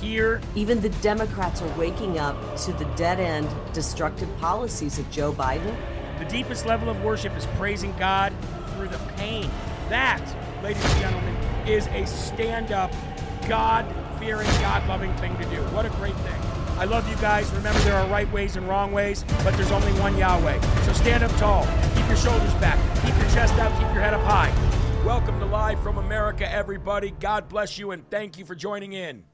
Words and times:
here. 0.00 0.40
Even 0.54 0.80
the 0.80 0.88
Democrats 1.00 1.62
are 1.62 1.78
waking 1.78 2.18
up 2.18 2.36
to 2.58 2.72
the 2.72 2.84
dead 2.96 3.20
end, 3.20 3.48
destructive 3.72 4.28
policies 4.38 4.98
of 4.98 5.10
Joe 5.10 5.32
Biden. 5.32 5.76
The 6.18 6.24
deepest 6.26 6.66
level 6.66 6.88
of 6.88 7.02
worship 7.02 7.36
is 7.36 7.46
praising 7.56 7.94
God 7.98 8.32
through 8.74 8.88
the 8.88 8.98
pain. 9.16 9.50
That, 9.88 10.22
ladies 10.62 10.84
and 10.84 11.00
gentlemen, 11.00 11.34
is 11.66 11.86
a 11.88 12.06
stand 12.06 12.72
up, 12.72 12.92
God 13.48 13.86
fearing, 14.18 14.48
God 14.60 14.86
loving 14.88 15.14
thing 15.16 15.36
to 15.38 15.44
do. 15.44 15.62
What 15.74 15.86
a 15.86 15.90
great 15.90 16.16
thing. 16.16 16.40
I 16.78 16.84
love 16.84 17.08
you 17.10 17.16
guys. 17.16 17.50
Remember, 17.52 17.78
there 17.80 17.94
are 17.94 18.08
right 18.08 18.30
ways 18.32 18.56
and 18.56 18.66
wrong 18.68 18.92
ways, 18.92 19.24
but 19.44 19.54
there's 19.54 19.70
only 19.70 19.92
one 20.00 20.16
Yahweh. 20.16 20.60
So 20.82 20.92
stand 20.92 21.22
up 21.22 21.30
tall, 21.36 21.66
keep 21.94 22.06
your 22.06 22.16
shoulders 22.16 22.54
back, 22.54 22.78
keep 23.04 23.14
your 23.16 23.30
chest 23.30 23.54
out, 23.54 23.70
keep 23.72 23.92
your 23.92 24.02
head 24.02 24.14
up 24.14 24.22
high. 24.22 24.50
Welcome 25.04 25.38
to 25.40 25.46
Live 25.46 25.82
from 25.82 25.98
America, 25.98 26.50
everybody. 26.50 27.10
God 27.20 27.48
bless 27.48 27.78
you 27.78 27.90
and 27.90 28.08
thank 28.10 28.38
you 28.38 28.44
for 28.44 28.54
joining 28.54 28.92
in. 28.92 29.24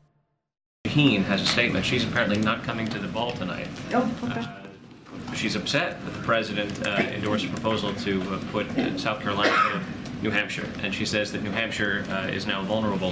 Shaheen 0.97 1.25
has 1.25 1.43
a 1.43 1.47
statement. 1.47 1.85
She's 1.85 2.05
apparently 2.05 2.39
not 2.39 2.63
coming 2.63 2.89
to 2.89 2.99
the 2.99 3.09
ball 3.09 3.33
tonight. 3.33 3.69
Oh, 3.93 4.11
okay. 4.25 4.41
Uh, 4.41 5.35
she's 5.35 5.55
upset 5.55 6.03
that 6.03 6.11
the 6.15 6.23
president 6.23 6.87
uh, 6.87 6.93
endorsed 7.13 7.45
a 7.45 7.49
proposal 7.49 7.93
to 7.93 8.23
uh, 8.23 8.41
put 8.51 8.67
South 8.99 9.21
Carolina 9.21 9.53
of 9.75 10.23
New 10.23 10.31
Hampshire, 10.31 10.67
and 10.83 10.95
she 10.95 11.05
says 11.05 11.33
that 11.33 11.43
New 11.43 11.51
Hampshire 11.51 12.07
uh, 12.09 12.29
is 12.29 12.47
now 12.47 12.63
vulnerable 12.63 13.11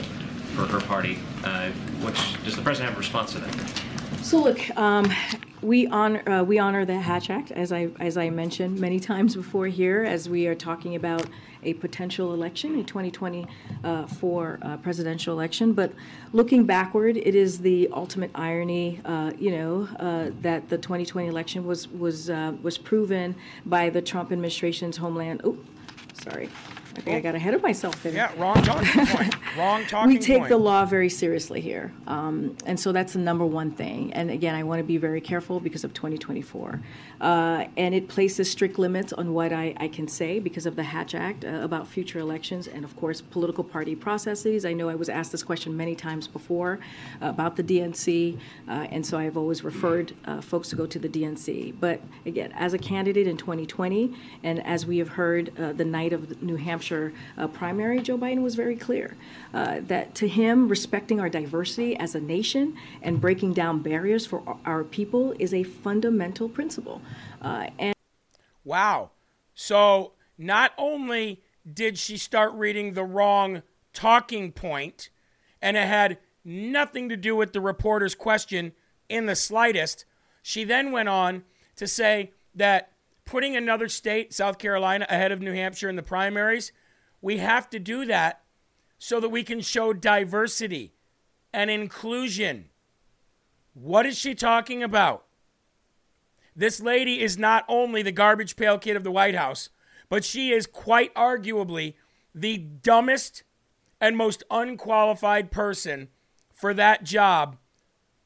for 0.54 0.64
her 0.64 0.80
party. 0.80 1.18
Uh, 1.44 1.68
which 2.00 2.42
does 2.44 2.56
the 2.56 2.62
president 2.62 2.88
have 2.88 2.96
a 2.96 3.00
response 3.00 3.32
to 3.32 3.38
that? 3.40 3.83
So 4.24 4.42
look, 4.42 4.74
um, 4.78 5.12
we 5.60 5.86
honor 5.86 6.22
uh, 6.26 6.42
we 6.42 6.58
honor 6.58 6.86
the 6.86 6.98
Hatch 6.98 7.28
Act, 7.28 7.50
as 7.50 7.72
I 7.72 7.90
as 8.00 8.16
I 8.16 8.30
mentioned 8.30 8.80
many 8.80 8.98
times 8.98 9.36
before 9.36 9.66
here, 9.66 10.02
as 10.02 10.30
we 10.30 10.46
are 10.46 10.54
talking 10.54 10.96
about 10.96 11.26
a 11.62 11.74
potential 11.74 12.32
election, 12.32 12.78
a 12.80 12.84
2024 12.84 14.58
uh, 14.62 14.76
presidential 14.78 15.34
election. 15.34 15.74
But 15.74 15.92
looking 16.32 16.64
backward, 16.64 17.18
it 17.18 17.34
is 17.34 17.58
the 17.58 17.90
ultimate 17.92 18.30
irony, 18.34 18.98
uh, 19.04 19.32
you 19.38 19.50
know, 19.50 19.88
uh, 20.00 20.30
that 20.40 20.70
the 20.70 20.78
2020 20.78 21.28
election 21.28 21.66
was 21.66 21.88
was 21.88 22.30
uh, 22.30 22.54
was 22.62 22.78
proven 22.78 23.36
by 23.66 23.90
the 23.90 24.00
Trump 24.00 24.32
administration's 24.32 24.96
homeland. 24.96 25.42
Oh, 25.44 25.58
sorry. 26.14 26.48
I 26.96 27.00
think 27.00 27.16
I 27.16 27.20
got 27.20 27.34
ahead 27.34 27.54
of 27.54 27.62
myself 27.62 28.00
there. 28.02 28.12
Yeah, 28.12 28.32
wrong 28.38 28.62
talking 28.62 29.06
point. 29.06 29.34
Wrong 29.58 29.84
talking 29.88 29.90
point. 29.90 30.08
we 30.08 30.18
take 30.18 30.38
point. 30.38 30.48
the 30.48 30.56
law 30.56 30.84
very 30.84 31.08
seriously 31.08 31.60
here, 31.60 31.92
um, 32.06 32.56
and 32.66 32.78
so 32.78 32.92
that's 32.92 33.14
the 33.14 33.18
number 33.18 33.44
one 33.44 33.72
thing. 33.72 34.12
And 34.12 34.30
again, 34.30 34.54
I 34.54 34.62
want 34.62 34.78
to 34.78 34.84
be 34.84 34.96
very 34.96 35.20
careful 35.20 35.58
because 35.58 35.82
of 35.82 35.92
2024, 35.92 36.80
uh, 37.20 37.64
and 37.76 37.94
it 37.94 38.08
places 38.08 38.48
strict 38.50 38.78
limits 38.78 39.12
on 39.12 39.34
what 39.34 39.52
I, 39.52 39.74
I 39.78 39.88
can 39.88 40.06
say 40.06 40.38
because 40.38 40.66
of 40.66 40.76
the 40.76 40.84
Hatch 40.84 41.16
Act 41.16 41.44
uh, 41.44 41.48
about 41.62 41.88
future 41.88 42.20
elections 42.20 42.68
and, 42.68 42.84
of 42.84 42.96
course, 42.96 43.20
political 43.20 43.64
party 43.64 43.96
processes. 43.96 44.64
I 44.64 44.72
know 44.72 44.88
I 44.88 44.94
was 44.94 45.08
asked 45.08 45.32
this 45.32 45.42
question 45.42 45.76
many 45.76 45.96
times 45.96 46.28
before 46.28 46.78
uh, 47.20 47.26
about 47.26 47.56
the 47.56 47.64
DNC, 47.64 48.38
uh, 48.68 48.70
and 48.70 49.04
so 49.04 49.18
I've 49.18 49.36
always 49.36 49.64
referred 49.64 50.14
uh, 50.26 50.40
folks 50.40 50.68
to 50.68 50.76
go 50.76 50.86
to 50.86 50.98
the 50.98 51.08
DNC. 51.08 51.74
But 51.80 52.00
again, 52.24 52.52
as 52.52 52.72
a 52.72 52.78
candidate 52.78 53.26
in 53.26 53.36
2020, 53.36 54.14
and 54.44 54.64
as 54.64 54.86
we 54.86 54.98
have 54.98 55.08
heard 55.08 55.52
uh, 55.58 55.72
the 55.72 55.84
night 55.84 56.12
of 56.12 56.40
New 56.40 56.56
Hampshire 56.56 56.83
uh, 56.92 57.46
primary, 57.48 58.00
Joe 58.00 58.18
Biden 58.18 58.42
was 58.42 58.54
very 58.54 58.76
clear 58.76 59.16
uh, 59.52 59.80
that 59.86 60.14
to 60.16 60.28
him, 60.28 60.68
respecting 60.68 61.20
our 61.20 61.28
diversity 61.28 61.96
as 61.96 62.14
a 62.14 62.20
nation 62.20 62.76
and 63.02 63.20
breaking 63.20 63.54
down 63.54 63.80
barriers 63.80 64.26
for 64.26 64.42
our- 64.46 64.58
our 64.64 64.84
people 64.84 65.34
is 65.38 65.52
a 65.54 65.62
fundamental 65.62 66.48
principle. 66.48 67.00
Uh, 67.40 67.68
and 67.78 67.94
Wow. 68.64 69.10
So 69.54 70.12
not 70.38 70.72
only 70.78 71.42
did 71.70 71.98
she 71.98 72.16
start 72.16 72.52
reading 72.54 72.94
the 72.94 73.04
wrong 73.04 73.62
talking 73.92 74.52
point, 74.52 75.10
and 75.62 75.76
it 75.76 75.86
had 75.86 76.18
nothing 76.44 77.08
to 77.08 77.16
do 77.16 77.36
with 77.36 77.52
the 77.52 77.60
reporter's 77.60 78.14
question 78.14 78.72
in 79.08 79.26
the 79.26 79.36
slightest, 79.36 80.04
she 80.42 80.64
then 80.64 80.92
went 80.92 81.08
on 81.08 81.44
to 81.76 81.86
say 81.86 82.32
that 82.54 82.92
putting 83.24 83.56
another 83.56 83.88
state, 83.88 84.32
South 84.32 84.58
Carolina, 84.58 85.06
ahead 85.08 85.32
of 85.32 85.40
New 85.40 85.52
Hampshire 85.52 85.88
in 85.88 85.96
the 85.96 86.02
primaries, 86.02 86.72
we 87.20 87.38
have 87.38 87.70
to 87.70 87.78
do 87.78 88.04
that 88.06 88.42
so 88.98 89.20
that 89.20 89.28
we 89.28 89.42
can 89.42 89.60
show 89.60 89.92
diversity 89.92 90.94
and 91.52 91.70
inclusion. 91.70 92.70
What 93.72 94.06
is 94.06 94.18
she 94.18 94.34
talking 94.34 94.82
about? 94.82 95.24
This 96.56 96.80
lady 96.80 97.20
is 97.20 97.36
not 97.36 97.64
only 97.68 98.02
the 98.02 98.12
garbage 98.12 98.56
pail 98.56 98.78
kid 98.78 98.96
of 98.96 99.04
the 99.04 99.10
White 99.10 99.34
House, 99.34 99.70
but 100.08 100.24
she 100.24 100.52
is 100.52 100.66
quite 100.66 101.12
arguably 101.14 101.94
the 102.34 102.58
dumbest 102.58 103.42
and 104.00 104.16
most 104.16 104.42
unqualified 104.50 105.50
person 105.50 106.08
for 106.52 106.74
that 106.74 107.04
job 107.04 107.56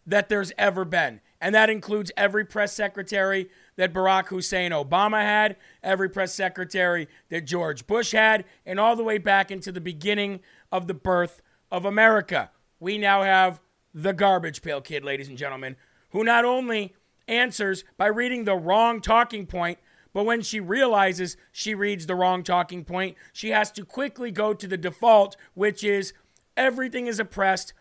that 0.07 0.29
there's 0.29 0.53
ever 0.59 0.85
been. 0.85 1.21
And 1.41 1.55
that 1.55 1.71
includes 1.71 2.11
every 2.17 2.45
press 2.45 2.73
secretary 2.73 3.49
that 3.79 3.95
Barack 3.95 4.27
Hussein 4.27 4.73
Obama 4.73 5.23
had, 5.23 5.57
every 5.85 6.09
press 6.09 6.35
secretary 6.35 7.09
that 7.29 7.47
George 7.47 7.87
Bush 7.87 8.11
had, 8.11 8.45
and 8.67 8.81
all 8.81 8.97
the 8.97 9.05
way 9.05 9.19
back 9.19 9.53
into 9.53 9.71
the 9.71 9.81
beginning 9.81 10.41
of 10.73 10.89
the 10.89 10.95
birth 10.95 11.41
of 11.71 11.85
America. 11.85 12.51
We 12.81 12.99
now 12.99 13.23
have 13.23 13.61
the 13.95 14.13
garbage 14.13 14.63
pail 14.63 14.81
kid, 14.81 15.05
ladies 15.05 15.29
and 15.29 15.39
gentlemen, 15.39 15.77
who 16.11 16.25
not 16.25 16.45
only 16.45 16.97
answers 17.29 17.85
by 17.97 18.07
reading 18.07 18.45
the 18.45 18.57
wrong 18.57 19.01
talking 19.01 19.47
point, 19.47 19.79
but 20.13 20.25
when 20.25 20.43
she 20.43 20.59
realizes 20.59 21.37
she 21.53 21.73
reads 21.73 22.07
the 22.07 22.17
wrong 22.17 22.43
talking 22.43 22.85
point, 22.85 23.17
she 23.33 23.51
has 23.51 23.71
to 23.71 23.85
quickly 23.85 24.33
go 24.33 24.55
to 24.55 24.67
the 24.67 24.77
default, 24.77 25.37
which 25.55 25.85
is 25.85 26.13
everything 26.57 27.07
is 27.07 27.21
oppressed, 27.21 27.75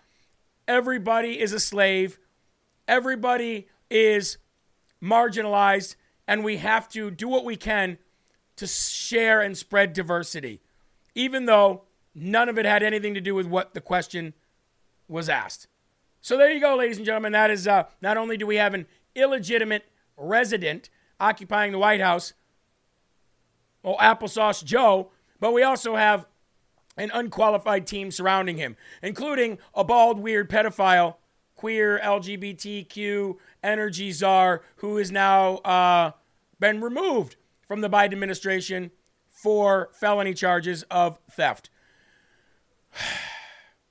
everybody 0.68 1.40
is 1.40 1.54
a 1.54 1.60
slave, 1.60 2.20
everybody 2.88 3.68
is 3.90 4.38
marginalized, 5.02 5.96
and 6.28 6.44
we 6.44 6.58
have 6.58 6.90
to 6.90 7.12
do 7.12 7.28
what 7.28 7.46
we 7.46 7.56
can 7.56 7.98
to 8.56 8.68
share 8.68 9.42
and 9.42 9.58
spread 9.58 9.94
diversity, 9.94 10.62
even 11.16 11.46
though 11.46 11.84
none 12.14 12.50
of 12.50 12.58
it 12.58 12.66
had 12.66 12.84
anything 12.84 13.14
to 13.14 13.22
do 13.22 13.36
with 13.36 13.46
what 13.46 13.74
the 13.74 13.82
question 13.82 14.34
was 15.08 15.30
asked. 15.30 15.68
So 16.22 16.38
there 16.38 16.52
you 16.52 16.60
go, 16.60 16.76
ladies 16.76 16.98
and 16.98 17.06
gentlemen. 17.06 17.32
That 17.32 17.52
is 17.52 17.68
uh, 17.68 17.84
not 18.02 18.18
only 18.18 18.36
do 18.36 18.48
we 18.48 18.58
have 18.58 18.74
an 18.74 18.88
illegitimate 19.16 19.86
resident 20.18 20.90
occupying 21.20 21.72
the 21.72 21.80
White 21.80 22.02
House, 22.02 22.34
oh, 23.84 23.96
applesauce 23.98 24.64
Joe, 24.64 25.12
but 25.40 25.54
we 25.54 25.64
also 25.64 25.96
have 25.96 26.26
an 26.98 27.12
unqualified 27.14 27.86
team 27.86 28.10
surrounding 28.10 28.58
him, 28.58 28.76
including 29.02 29.60
a 29.74 29.84
bald, 29.84 30.20
weird 30.20 30.50
pedophile, 30.50 31.16
queer, 31.58 32.00
LGBTQ, 32.04 33.36
energy 33.64 34.12
czar, 34.12 34.62
who 34.78 34.98
has 34.98 35.12
now 35.12 35.56
uh, 35.58 36.12
been 36.60 36.80
removed 36.80 37.36
from 37.68 37.82
the 37.82 37.90
Biden 37.90 38.14
administration 38.14 38.92
for 39.28 39.90
felony 39.94 40.34
charges 40.34 40.84
of 40.90 41.20
theft. 41.30 41.70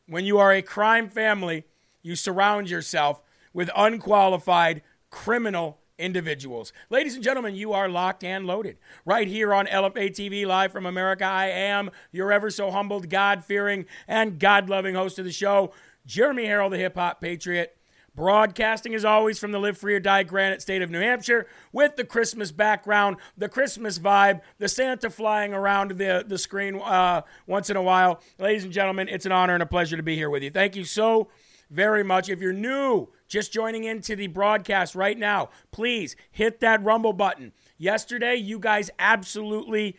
When 0.09 0.25
you 0.25 0.38
are 0.38 0.53
a 0.53 0.62
crime 0.62 1.09
family, 1.09 1.65
you 2.00 2.15
surround 2.15 2.71
yourself 2.71 3.21
with 3.53 3.69
unqualified 3.74 4.83
criminal 5.10 5.80
individuals. 5.98 6.72
Ladies 6.91 7.15
and 7.15 7.24
gentlemen, 7.24 7.54
you 7.54 7.72
are 7.72 7.89
locked 7.89 8.22
and 8.22 8.47
loaded 8.47 8.77
right 9.04 9.27
here 9.27 9.53
on 9.53 9.66
LFA 9.66 10.10
TV 10.10 10.47
live 10.47 10.72
from 10.72 10.86
America. 10.86 11.24
I 11.24 11.48
am 11.48 11.91
your 12.12 12.33
ever 12.33 12.51
so 12.51 12.71
humbled, 12.71 13.09
God 13.09 13.45
fearing, 13.45 13.86
and 14.07 14.39
God 14.39 14.69
loving 14.69 14.95
host 14.95 15.19
of 15.19 15.24
the 15.24 15.33
show, 15.33 15.72
Jeremy 16.06 16.47
Herrell, 16.47 16.70
the 16.70 16.78
hip 16.78 16.97
hop 16.97 17.20
patriot. 17.20 17.76
Broadcasting 18.14 18.94
as 18.94 19.04
always 19.04 19.38
from 19.38 19.53
the 19.53 19.58
Live 19.58 19.76
Free 19.76 19.94
or 19.94 20.00
Die 20.00 20.22
Granite 20.22 20.62
State 20.62 20.80
of 20.80 20.88
New 20.88 21.00
Hampshire 21.00 21.47
with 21.70 21.97
the 21.97 22.04
Christmas 22.04 22.50
background, 22.50 23.18
the 23.36 23.47
Christmas 23.47 23.98
vibe, 23.98 24.41
the 24.58 24.68
Santa 24.68 25.10
flying 25.10 25.53
around 25.53 25.91
the, 25.91 26.24
the 26.26 26.38
screen 26.38 26.80
uh, 26.82 27.20
once 27.47 27.68
in 27.68 27.76
a 27.76 27.82
while. 27.82 28.22
Ladies 28.38 28.64
and 28.64 28.72
gentlemen, 28.72 29.08
it's 29.10 29.26
an 29.26 29.32
honor 29.32 29.53
and 29.53 29.62
a 29.62 29.66
pleasure 29.66 29.98
to 29.98 30.03
be 30.03 30.14
here 30.16 30.30
with 30.30 30.42
you. 30.42 30.48
Thank 30.50 30.76
you 30.76 30.84
so 30.84 31.28
very 31.68 32.03
much. 32.03 32.30
If 32.30 32.41
you're 32.41 32.54
new, 32.54 33.09
just 33.28 33.52
joining 33.52 33.84
into 33.84 34.16
the 34.16 34.28
broadcast 34.28 34.94
right 34.94 35.18
now, 35.18 35.50
please 35.70 36.16
hit 36.30 36.60
that 36.60 36.82
Rumble 36.82 37.12
button. 37.12 37.52
Yesterday, 37.76 38.36
you 38.36 38.59
guys 38.59 38.91
absolutely 38.98 39.94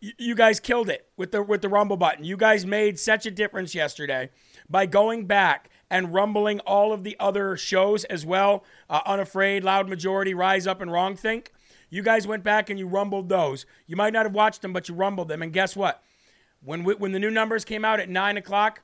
you 0.00 0.34
guys 0.34 0.60
killed 0.60 0.88
it 0.88 1.06
with 1.16 1.30
the 1.30 1.42
with 1.42 1.60
the 1.60 1.68
rumble 1.68 1.96
button. 1.96 2.24
You 2.24 2.36
guys 2.36 2.64
made 2.64 2.98
such 2.98 3.26
a 3.26 3.30
difference 3.30 3.74
yesterday 3.74 4.30
by 4.70 4.86
going 4.86 5.26
back 5.26 5.68
and 5.90 6.14
rumbling 6.14 6.60
all 6.60 6.92
of 6.92 7.02
the 7.02 7.16
other 7.18 7.56
shows 7.56 8.04
as 8.04 8.24
well 8.24 8.64
uh, 8.88 9.00
Unafraid, 9.04 9.64
Loud 9.64 9.88
Majority, 9.88 10.32
Rise 10.32 10.66
Up, 10.66 10.80
and 10.80 10.92
Wrong 10.92 11.16
Think. 11.16 11.52
You 11.90 12.02
guys 12.02 12.26
went 12.26 12.44
back 12.44 12.70
and 12.70 12.78
you 12.78 12.86
rumbled 12.86 13.28
those. 13.28 13.66
You 13.86 13.96
might 13.96 14.12
not 14.12 14.24
have 14.24 14.34
watched 14.34 14.62
them, 14.62 14.72
but 14.72 14.88
you 14.88 14.94
rumbled 14.94 15.28
them. 15.28 15.42
And 15.42 15.52
guess 15.52 15.74
what? 15.74 16.02
When, 16.62 16.84
we, 16.84 16.94
when 16.94 17.12
the 17.12 17.18
new 17.18 17.30
numbers 17.30 17.64
came 17.64 17.84
out 17.84 17.98
at 17.98 18.08
9 18.08 18.36
o'clock, 18.36 18.82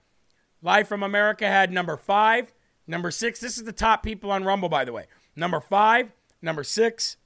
Live 0.62 0.88
from 0.88 1.03
America 1.03 1.47
had 1.47 1.71
number 1.71 1.97
five, 1.97 2.53
number 2.87 3.11
six. 3.11 3.39
This 3.41 3.56
is 3.59 3.65
the 3.65 3.73
top 3.73 4.03
people 4.03 4.31
on 4.31 4.43
Rumble, 4.43 4.69
by 4.69 4.85
the 4.85 4.93
way. 4.93 5.06
Number 5.37 5.61
five, 5.61 6.11
number 6.41 6.65
six, 6.65 7.19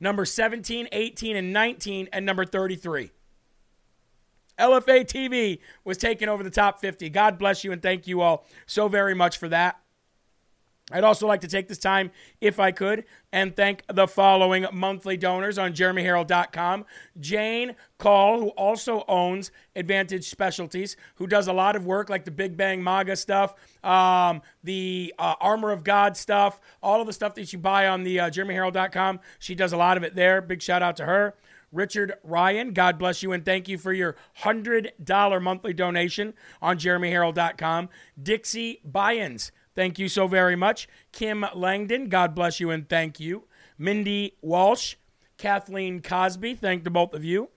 number 0.00 0.24
17, 0.24 0.88
18, 0.90 1.36
and 1.36 1.52
19, 1.52 2.08
and 2.12 2.26
number 2.26 2.44
33. 2.44 3.12
LFA 4.58 5.04
TV 5.04 5.60
was 5.84 5.98
taking 5.98 6.28
over 6.28 6.42
the 6.42 6.50
top 6.50 6.80
50. 6.80 7.08
God 7.10 7.38
bless 7.38 7.64
you 7.64 7.72
and 7.72 7.82
thank 7.82 8.06
you 8.06 8.20
all 8.20 8.46
so 8.66 8.88
very 8.88 9.14
much 9.14 9.38
for 9.38 9.48
that. 9.48 9.80
I'd 10.90 11.04
also 11.04 11.26
like 11.26 11.42
to 11.42 11.48
take 11.48 11.68
this 11.68 11.78
time, 11.78 12.10
if 12.40 12.58
I 12.58 12.72
could, 12.72 13.04
and 13.30 13.54
thank 13.54 13.84
the 13.92 14.06
following 14.06 14.66
monthly 14.72 15.16
donors 15.16 15.58
on 15.58 15.74
jeremyherrell.com. 15.74 16.86
Jane 17.20 17.76
Call, 17.98 18.40
who 18.40 18.48
also 18.50 19.04
owns 19.06 19.50
Advantage 19.76 20.28
Specialties, 20.30 20.96
who 21.16 21.26
does 21.26 21.46
a 21.46 21.52
lot 21.52 21.76
of 21.76 21.84
work 21.84 22.08
like 22.08 22.24
the 22.24 22.30
Big 22.30 22.56
Bang 22.56 22.82
MAGA 22.82 23.16
stuff, 23.16 23.54
um, 23.84 24.40
the 24.64 25.12
uh, 25.18 25.34
Armor 25.40 25.72
of 25.72 25.84
God 25.84 26.16
stuff, 26.16 26.58
all 26.82 27.00
of 27.00 27.06
the 27.06 27.12
stuff 27.12 27.34
that 27.34 27.52
you 27.52 27.58
buy 27.58 27.86
on 27.86 28.02
the 28.02 28.20
uh, 28.20 28.30
jeremyherrell.com. 28.30 29.20
She 29.38 29.54
does 29.54 29.72
a 29.72 29.76
lot 29.76 29.98
of 29.98 30.04
it 30.04 30.14
there. 30.14 30.40
Big 30.40 30.62
shout 30.62 30.82
out 30.82 30.96
to 30.96 31.04
her. 31.04 31.34
Richard 31.72 32.14
Ryan, 32.22 32.72
God 32.72 32.98
bless 32.98 33.22
you 33.22 33.32
and 33.32 33.44
thank 33.44 33.68
you 33.68 33.78
for 33.78 33.92
your 33.92 34.16
$100 34.42 35.42
monthly 35.42 35.72
donation 35.72 36.34
on 36.62 36.78
jeremyherrell.com. 36.78 37.88
Dixie 38.20 38.80
Byans, 38.88 39.50
thank 39.74 39.98
you 39.98 40.08
so 40.08 40.26
very 40.26 40.56
much. 40.56 40.88
Kim 41.12 41.44
Langdon, 41.54 42.08
God 42.08 42.34
bless 42.34 42.60
you 42.60 42.70
and 42.70 42.88
thank 42.88 43.20
you. 43.20 43.44
Mindy 43.76 44.36
Walsh, 44.40 44.96
Kathleen 45.36 46.00
Cosby, 46.02 46.54
thank 46.54 46.84
the 46.84 46.90
both 46.90 47.14
of 47.14 47.24
you. 47.24 47.50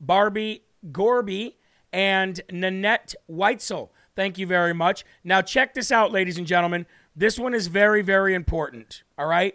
Barbie 0.00 0.64
Gorby, 0.92 1.56
and 1.92 2.40
Nanette 2.50 3.14
Weitzel, 3.30 3.90
thank 4.14 4.38
you 4.38 4.46
very 4.46 4.74
much. 4.74 5.04
Now, 5.24 5.40
check 5.42 5.74
this 5.74 5.90
out, 5.90 6.12
ladies 6.12 6.38
and 6.38 6.46
gentlemen. 6.46 6.86
This 7.16 7.38
one 7.38 7.54
is 7.54 7.66
very, 7.66 8.02
very 8.02 8.34
important. 8.34 9.02
All 9.16 9.26
right? 9.26 9.54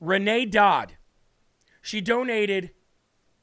Renee 0.00 0.46
Dodd, 0.46 0.94
she 1.80 2.00
donated 2.00 2.70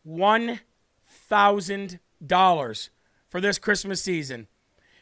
$1,000 0.09 2.89
for 3.27 3.41
this 3.41 3.59
Christmas 3.59 4.01
season. 4.01 4.47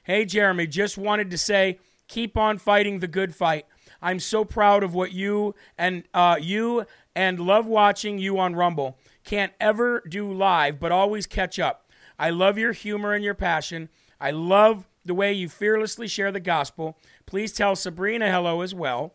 Hey, 0.03 0.25
Jeremy, 0.25 0.67
just 0.67 0.97
wanted 0.97 1.31
to 1.31 1.37
say 1.37 1.79
keep 2.07 2.37
on 2.37 2.57
fighting 2.57 2.99
the 2.99 3.07
good 3.07 3.35
fight. 3.35 3.65
I'm 4.01 4.19
so 4.19 4.45
proud 4.45 4.83
of 4.83 4.93
what 4.93 5.11
you 5.11 5.55
and 5.77 6.03
uh, 6.13 6.37
you 6.39 6.85
and 7.15 7.39
love 7.39 7.65
watching 7.65 8.19
you 8.19 8.37
on 8.37 8.55
Rumble. 8.55 8.97
Can't 9.23 9.53
ever 9.59 10.03
do 10.07 10.31
live, 10.31 10.79
but 10.79 10.91
always 10.91 11.25
catch 11.25 11.59
up. 11.59 11.89
I 12.19 12.29
love 12.29 12.57
your 12.57 12.73
humor 12.73 13.13
and 13.13 13.23
your 13.23 13.33
passion. 13.33 13.89
I 14.19 14.31
love 14.31 14.87
the 15.05 15.13
way 15.13 15.33
you 15.33 15.49
fearlessly 15.49 16.07
share 16.07 16.31
the 16.31 16.39
gospel. 16.39 16.97
Please 17.25 17.53
tell 17.53 17.75
Sabrina 17.75 18.31
hello 18.31 18.61
as 18.61 18.73
well. 18.73 19.13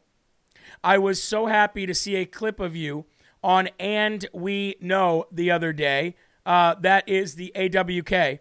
I 0.82 0.98
was 0.98 1.22
so 1.22 1.46
happy 1.46 1.86
to 1.86 1.94
see 1.94 2.16
a 2.16 2.24
clip 2.24 2.60
of 2.60 2.74
you 2.74 3.04
on 3.42 3.68
And 3.78 4.26
We 4.32 4.76
Know 4.80 5.26
the 5.30 5.50
other 5.50 5.72
day. 5.72 6.14
Uh, 6.44 6.74
that 6.80 7.08
is 7.08 7.34
the 7.34 7.52
AWK. 7.54 8.40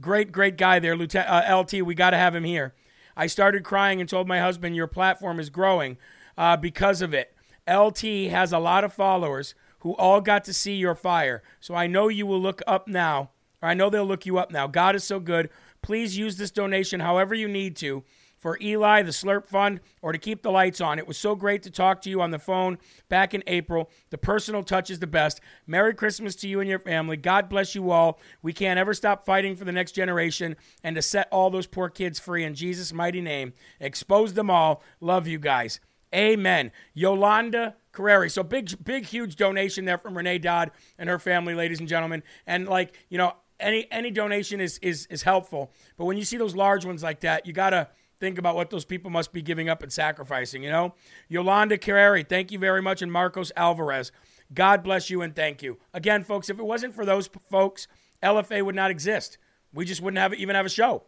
Great, 0.00 0.32
great 0.32 0.56
guy 0.56 0.78
there, 0.78 0.96
Lieutenant 0.96 1.48
uh, 1.48 1.58
LT. 1.58 1.82
We 1.84 1.94
got 1.94 2.10
to 2.10 2.16
have 2.16 2.34
him 2.34 2.44
here. 2.44 2.74
I 3.16 3.26
started 3.26 3.64
crying 3.64 4.00
and 4.00 4.08
told 4.08 4.26
my 4.26 4.40
husband, 4.40 4.74
Your 4.74 4.86
platform 4.86 5.38
is 5.38 5.50
growing 5.50 5.96
uh, 6.36 6.56
because 6.56 7.00
of 7.00 7.14
it. 7.14 7.34
LT 7.68 8.30
has 8.30 8.52
a 8.52 8.58
lot 8.58 8.84
of 8.84 8.92
followers 8.92 9.54
who 9.80 9.94
all 9.96 10.20
got 10.20 10.44
to 10.44 10.54
see 10.54 10.74
your 10.74 10.94
fire. 10.94 11.42
So 11.60 11.74
I 11.74 11.86
know 11.86 12.08
you 12.08 12.26
will 12.26 12.40
look 12.40 12.62
up 12.66 12.88
now, 12.88 13.30
or 13.62 13.68
I 13.68 13.74
know 13.74 13.90
they'll 13.90 14.04
look 14.04 14.26
you 14.26 14.38
up 14.38 14.50
now. 14.50 14.66
God 14.66 14.96
is 14.96 15.04
so 15.04 15.20
good. 15.20 15.50
Please 15.82 16.16
use 16.16 16.36
this 16.36 16.50
donation 16.50 17.00
however 17.00 17.34
you 17.34 17.46
need 17.46 17.76
to 17.76 18.02
for 18.44 18.58
Eli, 18.60 19.00
the 19.00 19.10
Slurp 19.10 19.48
Fund, 19.48 19.80
or 20.02 20.12
to 20.12 20.18
keep 20.18 20.42
the 20.42 20.50
lights 20.50 20.78
on. 20.78 20.98
It 20.98 21.08
was 21.08 21.16
so 21.16 21.34
great 21.34 21.62
to 21.62 21.70
talk 21.70 22.02
to 22.02 22.10
you 22.10 22.20
on 22.20 22.30
the 22.30 22.38
phone 22.38 22.76
back 23.08 23.32
in 23.32 23.42
April. 23.46 23.88
The 24.10 24.18
personal 24.18 24.62
touch 24.62 24.90
is 24.90 24.98
the 24.98 25.06
best. 25.06 25.40
Merry 25.66 25.94
Christmas 25.94 26.34
to 26.36 26.48
you 26.48 26.60
and 26.60 26.68
your 26.68 26.78
family. 26.78 27.16
God 27.16 27.48
bless 27.48 27.74
you 27.74 27.90
all. 27.90 28.20
We 28.42 28.52
can't 28.52 28.78
ever 28.78 28.92
stop 28.92 29.24
fighting 29.24 29.56
for 29.56 29.64
the 29.64 29.72
next 29.72 29.92
generation 29.92 30.56
and 30.82 30.94
to 30.94 31.00
set 31.00 31.26
all 31.32 31.48
those 31.48 31.66
poor 31.66 31.88
kids 31.88 32.18
free 32.20 32.44
in 32.44 32.54
Jesus' 32.54 32.92
mighty 32.92 33.22
name. 33.22 33.54
Expose 33.80 34.34
them 34.34 34.50
all. 34.50 34.82
Love 35.00 35.26
you 35.26 35.38
guys. 35.38 35.80
Amen. 36.14 36.70
Yolanda 36.92 37.76
Carreri. 37.94 38.30
So 38.30 38.42
big, 38.42 38.84
big, 38.84 39.06
huge 39.06 39.36
donation 39.36 39.86
there 39.86 39.96
from 39.96 40.18
Renee 40.18 40.36
Dodd 40.36 40.70
and 40.98 41.08
her 41.08 41.18
family, 41.18 41.54
ladies 41.54 41.80
and 41.80 41.88
gentlemen. 41.88 42.22
And 42.46 42.68
like, 42.68 42.92
you 43.08 43.16
know, 43.16 43.32
any 43.58 43.90
any 43.90 44.10
donation 44.10 44.60
is 44.60 44.76
is 44.78 45.06
is 45.06 45.22
helpful. 45.22 45.72
But 45.96 46.04
when 46.04 46.18
you 46.18 46.24
see 46.24 46.36
those 46.36 46.54
large 46.54 46.84
ones 46.84 47.02
like 47.02 47.20
that, 47.20 47.46
you 47.46 47.54
gotta 47.54 47.88
think 48.24 48.38
about 48.38 48.56
what 48.56 48.70
those 48.70 48.86
people 48.86 49.10
must 49.10 49.32
be 49.32 49.42
giving 49.42 49.68
up 49.68 49.82
and 49.82 49.92
sacrificing, 49.92 50.62
you 50.62 50.70
know? 50.70 50.94
Yolanda 51.28 51.76
Carreri, 51.76 52.26
thank 52.26 52.50
you 52.50 52.58
very 52.58 52.80
much. 52.80 53.02
And 53.02 53.12
Marcos 53.12 53.52
Alvarez, 53.54 54.12
God 54.52 54.82
bless 54.82 55.10
you 55.10 55.20
and 55.20 55.36
thank 55.36 55.62
you. 55.62 55.78
Again, 55.92 56.24
folks, 56.24 56.48
if 56.48 56.58
it 56.58 56.64
wasn't 56.64 56.94
for 56.94 57.04
those 57.04 57.28
folks, 57.50 57.86
LFA 58.22 58.64
would 58.64 58.74
not 58.74 58.90
exist. 58.90 59.36
We 59.74 59.84
just 59.84 60.00
wouldn't 60.00 60.18
have 60.18 60.32
even 60.32 60.56
have 60.56 60.64
a 60.64 60.70
show, 60.70 61.02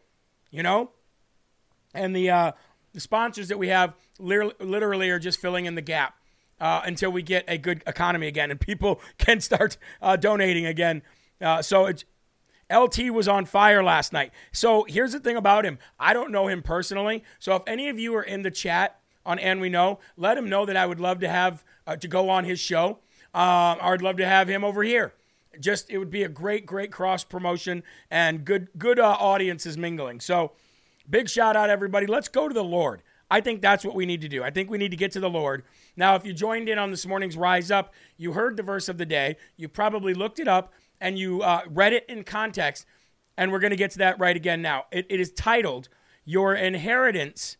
you 0.50 0.62
know? 0.62 0.90
And 1.94 2.14
the, 2.14 2.28
uh, 2.28 2.52
the 2.92 3.00
sponsors 3.00 3.48
that 3.48 3.58
we 3.58 3.68
have 3.68 3.94
literally 4.18 5.08
are 5.08 5.18
just 5.18 5.40
filling 5.40 5.64
in 5.64 5.74
the 5.74 5.82
gap 5.82 6.16
uh, 6.60 6.82
until 6.84 7.10
we 7.10 7.22
get 7.22 7.44
a 7.48 7.56
good 7.56 7.82
economy 7.86 8.26
again 8.26 8.50
and 8.50 8.60
people 8.60 9.00
can 9.18 9.40
start 9.40 9.78
uh, 10.02 10.16
donating 10.16 10.66
again. 10.66 11.00
Uh, 11.40 11.62
so 11.62 11.86
it's 11.86 12.04
LT 12.70 13.10
was 13.12 13.28
on 13.28 13.44
fire 13.44 13.82
last 13.82 14.12
night. 14.12 14.32
So 14.52 14.84
here's 14.88 15.12
the 15.12 15.20
thing 15.20 15.36
about 15.36 15.64
him. 15.64 15.78
I 15.98 16.12
don't 16.12 16.32
know 16.32 16.48
him 16.48 16.62
personally. 16.62 17.22
So 17.38 17.54
if 17.54 17.62
any 17.66 17.88
of 17.88 17.98
you 17.98 18.14
are 18.16 18.22
in 18.22 18.42
the 18.42 18.50
chat 18.50 18.98
on 19.24 19.38
And 19.38 19.60
We 19.60 19.68
Know, 19.68 19.98
let 20.16 20.38
him 20.38 20.48
know 20.48 20.66
that 20.66 20.76
I 20.76 20.86
would 20.86 21.00
love 21.00 21.20
to 21.20 21.28
have 21.28 21.64
uh, 21.86 21.96
to 21.96 22.08
go 22.08 22.28
on 22.28 22.44
his 22.44 22.60
show. 22.60 22.98
Uh, 23.34 23.76
I'd 23.80 24.02
love 24.02 24.16
to 24.16 24.26
have 24.26 24.48
him 24.48 24.64
over 24.64 24.82
here. 24.82 25.14
Just 25.60 25.90
it 25.90 25.98
would 25.98 26.10
be 26.10 26.22
a 26.22 26.28
great, 26.28 26.66
great 26.66 26.92
cross 26.92 27.24
promotion 27.24 27.82
and 28.10 28.44
good, 28.44 28.68
good 28.76 28.98
uh, 28.98 29.16
audiences 29.18 29.78
mingling. 29.78 30.20
So 30.20 30.52
big 31.08 31.28
shout 31.28 31.56
out 31.56 31.70
everybody. 31.70 32.06
Let's 32.06 32.28
go 32.28 32.48
to 32.48 32.54
the 32.54 32.64
Lord. 32.64 33.02
I 33.30 33.40
think 33.40 33.60
that's 33.60 33.84
what 33.84 33.94
we 33.94 34.06
need 34.06 34.20
to 34.20 34.28
do. 34.28 34.44
I 34.44 34.50
think 34.50 34.70
we 34.70 34.78
need 34.78 34.90
to 34.92 34.96
get 34.96 35.12
to 35.12 35.20
the 35.20 35.30
Lord. 35.30 35.64
Now, 35.96 36.14
if 36.14 36.24
you 36.24 36.32
joined 36.32 36.68
in 36.68 36.78
on 36.78 36.90
this 36.90 37.06
morning's 37.06 37.36
Rise 37.36 37.70
Up, 37.70 37.92
you 38.16 38.32
heard 38.32 38.56
the 38.56 38.62
verse 38.62 38.88
of 38.88 38.98
the 38.98 39.06
day. 39.06 39.36
You 39.56 39.68
probably 39.68 40.14
looked 40.14 40.38
it 40.38 40.46
up 40.46 40.72
and 41.00 41.18
you 41.18 41.42
uh, 41.42 41.62
read 41.68 41.92
it 41.92 42.04
in 42.08 42.24
context, 42.24 42.86
and 43.36 43.52
we're 43.52 43.58
going 43.58 43.70
to 43.70 43.76
get 43.76 43.90
to 43.92 43.98
that 43.98 44.18
right 44.18 44.36
again 44.36 44.62
now. 44.62 44.84
It, 44.90 45.06
it 45.08 45.20
is 45.20 45.32
titled, 45.32 45.88
Your 46.24 46.54
Inheritance 46.54 47.56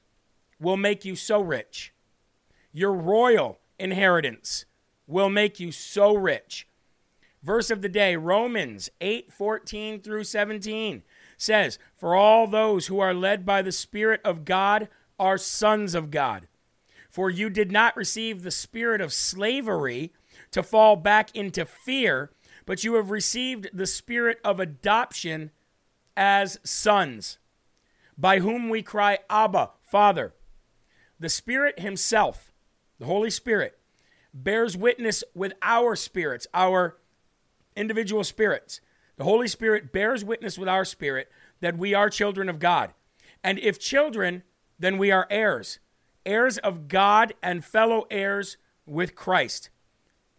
Will 0.61 0.77
Make 0.77 1.05
You 1.05 1.17
So 1.17 1.41
Rich. 1.41 1.93
Your 2.73 2.93
royal 2.93 3.59
inheritance 3.79 4.65
will 5.07 5.29
make 5.29 5.61
you 5.61 5.73
so 5.73 6.15
rich. 6.15 6.67
Verse 7.43 7.71
of 7.71 7.81
the 7.81 7.89
day, 7.89 8.17
Romans 8.17 8.91
8 9.01 9.33
14 9.33 10.01
through 10.01 10.25
17 10.25 11.03
says, 11.37 11.79
For 11.97 12.15
all 12.15 12.47
those 12.47 12.89
who 12.89 12.99
are 12.99 13.15
led 13.15 13.47
by 13.47 13.63
the 13.63 13.73
Spirit 13.73 14.21
of 14.25 14.45
God 14.45 14.89
are 15.19 15.39
sons 15.39 15.95
of 15.95 16.11
God. 16.11 16.49
For 17.09 17.31
you 17.31 17.49
did 17.49 17.73
not 17.73 17.97
receive 17.97 18.43
the 18.43 18.51
spirit 18.51 19.01
of 19.01 19.13
slavery 19.13 20.13
to 20.51 20.63
fall 20.63 20.97
back 20.97 21.35
into 21.35 21.65
fear 21.65 22.31
but 22.67 22.85
you 22.85 22.95
have 22.95 23.11
received 23.11 23.71
the 23.73 23.87
spirit 23.87 24.39
of 24.45 24.61
adoption 24.61 25.51
as 26.17 26.59
sons, 26.65 27.39
by 28.19 28.41
whom 28.41 28.69
we 28.69 28.83
cry, 28.83 29.19
Abba, 29.31 29.71
Father. 29.83 30.35
The 31.19 31.29
Spirit 31.29 31.79
Himself, 31.81 32.53
the 32.99 33.07
Holy 33.07 33.31
Spirit, 33.31 33.79
bears 34.35 34.77
witness 34.77 35.25
with 35.35 35.55
our 35.63 35.97
spirits, 35.97 36.47
our 36.53 36.99
individual 37.75 38.25
spirits. 38.25 38.81
The 39.17 39.25
Holy 39.25 39.49
Spirit 39.49 39.93
bears 39.93 40.25
witness 40.25 40.59
with 40.59 40.69
our 40.69 40.85
spirit 40.85 41.31
that 41.61 41.79
we 41.79 41.95
are 41.95 42.11
children 42.11 42.49
of 42.49 42.59
God. 42.59 42.93
And 43.43 43.59
if 43.59 43.79
children, 43.79 44.43
then 44.79 44.99
we 44.99 45.11
are 45.11 45.27
heirs, 45.31 45.79
heirs 46.27 46.59
of 46.59 46.89
God 46.89 47.33
and 47.43 47.65
fellow 47.65 48.07
heirs 48.11 48.57
with 48.85 49.15
Christ. 49.15 49.71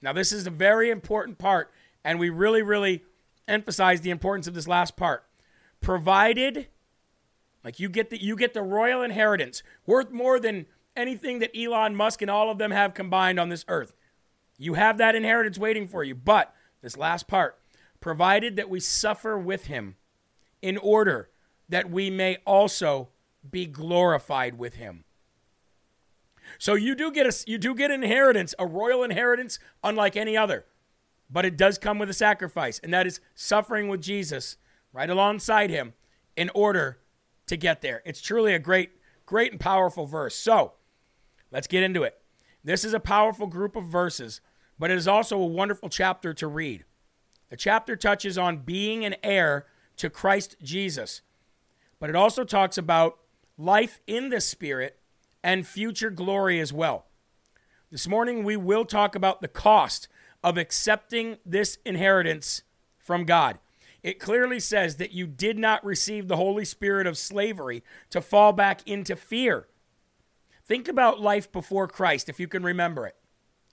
Now, 0.01 0.13
this 0.13 0.31
is 0.31 0.45
a 0.45 0.51
very 0.51 0.91
important 0.91 1.37
part 1.39 1.71
and 2.07 2.19
we 2.19 2.29
really, 2.29 2.61
really 2.61 3.03
emphasize 3.49 3.99
the 3.99 4.11
importance 4.11 4.47
of 4.47 4.53
this 4.53 4.65
last 4.65 4.95
part. 4.95 5.25
Provided, 5.81 6.67
like 7.65 7.81
you 7.81 7.89
get 7.89 8.09
the 8.09 8.23
you 8.23 8.37
get 8.37 8.53
the 8.53 8.61
royal 8.61 9.01
inheritance 9.03 9.61
worth 9.85 10.09
more 10.09 10.39
than 10.39 10.67
anything 10.95 11.39
that 11.39 11.55
Elon 11.55 11.95
Musk 11.95 12.21
and 12.21 12.31
all 12.31 12.49
of 12.49 12.57
them 12.59 12.71
have 12.71 12.93
combined 12.93 13.39
on 13.39 13.49
this 13.49 13.65
earth. 13.67 13.93
You 14.57 14.75
have 14.75 14.97
that 14.97 15.15
inheritance 15.15 15.59
waiting 15.59 15.85
for 15.85 16.01
you. 16.01 16.15
But 16.15 16.55
this 16.81 16.95
last 16.95 17.27
part, 17.27 17.59
provided 17.99 18.55
that 18.55 18.69
we 18.69 18.79
suffer 18.79 19.37
with 19.37 19.65
him 19.65 19.97
in 20.61 20.77
order 20.77 21.29
that 21.67 21.91
we 21.91 22.09
may 22.09 22.37
also 22.45 23.09
be 23.51 23.65
glorified 23.65 24.57
with 24.57 24.75
him. 24.75 25.03
So 26.57 26.73
you 26.75 26.95
do 26.95 27.11
get 27.11 27.27
a 27.27 27.43
you 27.45 27.57
do 27.57 27.75
get 27.75 27.91
inheritance, 27.91 28.55
a 28.57 28.65
royal 28.65 29.03
inheritance 29.03 29.59
unlike 29.83 30.15
any 30.15 30.37
other. 30.37 30.65
But 31.29 31.45
it 31.45 31.57
does 31.57 31.77
come 31.77 31.99
with 31.99 32.09
a 32.09 32.13
sacrifice, 32.13 32.79
and 32.79 32.93
that 32.93 33.07
is 33.07 33.19
suffering 33.35 33.87
with 33.87 34.01
Jesus 34.01 34.57
right 34.93 35.09
alongside 35.09 35.69
him 35.69 35.93
in 36.35 36.49
order 36.53 36.99
to 37.47 37.57
get 37.57 37.81
there. 37.81 38.01
It's 38.05 38.21
truly 38.21 38.53
a 38.53 38.59
great 38.59 38.91
great 39.27 39.51
and 39.51 39.59
powerful 39.59 40.07
verse. 40.07 40.35
So, 40.35 40.73
let's 41.51 41.67
get 41.67 41.83
into 41.83 42.01
it. 42.03 42.19
This 42.63 42.83
is 42.83 42.93
a 42.93 42.99
powerful 42.99 43.45
group 43.45 43.75
of 43.75 43.85
verses, 43.85 44.41
but 44.79 44.89
it 44.89 44.97
is 44.97 45.07
also 45.07 45.37
a 45.37 45.45
wonderful 45.45 45.89
chapter 45.89 46.33
to 46.33 46.47
read. 46.47 46.85
The 47.49 47.57
chapter 47.57 47.95
touches 47.95 48.37
on 48.37 48.59
being 48.59 49.05
an 49.05 49.15
heir 49.21 49.67
to 49.97 50.09
Christ 50.09 50.55
Jesus, 50.63 51.21
but 51.99 52.09
it 52.09 52.15
also 52.15 52.43
talks 52.43 52.77
about 52.77 53.19
life 53.57 53.99
in 54.07 54.29
the 54.29 54.41
Spirit 54.41 54.99
and 55.43 55.67
future 55.67 56.09
glory 56.09 56.59
as 56.59 56.73
well. 56.73 57.05
This 57.91 58.07
morning, 58.07 58.43
we 58.43 58.57
will 58.57 58.85
talk 58.85 59.15
about 59.15 59.41
the 59.41 59.47
cost 59.47 60.07
of 60.47 60.57
accepting 60.57 61.35
this 61.45 61.77
inheritance 61.85 62.63
from 62.97 63.25
God. 63.25 63.59
It 64.01 64.17
clearly 64.17 64.61
says 64.61 64.95
that 64.95 65.11
you 65.11 65.27
did 65.27 65.59
not 65.59 65.83
receive 65.83 66.29
the 66.29 66.37
Holy 66.37 66.63
Spirit 66.63 67.05
of 67.05 67.17
slavery 67.17 67.83
to 68.11 68.21
fall 68.21 68.53
back 68.53 68.87
into 68.87 69.17
fear. 69.17 69.67
Think 70.63 70.87
about 70.87 71.19
life 71.19 71.51
before 71.51 71.89
Christ, 71.89 72.29
if 72.29 72.39
you 72.39 72.47
can 72.47 72.63
remember 72.63 73.05
it. 73.05 73.17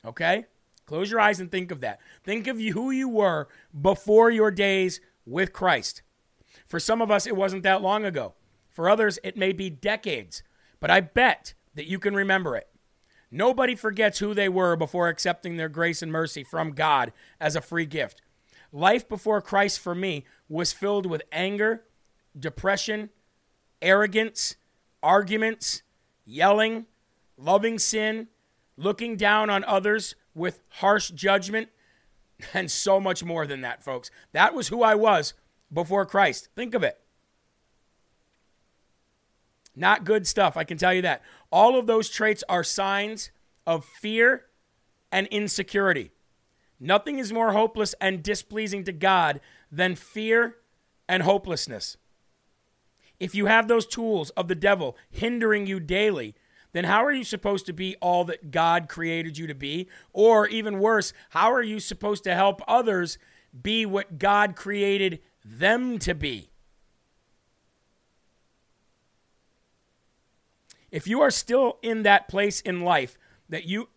Okay? 0.05 0.47
Close 0.85 1.13
your 1.13 1.21
eyes 1.21 1.39
and 1.39 1.49
think 1.49 1.71
of 1.71 1.81
that. 1.83 2.01
Think 2.25 2.49
of 2.49 2.59
who 2.59 2.91
you 2.91 3.09
were 3.09 3.47
before 3.81 4.33
your 4.33 4.51
days 4.51 5.01
with 5.25 5.53
Christ. 5.53 6.03
For 6.67 6.81
some 6.81 7.01
of 7.01 7.09
us, 7.09 7.25
it 7.25 7.37
wasn't 7.37 7.63
that 7.63 7.83
long 7.83 8.05
ago. 8.05 8.35
For 8.69 8.89
others, 8.89 9.21
it 9.23 9.37
may 9.37 9.53
be 9.53 9.71
decades. 9.71 10.43
But 10.81 10.91
I 10.91 11.03
bet 11.03 11.55
that 11.77 11.87
you 11.87 12.01
can 12.01 12.17
remember 12.17 12.57
it. 12.57 12.69
Nobody 13.31 13.75
forgets 13.75 14.19
who 14.19 14.35
they 14.35 14.49
were 14.49 14.77
before 14.77 15.09
accepting 15.09 15.57
their 15.57 15.69
grace 15.69 16.03
and 16.03 16.13
mercy 16.13 16.45
from 16.45 16.73
God 16.73 17.13
as 17.41 17.57
a 17.57 17.61
free 17.61 17.87
gift. 17.87 18.23
Life 18.73 19.09
before 19.09 19.41
Christ 19.41 19.81
for 19.81 19.95
me 19.95 20.25
was 20.49 20.73
filled 20.73 21.07
with 21.07 21.23
anger, 21.31 21.85
depression, 22.39 23.11
arrogance, 23.81 24.57
arguments, 25.03 25.83
yelling, 26.25 26.87
loving 27.37 27.79
sin, 27.79 28.29
looking 28.77 29.17
down 29.17 29.51
on 29.51 29.65
others 29.65 30.15
with 30.35 30.61
harsh 30.69 31.11
judgment, 31.11 31.69
and 32.55 32.71
so 32.71 32.99
much 32.99 33.23
more 33.23 33.47
than 33.47 33.61
that, 33.61 33.83
folks. 33.83 34.11
That 34.33 34.55
was 34.55 34.69
who 34.69 34.83
I 34.83 34.95
was 34.95 35.35
before 35.73 36.07
Christ. 36.07 36.49
Think 36.57 36.75
of 36.75 36.83
it. 36.83 37.01
Not 39.77 40.05
good 40.05 40.27
stuff, 40.27 40.57
I 40.57 40.65
can 40.65 40.79
tell 40.79 40.95
you 40.95 41.03
that. 41.03 41.23
All 41.55 41.79
of 41.79 41.87
those 41.87 42.09
traits 42.11 42.43
are 42.49 42.65
signs 42.65 43.31
of 43.65 43.85
fear 43.85 44.47
and 45.13 45.29
insecurity. 45.29 46.11
Nothing 46.81 47.21
is 47.21 47.33
more 47.33 47.53
hopeless 47.53 47.95
and 48.01 48.25
displeasing 48.25 48.83
to 48.83 48.93
God 48.93 49.41
than 49.71 49.95
fear 49.95 50.57
and 51.09 51.23
hopelessness. 51.23 51.97
If 53.21 53.37
you 53.37 53.47
have 53.47 53.69
those 53.69 53.87
tools 53.87 54.31
of 54.31 54.49
the 54.49 54.57
devil 54.57 54.97
hindering 55.13 55.65
you 55.69 55.79
daily, 55.79 56.35
then 56.73 56.87
how 56.87 57.05
are 57.05 57.13
you 57.13 57.23
supposed 57.23 57.67
to 57.67 57.73
be 57.73 57.95
all 58.03 58.25
that 58.25 58.51
God 58.51 58.89
created 58.89 59.39
you 59.39 59.47
to 59.47 59.55
be? 59.55 59.89
Or 60.13 60.49
even 60.49 60.81
worse, 60.81 61.13
how 61.31 61.53
are 61.53 61.63
you 61.63 61.79
supposed 61.79 62.25
to 62.25 62.35
help 62.35 62.63
others 62.67 63.17
be 63.63 63.87
what 63.87 64.19
God 64.19 64.57
created 64.57 65.21
them 65.45 66.01
to 66.01 66.17
be? 66.17 66.51
If 70.95 71.09
you 71.09 71.21
are 71.23 71.31
still 71.33 71.79
in 71.83 72.05
that 72.05 72.29
place 72.29 72.61
in 72.61 72.83
life 72.83 73.19
that 73.49 73.65
you 73.65 73.89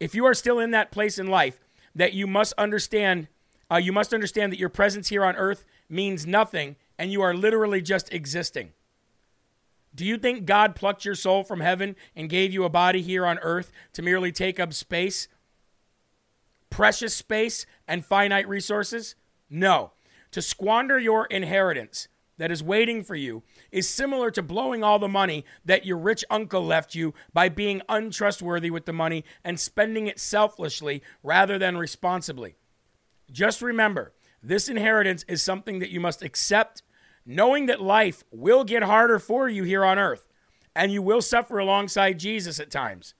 if 0.00 0.14
you 0.14 0.24
are 0.24 0.32
still 0.32 0.58
in 0.58 0.70
that 0.70 0.90
place 0.90 1.18
in 1.18 1.26
life 1.26 1.60
that 1.94 2.14
you 2.14 2.26
must 2.26 2.54
understand 2.56 3.28
uh, 3.70 3.76
you 3.76 3.92
must 3.92 4.14
understand 4.14 4.50
that 4.50 4.58
your 4.58 4.70
presence 4.70 5.08
here 5.08 5.26
on 5.26 5.36
earth 5.36 5.66
means 5.90 6.26
nothing 6.26 6.76
and 6.98 7.12
you 7.12 7.20
are 7.20 7.34
literally 7.34 7.82
just 7.82 8.10
existing. 8.14 8.72
Do 9.94 10.06
you 10.06 10.16
think 10.16 10.46
God 10.46 10.74
plucked 10.74 11.04
your 11.04 11.14
soul 11.14 11.44
from 11.44 11.60
heaven 11.60 11.96
and 12.16 12.30
gave 12.30 12.50
you 12.50 12.64
a 12.64 12.70
body 12.70 13.02
here 13.02 13.26
on 13.26 13.38
earth 13.40 13.70
to 13.92 14.00
merely 14.00 14.32
take 14.32 14.58
up 14.58 14.72
space? 14.72 15.28
Precious 16.70 17.14
space 17.14 17.66
and 17.86 18.06
finite 18.06 18.48
resources? 18.48 19.16
No. 19.50 19.92
To 20.30 20.40
squander 20.40 20.98
your 20.98 21.26
inheritance 21.26 22.08
that 22.38 22.50
is 22.50 22.62
waiting 22.62 23.02
for 23.02 23.14
you 23.14 23.42
is 23.70 23.88
similar 23.88 24.30
to 24.30 24.42
blowing 24.42 24.82
all 24.82 24.98
the 24.98 25.08
money 25.08 25.44
that 25.64 25.84
your 25.84 25.98
rich 25.98 26.24
uncle 26.30 26.64
left 26.64 26.94
you 26.94 27.12
by 27.32 27.48
being 27.48 27.82
untrustworthy 27.88 28.70
with 28.70 28.86
the 28.86 28.92
money 28.92 29.24
and 29.44 29.60
spending 29.60 30.06
it 30.06 30.18
selfishly 30.18 31.02
rather 31.22 31.58
than 31.58 31.76
responsibly. 31.76 32.56
Just 33.30 33.60
remember, 33.60 34.12
this 34.42 34.68
inheritance 34.68 35.24
is 35.28 35.42
something 35.42 35.80
that 35.80 35.90
you 35.90 36.00
must 36.00 36.22
accept, 36.22 36.82
knowing 37.26 37.66
that 37.66 37.82
life 37.82 38.24
will 38.30 38.64
get 38.64 38.84
harder 38.84 39.18
for 39.18 39.48
you 39.48 39.64
here 39.64 39.84
on 39.84 39.98
earth 39.98 40.28
and 40.74 40.92
you 40.92 41.02
will 41.02 41.20
suffer 41.20 41.58
alongside 41.58 42.20
Jesus 42.20 42.60
at 42.60 42.70
times. 42.70 43.14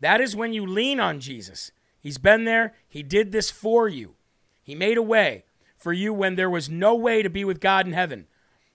That 0.00 0.20
is 0.20 0.34
when 0.34 0.54
you 0.54 0.66
lean 0.66 0.98
on 0.98 1.20
Jesus. 1.20 1.70
He's 2.00 2.18
been 2.18 2.44
there, 2.44 2.74
He 2.88 3.02
did 3.02 3.30
this 3.30 3.50
for 3.50 3.88
you. 3.88 4.14
He 4.62 4.74
made 4.74 4.96
a 4.96 5.02
way 5.02 5.44
for 5.82 5.92
you 5.92 6.14
when 6.14 6.36
there 6.36 6.50
was 6.50 6.70
no 6.70 6.94
way 6.94 7.22
to 7.22 7.28
be 7.28 7.44
with 7.44 7.60
God 7.60 7.86
in 7.86 7.92
heaven. 7.92 8.26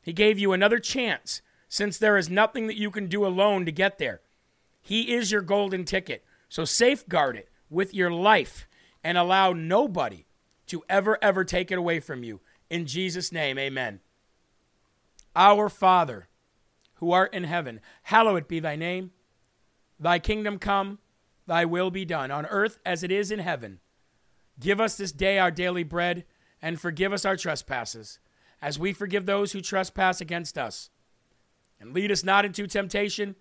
He 0.01 0.11
gave 0.11 0.37
you 0.37 0.51
another 0.51 0.79
chance 0.79 1.41
since 1.69 1.97
there 1.97 2.17
is 2.17 2.29
nothing 2.29 2.67
that 2.67 2.77
you 2.77 2.91
can 2.91 3.07
do 3.07 3.25
alone 3.25 3.65
to 3.65 3.71
get 3.71 3.97
there. 3.97 4.21
He 4.81 5.13
is 5.13 5.31
your 5.31 5.41
golden 5.41 5.85
ticket. 5.85 6.23
So 6.49 6.65
safeguard 6.65 7.37
it 7.37 7.49
with 7.69 7.93
your 7.93 8.11
life 8.11 8.67
and 9.03 9.17
allow 9.17 9.53
nobody 9.53 10.25
to 10.67 10.83
ever, 10.89 11.17
ever 11.21 11.43
take 11.43 11.71
it 11.71 11.77
away 11.77 11.99
from 11.99 12.23
you. 12.23 12.41
In 12.69 12.85
Jesus' 12.85 13.31
name, 13.31 13.57
amen. 13.57 14.01
Our 15.35 15.69
Father, 15.69 16.27
who 16.95 17.11
art 17.11 17.33
in 17.33 17.45
heaven, 17.45 17.79
hallowed 18.03 18.47
be 18.47 18.59
thy 18.59 18.75
name. 18.75 19.11
Thy 19.99 20.19
kingdom 20.19 20.59
come, 20.59 20.99
thy 21.45 21.63
will 21.63 21.89
be 21.89 22.05
done, 22.05 22.31
on 22.31 22.45
earth 22.47 22.79
as 22.85 23.03
it 23.03 23.11
is 23.11 23.31
in 23.31 23.39
heaven. 23.39 23.79
Give 24.59 24.81
us 24.81 24.97
this 24.97 25.11
day 25.11 25.37
our 25.37 25.51
daily 25.51 25.83
bread 25.83 26.25
and 26.61 26.79
forgive 26.79 27.13
us 27.13 27.25
our 27.25 27.37
trespasses, 27.37 28.19
as 28.61 28.79
we 28.79 28.93
forgive 28.93 29.25
those 29.25 29.51
who 29.51 29.61
trespass 29.61 30.21
against 30.21 30.57
us. 30.57 30.89
And 31.79 31.93
lead 31.93 32.11
us 32.11 32.23
not 32.23 32.45
into 32.45 32.65
temptation, 32.67 33.35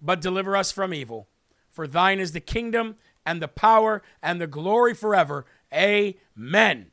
but 0.00 0.20
deliver 0.20 0.56
us 0.56 0.70
from 0.70 0.94
evil. 0.94 1.28
For 1.68 1.86
thine 1.86 2.20
is 2.20 2.32
the 2.32 2.40
kingdom 2.40 2.96
and 3.26 3.42
the 3.42 3.48
power 3.48 4.02
and 4.22 4.40
the 4.40 4.46
glory 4.46 4.94
forever. 4.94 5.44
Amen. 5.72 6.90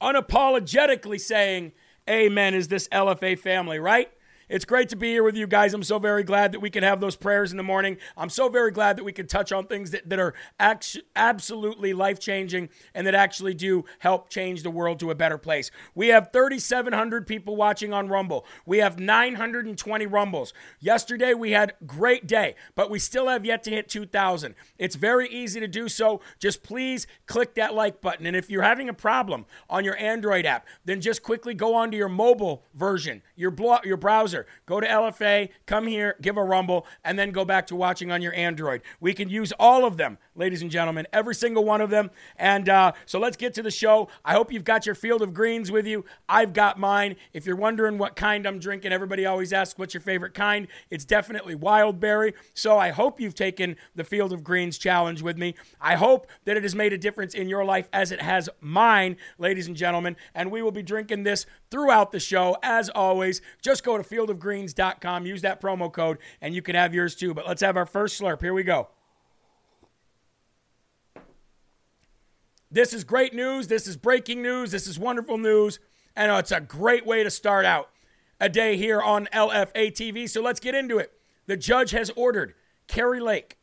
Unapologetically 0.00 1.20
saying, 1.20 1.72
Amen, 2.08 2.54
is 2.54 2.68
this 2.68 2.88
LFA 2.88 3.38
family, 3.38 3.78
right? 3.78 4.10
It's 4.48 4.64
great 4.64 4.88
to 4.90 4.96
be 4.96 5.08
here 5.08 5.24
with 5.24 5.34
you 5.34 5.48
guys. 5.48 5.74
I'm 5.74 5.82
so 5.82 5.98
very 5.98 6.22
glad 6.22 6.52
that 6.52 6.60
we 6.60 6.70
can 6.70 6.84
have 6.84 7.00
those 7.00 7.16
prayers 7.16 7.50
in 7.50 7.56
the 7.56 7.64
morning. 7.64 7.96
I'm 8.16 8.28
so 8.28 8.48
very 8.48 8.70
glad 8.70 8.96
that 8.96 9.02
we 9.02 9.10
can 9.10 9.26
touch 9.26 9.50
on 9.50 9.66
things 9.66 9.90
that, 9.90 10.08
that 10.08 10.20
are 10.20 10.34
absolutely 10.60 11.92
life 11.92 12.20
changing 12.20 12.68
and 12.94 13.08
that 13.08 13.14
actually 13.16 13.54
do 13.54 13.84
help 13.98 14.28
change 14.28 14.62
the 14.62 14.70
world 14.70 15.00
to 15.00 15.10
a 15.10 15.16
better 15.16 15.36
place. 15.36 15.72
We 15.96 16.08
have 16.08 16.30
3,700 16.32 17.26
people 17.26 17.56
watching 17.56 17.92
on 17.92 18.06
Rumble. 18.06 18.46
We 18.64 18.78
have 18.78 19.00
920 19.00 20.06
Rumbles. 20.06 20.52
Yesterday 20.78 21.34
we 21.34 21.50
had 21.50 21.74
great 21.84 22.28
day, 22.28 22.54
but 22.76 22.88
we 22.88 23.00
still 23.00 23.26
have 23.26 23.44
yet 23.44 23.64
to 23.64 23.70
hit 23.70 23.88
2,000. 23.88 24.54
It's 24.78 24.94
very 24.94 25.28
easy 25.28 25.58
to 25.58 25.66
do 25.66 25.88
so. 25.88 26.20
Just 26.38 26.62
please 26.62 27.08
click 27.26 27.56
that 27.56 27.74
like 27.74 28.00
button. 28.00 28.26
And 28.26 28.36
if 28.36 28.48
you're 28.48 28.62
having 28.62 28.88
a 28.88 28.94
problem 28.94 29.44
on 29.68 29.84
your 29.84 29.96
Android 29.96 30.46
app, 30.46 30.68
then 30.84 31.00
just 31.00 31.24
quickly 31.24 31.52
go 31.52 31.74
onto 31.74 31.96
your 31.96 32.08
mobile 32.08 32.62
version, 32.74 33.22
your, 33.34 33.50
blo- 33.50 33.80
your 33.82 33.96
browser 33.96 34.35
Go 34.66 34.80
to 34.80 34.86
LFA, 34.86 35.48
come 35.64 35.86
here, 35.86 36.16
give 36.20 36.36
a 36.36 36.44
rumble, 36.44 36.86
and 37.04 37.18
then 37.18 37.30
go 37.30 37.44
back 37.44 37.66
to 37.68 37.76
watching 37.76 38.10
on 38.10 38.20
your 38.20 38.34
Android. 38.34 38.82
We 39.00 39.14
can 39.14 39.28
use 39.28 39.52
all 39.58 39.86
of 39.86 39.96
them, 39.96 40.18
ladies 40.36 40.62
and 40.62 40.70
gentlemen, 40.70 41.06
every 41.12 41.34
single 41.34 41.64
one 41.64 41.80
of 41.80 41.90
them. 41.90 42.10
And 42.36 42.68
uh, 42.68 42.92
so 43.06 43.18
let's 43.18 43.36
get 43.36 43.54
to 43.54 43.62
the 43.62 43.70
show. 43.70 44.08
I 44.24 44.32
hope 44.32 44.52
you've 44.52 44.64
got 44.64 44.86
your 44.86 44.94
field 44.94 45.22
of 45.22 45.34
greens 45.34 45.70
with 45.70 45.86
you. 45.86 46.04
I've 46.28 46.52
got 46.52 46.78
mine. 46.78 47.16
If 47.32 47.46
you're 47.46 47.56
wondering 47.56 47.98
what 47.98 48.16
kind 48.16 48.46
I'm 48.46 48.58
drinking, 48.58 48.92
everybody 48.92 49.26
always 49.26 49.52
asks 49.52 49.78
what's 49.78 49.94
your 49.94 50.00
favorite 50.00 50.34
kind. 50.34 50.68
It's 50.90 51.04
definitely 51.04 51.54
wild 51.54 51.98
berry. 52.00 52.34
So 52.54 52.78
I 52.78 52.90
hope 52.90 53.20
you've 53.20 53.34
taken 53.34 53.76
the 53.94 54.04
field 54.04 54.32
of 54.32 54.44
greens 54.44 54.78
challenge 54.78 55.22
with 55.22 55.38
me. 55.38 55.54
I 55.80 55.96
hope 55.96 56.26
that 56.44 56.56
it 56.56 56.62
has 56.62 56.74
made 56.74 56.92
a 56.92 56.98
difference 56.98 57.34
in 57.34 57.48
your 57.48 57.64
life 57.64 57.88
as 57.92 58.12
it 58.12 58.20
has 58.20 58.48
mine, 58.60 59.16
ladies 59.38 59.66
and 59.66 59.76
gentlemen. 59.76 60.16
And 60.34 60.50
we 60.50 60.62
will 60.62 60.72
be 60.72 60.82
drinking 60.82 61.22
this 61.22 61.46
throughout 61.70 62.12
the 62.12 62.20
show. 62.20 62.56
As 62.62 62.88
always, 62.90 63.40
just 63.62 63.84
go 63.84 63.96
to 63.96 64.02
fieldofgreens.com. 64.02 65.26
Use 65.26 65.42
that 65.42 65.60
promo 65.60 65.92
code 65.92 66.18
and 66.40 66.54
you 66.54 66.62
can 66.62 66.74
have 66.74 66.94
yours 66.94 67.14
too. 67.14 67.34
But 67.34 67.46
let's 67.46 67.62
have 67.62 67.76
our 67.76 67.86
first 67.86 68.20
slurp. 68.20 68.40
Here 68.40 68.54
we 68.54 68.62
go. 68.62 68.88
This 72.76 72.92
is 72.92 73.04
great 73.04 73.32
news. 73.32 73.68
This 73.68 73.86
is 73.86 73.96
breaking 73.96 74.42
news. 74.42 74.70
This 74.70 74.86
is 74.86 74.98
wonderful 74.98 75.38
news. 75.38 75.80
And 76.14 76.30
uh, 76.30 76.34
it's 76.34 76.52
a 76.52 76.60
great 76.60 77.06
way 77.06 77.22
to 77.22 77.30
start 77.30 77.64
out. 77.64 77.88
a 78.38 78.50
day 78.50 78.76
here 78.76 79.00
on 79.00 79.30
LFA 79.32 79.92
TV. 79.92 80.28
So 80.28 80.42
let's 80.42 80.60
get 80.60 80.74
into 80.74 80.98
it. 80.98 81.12
The 81.46 81.56
judge 81.56 81.92
has 81.92 82.10
ordered 82.16 82.52
Kari 82.86 83.18
Lake, 83.18 83.56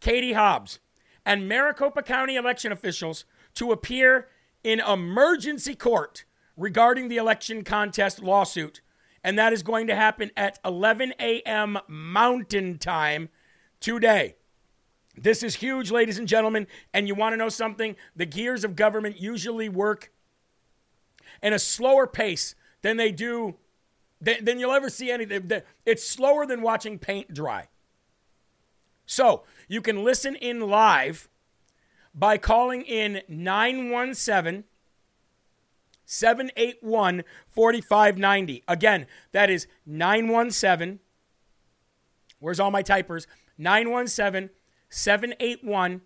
Katie 0.00 0.34
Hobbs, 0.34 0.80
and 1.24 1.48
Maricopa 1.48 2.02
County 2.02 2.36
election 2.36 2.72
officials 2.72 3.24
to 3.54 3.72
appear 3.72 4.28
in 4.62 4.80
emergency 4.80 5.74
court 5.74 6.26
regarding 6.54 7.08
the 7.08 7.16
election 7.16 7.64
contest 7.64 8.22
lawsuit. 8.22 8.82
And 9.24 9.38
that 9.38 9.54
is 9.54 9.62
going 9.62 9.86
to 9.86 9.94
happen 9.94 10.30
at 10.36 10.58
11 10.62 11.14
a.m. 11.18 11.78
Mountain 11.88 12.76
Time 12.76 13.30
today. 13.80 14.34
This 15.16 15.42
is 15.42 15.56
huge, 15.56 15.90
ladies 15.90 16.18
and 16.18 16.26
gentlemen. 16.26 16.66
And 16.92 17.06
you 17.06 17.14
want 17.14 17.32
to 17.32 17.36
know 17.36 17.48
something? 17.48 17.96
The 18.16 18.26
gears 18.26 18.64
of 18.64 18.76
government 18.76 19.20
usually 19.20 19.68
work 19.68 20.10
in 21.42 21.52
a 21.52 21.58
slower 21.58 22.06
pace 22.06 22.54
than 22.82 22.96
they 22.96 23.12
do, 23.12 23.56
than, 24.20 24.44
than 24.44 24.58
you'll 24.58 24.72
ever 24.72 24.88
see 24.88 25.10
anything. 25.10 25.50
It's 25.84 26.06
slower 26.06 26.46
than 26.46 26.62
watching 26.62 26.98
paint 26.98 27.34
dry. 27.34 27.68
So 29.06 29.42
you 29.68 29.82
can 29.82 30.04
listen 30.04 30.36
in 30.36 30.60
live 30.60 31.28
by 32.14 32.38
calling 32.38 32.82
in 32.82 33.22
917 33.28 34.64
781 36.04 37.24
4590. 37.48 38.64
Again, 38.68 39.06
that 39.32 39.50
is 39.50 39.66
917. 39.86 41.00
Where's 42.38 42.60
all 42.60 42.70
my 42.70 42.82
typers? 42.82 43.26
917 43.58 44.50
781 44.92 46.02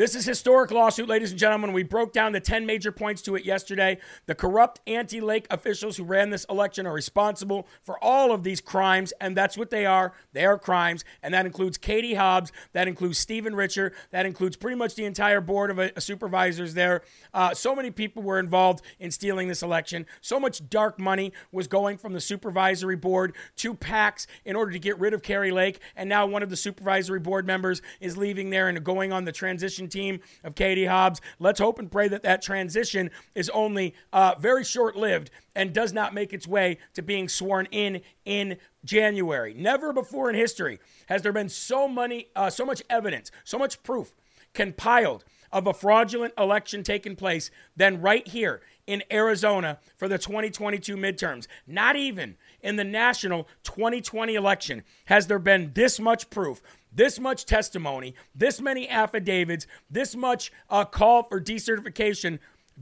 this 0.00 0.14
is 0.14 0.24
historic 0.24 0.70
lawsuit, 0.70 1.10
ladies 1.10 1.30
and 1.30 1.38
gentlemen. 1.38 1.74
We 1.74 1.82
broke 1.82 2.14
down 2.14 2.32
the 2.32 2.40
10 2.40 2.64
major 2.64 2.90
points 2.90 3.20
to 3.20 3.36
it 3.36 3.44
yesterday. 3.44 3.98
The 4.24 4.34
corrupt 4.34 4.80
anti 4.86 5.20
Lake 5.20 5.46
officials 5.50 5.98
who 5.98 6.04
ran 6.04 6.30
this 6.30 6.46
election 6.48 6.86
are 6.86 6.92
responsible 6.94 7.68
for 7.82 8.02
all 8.02 8.32
of 8.32 8.42
these 8.42 8.62
crimes, 8.62 9.12
and 9.20 9.36
that's 9.36 9.58
what 9.58 9.68
they 9.68 9.84
are. 9.84 10.14
They 10.32 10.46
are 10.46 10.58
crimes, 10.58 11.04
and 11.22 11.34
that 11.34 11.44
includes 11.44 11.76
Katie 11.76 12.14
Hobbs, 12.14 12.50
that 12.72 12.88
includes 12.88 13.18
Stephen 13.18 13.54
Richer, 13.54 13.92
that 14.10 14.24
includes 14.24 14.56
pretty 14.56 14.78
much 14.78 14.94
the 14.94 15.04
entire 15.04 15.42
board 15.42 15.70
of 15.70 15.78
uh, 15.78 16.00
supervisors 16.00 16.72
there. 16.72 17.02
Uh, 17.34 17.52
so 17.52 17.76
many 17.76 17.90
people 17.90 18.22
were 18.22 18.38
involved 18.38 18.80
in 19.00 19.10
stealing 19.10 19.48
this 19.48 19.62
election. 19.62 20.06
So 20.22 20.40
much 20.40 20.66
dark 20.70 20.98
money 20.98 21.34
was 21.52 21.66
going 21.66 21.98
from 21.98 22.14
the 22.14 22.22
supervisory 22.22 22.96
board 22.96 23.34
to 23.56 23.74
PACs 23.74 24.26
in 24.46 24.56
order 24.56 24.72
to 24.72 24.78
get 24.78 24.98
rid 24.98 25.12
of 25.12 25.22
Kari 25.22 25.50
Lake, 25.50 25.78
and 25.94 26.08
now 26.08 26.24
one 26.24 26.42
of 26.42 26.48
the 26.48 26.56
supervisory 26.56 27.20
board 27.20 27.46
members 27.46 27.82
is 28.00 28.16
leaving 28.16 28.48
there 28.48 28.66
and 28.66 28.82
going 28.82 29.12
on 29.12 29.26
the 29.26 29.32
transition 29.32 29.89
team 29.90 30.20
of 30.44 30.54
Katie 30.54 30.86
Hobbs. 30.86 31.20
Let's 31.38 31.60
hope 31.60 31.78
and 31.78 31.90
pray 31.90 32.08
that 32.08 32.22
that 32.22 32.42
transition 32.42 33.10
is 33.34 33.50
only 33.50 33.94
uh, 34.12 34.34
very 34.38 34.64
short 34.64 34.96
lived 34.96 35.30
and 35.54 35.72
does 35.72 35.92
not 35.92 36.14
make 36.14 36.32
its 36.32 36.46
way 36.46 36.78
to 36.94 37.02
being 37.02 37.28
sworn 37.28 37.66
in 37.70 38.00
in 38.24 38.56
January. 38.84 39.54
Never 39.54 39.92
before 39.92 40.30
in 40.30 40.36
history 40.36 40.78
has 41.06 41.22
there 41.22 41.32
been 41.32 41.48
so 41.48 41.88
many, 41.88 42.28
uh, 42.34 42.50
so 42.50 42.64
much 42.64 42.82
evidence, 42.88 43.30
so 43.44 43.58
much 43.58 43.82
proof 43.82 44.14
compiled 44.54 45.24
of 45.52 45.66
a 45.66 45.74
fraudulent 45.74 46.32
election 46.38 46.82
taking 46.82 47.16
place 47.16 47.50
than 47.76 48.00
right 48.00 48.26
here 48.28 48.60
in 48.86 49.02
Arizona 49.10 49.78
for 49.96 50.08
the 50.08 50.18
2022 50.18 50.96
midterms. 50.96 51.46
Not 51.66 51.96
even 51.96 52.36
in 52.60 52.76
the 52.76 52.84
national 52.84 53.48
2020 53.64 54.34
election 54.34 54.82
has 55.06 55.26
there 55.26 55.38
been 55.38 55.72
this 55.74 56.00
much 56.00 56.30
proof 56.30 56.62
this 56.92 57.18
much 57.18 57.46
testimony, 57.46 58.14
this 58.34 58.60
many 58.60 58.88
affidavits, 58.88 59.66
this 59.90 60.16
much 60.16 60.52
uh, 60.68 60.84
call 60.84 61.22
for 61.22 61.40
decertification 61.40 62.38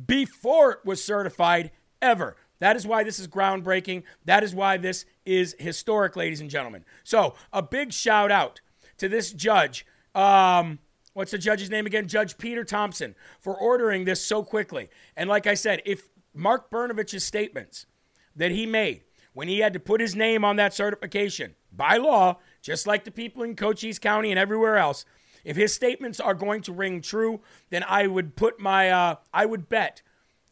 before 0.06 0.72
it 0.72 0.78
was 0.84 1.02
certified 1.02 1.70
ever. 2.00 2.36
That 2.60 2.76
is 2.76 2.86
why 2.86 3.04
this 3.04 3.18
is 3.18 3.28
groundbreaking. 3.28 4.02
That 4.24 4.42
is 4.42 4.54
why 4.54 4.76
this 4.76 5.04
is 5.24 5.54
historic, 5.58 6.16
ladies 6.16 6.40
and 6.40 6.50
gentlemen. 6.50 6.84
So, 7.04 7.34
a 7.52 7.62
big 7.62 7.92
shout 7.92 8.32
out 8.32 8.60
to 8.98 9.08
this 9.08 9.32
judge. 9.32 9.86
Um, 10.14 10.80
what's 11.12 11.30
the 11.30 11.38
judge's 11.38 11.70
name 11.70 11.86
again? 11.86 12.08
Judge 12.08 12.36
Peter 12.36 12.64
Thompson 12.64 13.14
for 13.40 13.56
ordering 13.56 14.04
this 14.04 14.24
so 14.24 14.42
quickly. 14.42 14.88
And 15.16 15.28
like 15.28 15.46
I 15.46 15.54
said, 15.54 15.82
if 15.84 16.08
Mark 16.34 16.70
Brnovich's 16.70 17.24
statements 17.24 17.86
that 18.34 18.50
he 18.50 18.66
made 18.66 19.02
when 19.34 19.48
he 19.48 19.60
had 19.60 19.72
to 19.72 19.80
put 19.80 20.00
his 20.00 20.16
name 20.16 20.44
on 20.44 20.56
that 20.56 20.74
certification 20.74 21.54
by 21.72 21.96
law 21.96 22.38
just 22.68 22.86
like 22.86 23.04
the 23.04 23.10
people 23.10 23.42
in 23.42 23.56
Cochise 23.56 23.98
County 23.98 24.30
and 24.30 24.38
everywhere 24.38 24.76
else, 24.76 25.06
if 25.42 25.56
his 25.56 25.72
statements 25.72 26.20
are 26.20 26.34
going 26.34 26.60
to 26.60 26.72
ring 26.72 27.00
true, 27.00 27.40
then 27.70 27.82
I 27.88 28.06
would 28.06 28.36
put 28.36 28.60
my, 28.60 28.90
uh, 28.90 29.14
I 29.32 29.46
would 29.46 29.70
bet 29.70 30.02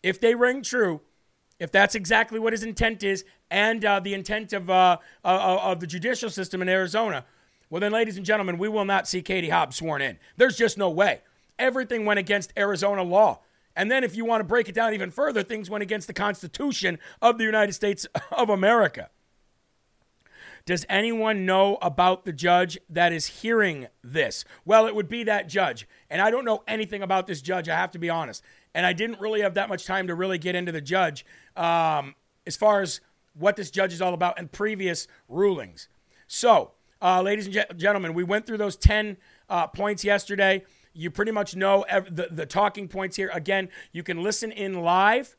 if 0.03 0.19
they 0.19 0.35
ring 0.35 0.63
true, 0.63 1.03
if 1.61 1.71
that's 1.71 1.95
exactly 1.95 2.39
what 2.39 2.55
his 2.55 2.63
intent 2.63 3.03
is 3.03 3.27
and 3.51 3.85
uh, 3.85 4.01
the 4.01 4.15
intent 4.15 4.55
of, 4.55 4.71
uh, 4.71 4.97
of 5.25 5.81
the 5.81 5.87
judicial 5.87 6.31
system 6.31 6.63
in 6.63 6.71
Arizona, 6.71 7.27
well, 7.69 7.81
then, 7.81 7.93
ladies 7.93 8.17
and 8.17 8.25
gentlemen, 8.25 8.57
we 8.57 8.71
will 8.71 8.87
not 8.87 9.07
see 9.07 9.21
Katie 9.21 9.51
Hobbs 9.51 9.77
sworn 9.77 10.01
in. 10.01 10.19
There's 10.39 10.57
just 10.57 10.79
no 10.79 10.89
way. 10.89 11.21
Everything 11.59 12.07
went 12.07 12.19
against 12.19 12.53
Arizona 12.57 13.03
law. 13.03 13.41
And 13.75 13.91
then, 13.91 14.05
if 14.05 14.17
you 14.17 14.25
want 14.25 14.41
to 14.41 14.45
break 14.45 14.71
it 14.71 14.75
down 14.75 14.95
even 14.95 15.11
further, 15.11 15.43
things 15.43 15.69
went 15.69 15.83
against 15.83 16.07
the 16.07 16.15
Constitution 16.15 16.99
of 17.21 17.37
the 17.37 17.45
United 17.45 17.75
States 17.75 18.07
of 18.31 18.49
America. 18.49 19.11
Does 20.67 20.85
anyone 20.89 21.47
know 21.47 21.79
about 21.81 22.25
the 22.25 22.33
judge 22.33 22.77
that 22.91 23.13
is 23.13 23.27
hearing 23.27 23.87
this? 24.03 24.45
Well, 24.65 24.89
it 24.89 24.97
would 24.97 25.09
be 25.09 25.23
that 25.23 25.49
judge. 25.49 25.89
And 26.11 26.21
I 26.21 26.33
don't 26.33 26.45
know 26.45 26.65
anything 26.67 27.03
about 27.03 27.29
this 27.29 27.41
judge, 27.41 27.69
I 27.69 27.77
have 27.77 27.93
to 27.93 28.01
be 28.01 28.11
honest. 28.11 28.43
And 28.75 28.85
I 28.85 28.93
didn't 28.93 29.21
really 29.21 29.43
have 29.43 29.55
that 29.55 29.69
much 29.69 29.87
time 29.87 30.09
to 30.09 30.15
really 30.17 30.39
get 30.39 30.57
into 30.57 30.73
the 30.73 30.81
judge 30.81 31.25
um, 31.57 32.17
as 32.49 32.57
far 32.57 32.83
as 32.83 33.01
what 33.35 33.55
this 33.55 33.71
judge 33.71 33.93
is 33.93 34.03
all 34.03 34.13
about 34.13 34.41
and 34.41 34.51
previous 34.51 35.07
rulings. 35.29 35.89
So, 36.27 36.73
uh, 37.01 37.23
ladies 37.23 37.47
and 37.47 37.55
ge- 37.55 37.77
gentlemen, 37.77 38.13
we 38.13 38.25
went 38.25 38.45
through 38.45 38.59
those 38.59 38.77
10 38.77 39.19
uh, 39.49 39.69
points 39.69 40.03
yesterday. 40.03 40.65
You 40.93 41.13
pretty 41.13 41.31
much 41.31 41.55
know 41.55 41.83
ev- 41.83 42.17
the, 42.17 42.27
the 42.29 42.45
talking 42.45 42.89
points 42.89 43.17
here. 43.17 43.31
Again, 43.33 43.69
you 43.93 44.03
can 44.03 44.21
listen 44.21 44.51
in 44.51 44.83
live 44.83 45.37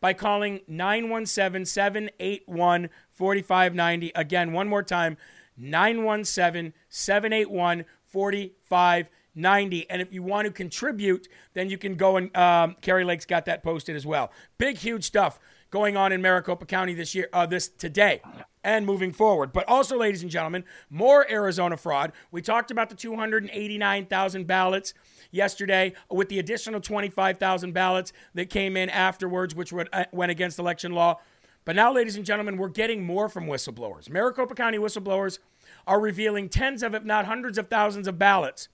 by 0.00 0.12
calling 0.12 0.60
917 0.66 1.64
781 1.64 2.88
4590. 3.12 4.12
Again, 4.14 4.52
one 4.52 4.68
more 4.68 4.82
time 4.82 5.16
917 5.56 6.72
781 6.88 7.84
4590. 8.06 9.90
And 9.90 10.02
if 10.02 10.12
you 10.12 10.22
want 10.22 10.46
to 10.46 10.52
contribute, 10.52 11.28
then 11.54 11.70
you 11.70 11.78
can 11.78 11.96
go 11.96 12.16
and 12.16 12.34
um, 12.36 12.76
Lake's 13.04 13.26
got 13.26 13.44
that 13.44 13.62
posted 13.62 13.94
as 13.94 14.06
well. 14.06 14.32
Big, 14.58 14.78
huge 14.78 15.04
stuff 15.04 15.38
going 15.70 15.96
on 15.96 16.12
in 16.12 16.20
Maricopa 16.20 16.66
County 16.66 16.94
this 16.94 17.14
year, 17.14 17.28
uh, 17.32 17.46
this 17.46 17.68
today 17.68 18.20
and 18.62 18.84
moving 18.84 19.12
forward. 19.12 19.52
But 19.52 19.68
also, 19.68 19.96
ladies 19.96 20.22
and 20.22 20.30
gentlemen, 20.30 20.64
more 20.90 21.30
Arizona 21.30 21.76
fraud. 21.76 22.12
We 22.30 22.42
talked 22.42 22.70
about 22.70 22.90
the 22.90 22.94
289,000 22.94 24.46
ballots 24.46 24.94
yesterday 25.30 25.94
with 26.10 26.28
the 26.28 26.38
additional 26.38 26.80
25,000 26.80 27.72
ballots 27.72 28.12
that 28.34 28.50
came 28.50 28.76
in 28.76 28.90
afterwards, 28.90 29.54
which 29.54 29.72
uh, 29.72 30.04
went 30.12 30.30
against 30.30 30.58
election 30.58 30.92
law. 30.92 31.20
But 31.64 31.76
now, 31.76 31.92
ladies 31.92 32.16
and 32.16 32.24
gentlemen, 32.24 32.56
we're 32.56 32.68
getting 32.68 33.04
more 33.04 33.28
from 33.28 33.46
whistleblowers. 33.46 34.10
Maricopa 34.10 34.54
County 34.54 34.78
whistleblowers 34.78 35.38
are 35.86 36.00
revealing 36.00 36.48
tens 36.48 36.82
of, 36.82 36.94
if 36.94 37.04
not 37.04 37.26
hundreds 37.26 37.58
of 37.58 37.68
thousands 37.68 38.08
of 38.08 38.18
ballots 38.18 38.68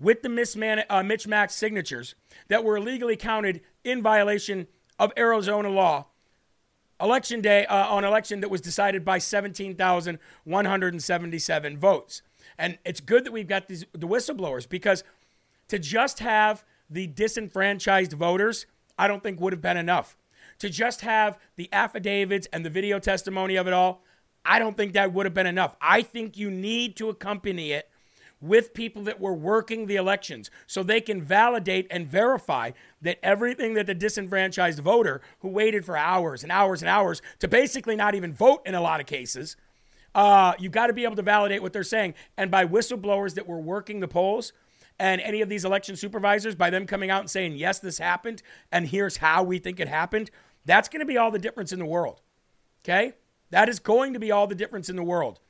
with 0.00 0.22
the 0.22 0.28
misman- 0.28 0.84
uh, 0.90 1.02
Mitch 1.02 1.26
Max 1.26 1.54
signatures 1.54 2.14
that 2.48 2.64
were 2.64 2.76
illegally 2.76 3.16
counted 3.16 3.60
in 3.84 4.02
violation 4.02 4.66
of 4.98 5.12
Arizona 5.16 5.68
law. 5.68 6.06
Election 7.04 7.40
day, 7.42 7.66
uh, 7.66 7.86
on 7.88 8.02
election 8.02 8.40
that 8.40 8.48
was 8.48 8.62
decided 8.62 9.04
by 9.04 9.18
17,177 9.18 11.78
votes. 11.78 12.22
And 12.56 12.78
it's 12.86 13.00
good 13.00 13.24
that 13.24 13.32
we've 13.32 13.46
got 13.46 13.68
these, 13.68 13.84
the 13.92 14.08
whistleblowers 14.08 14.66
because 14.66 15.04
to 15.68 15.78
just 15.78 16.20
have 16.20 16.64
the 16.88 17.06
disenfranchised 17.06 18.14
voters, 18.14 18.64
I 18.98 19.06
don't 19.06 19.22
think 19.22 19.38
would 19.38 19.52
have 19.52 19.60
been 19.60 19.76
enough. 19.76 20.16
to 20.60 20.70
just 20.70 21.02
have 21.02 21.38
the 21.56 21.68
affidavits 21.72 22.48
and 22.52 22.64
the 22.64 22.70
video 22.70 22.98
testimony 22.98 23.56
of 23.56 23.66
it 23.66 23.74
all, 23.74 24.02
I 24.44 24.58
don't 24.58 24.76
think 24.76 24.94
that 24.94 25.12
would 25.12 25.26
have 25.26 25.34
been 25.34 25.46
enough. 25.46 25.76
I 25.80 26.02
think 26.02 26.38
you 26.38 26.50
need 26.50 26.96
to 26.96 27.10
accompany 27.10 27.72
it 27.72 27.88
with 28.44 28.74
people 28.74 29.02
that 29.02 29.20
were 29.20 29.32
working 29.32 29.86
the 29.86 29.96
elections 29.96 30.50
so 30.66 30.82
they 30.82 31.00
can 31.00 31.22
validate 31.22 31.86
and 31.90 32.06
verify 32.06 32.70
that 33.00 33.18
everything 33.22 33.74
that 33.74 33.86
the 33.86 33.94
disenfranchised 33.94 34.78
voter 34.78 35.20
who 35.40 35.48
waited 35.48 35.84
for 35.84 35.96
hours 35.96 36.42
and 36.42 36.52
hours 36.52 36.82
and 36.82 36.88
hours 36.88 37.22
to 37.38 37.48
basically 37.48 37.96
not 37.96 38.14
even 38.14 38.32
vote 38.32 38.62
in 38.66 38.74
a 38.74 38.80
lot 38.80 39.00
of 39.00 39.06
cases, 39.06 39.56
uh, 40.14 40.52
you 40.58 40.68
got 40.68 40.88
to 40.88 40.92
be 40.92 41.04
able 41.04 41.16
to 41.16 41.22
validate 41.22 41.62
what 41.62 41.72
they're 41.72 41.82
saying. 41.82 42.14
And 42.36 42.50
by 42.50 42.66
whistleblowers 42.66 43.34
that 43.34 43.48
were 43.48 43.60
working 43.60 44.00
the 44.00 44.08
polls, 44.08 44.52
and 44.98 45.20
any 45.20 45.40
of 45.40 45.48
these 45.48 45.64
election 45.64 45.96
supervisors, 45.96 46.54
by 46.54 46.70
them 46.70 46.86
coming 46.86 47.10
out 47.10 47.20
and 47.20 47.30
saying, 47.30 47.56
yes, 47.56 47.80
this 47.80 47.98
happened, 47.98 48.42
and 48.70 48.86
here's 48.86 49.16
how 49.16 49.42
we 49.42 49.58
think 49.58 49.80
it 49.80 49.88
happened, 49.88 50.30
that's 50.64 50.88
going 50.88 51.00
to 51.00 51.06
be 51.06 51.18
all 51.18 51.30
the 51.30 51.38
difference 51.38 51.72
in 51.72 51.78
the 51.78 51.84
world. 51.84 52.20
Okay? 52.84 53.14
That 53.50 53.68
is 53.68 53.80
going 53.80 54.12
to 54.12 54.20
be 54.20 54.30
all 54.30 54.46
the 54.46 54.54
difference 54.54 54.88
in 54.88 54.96
the 54.96 55.02
world. 55.02 55.40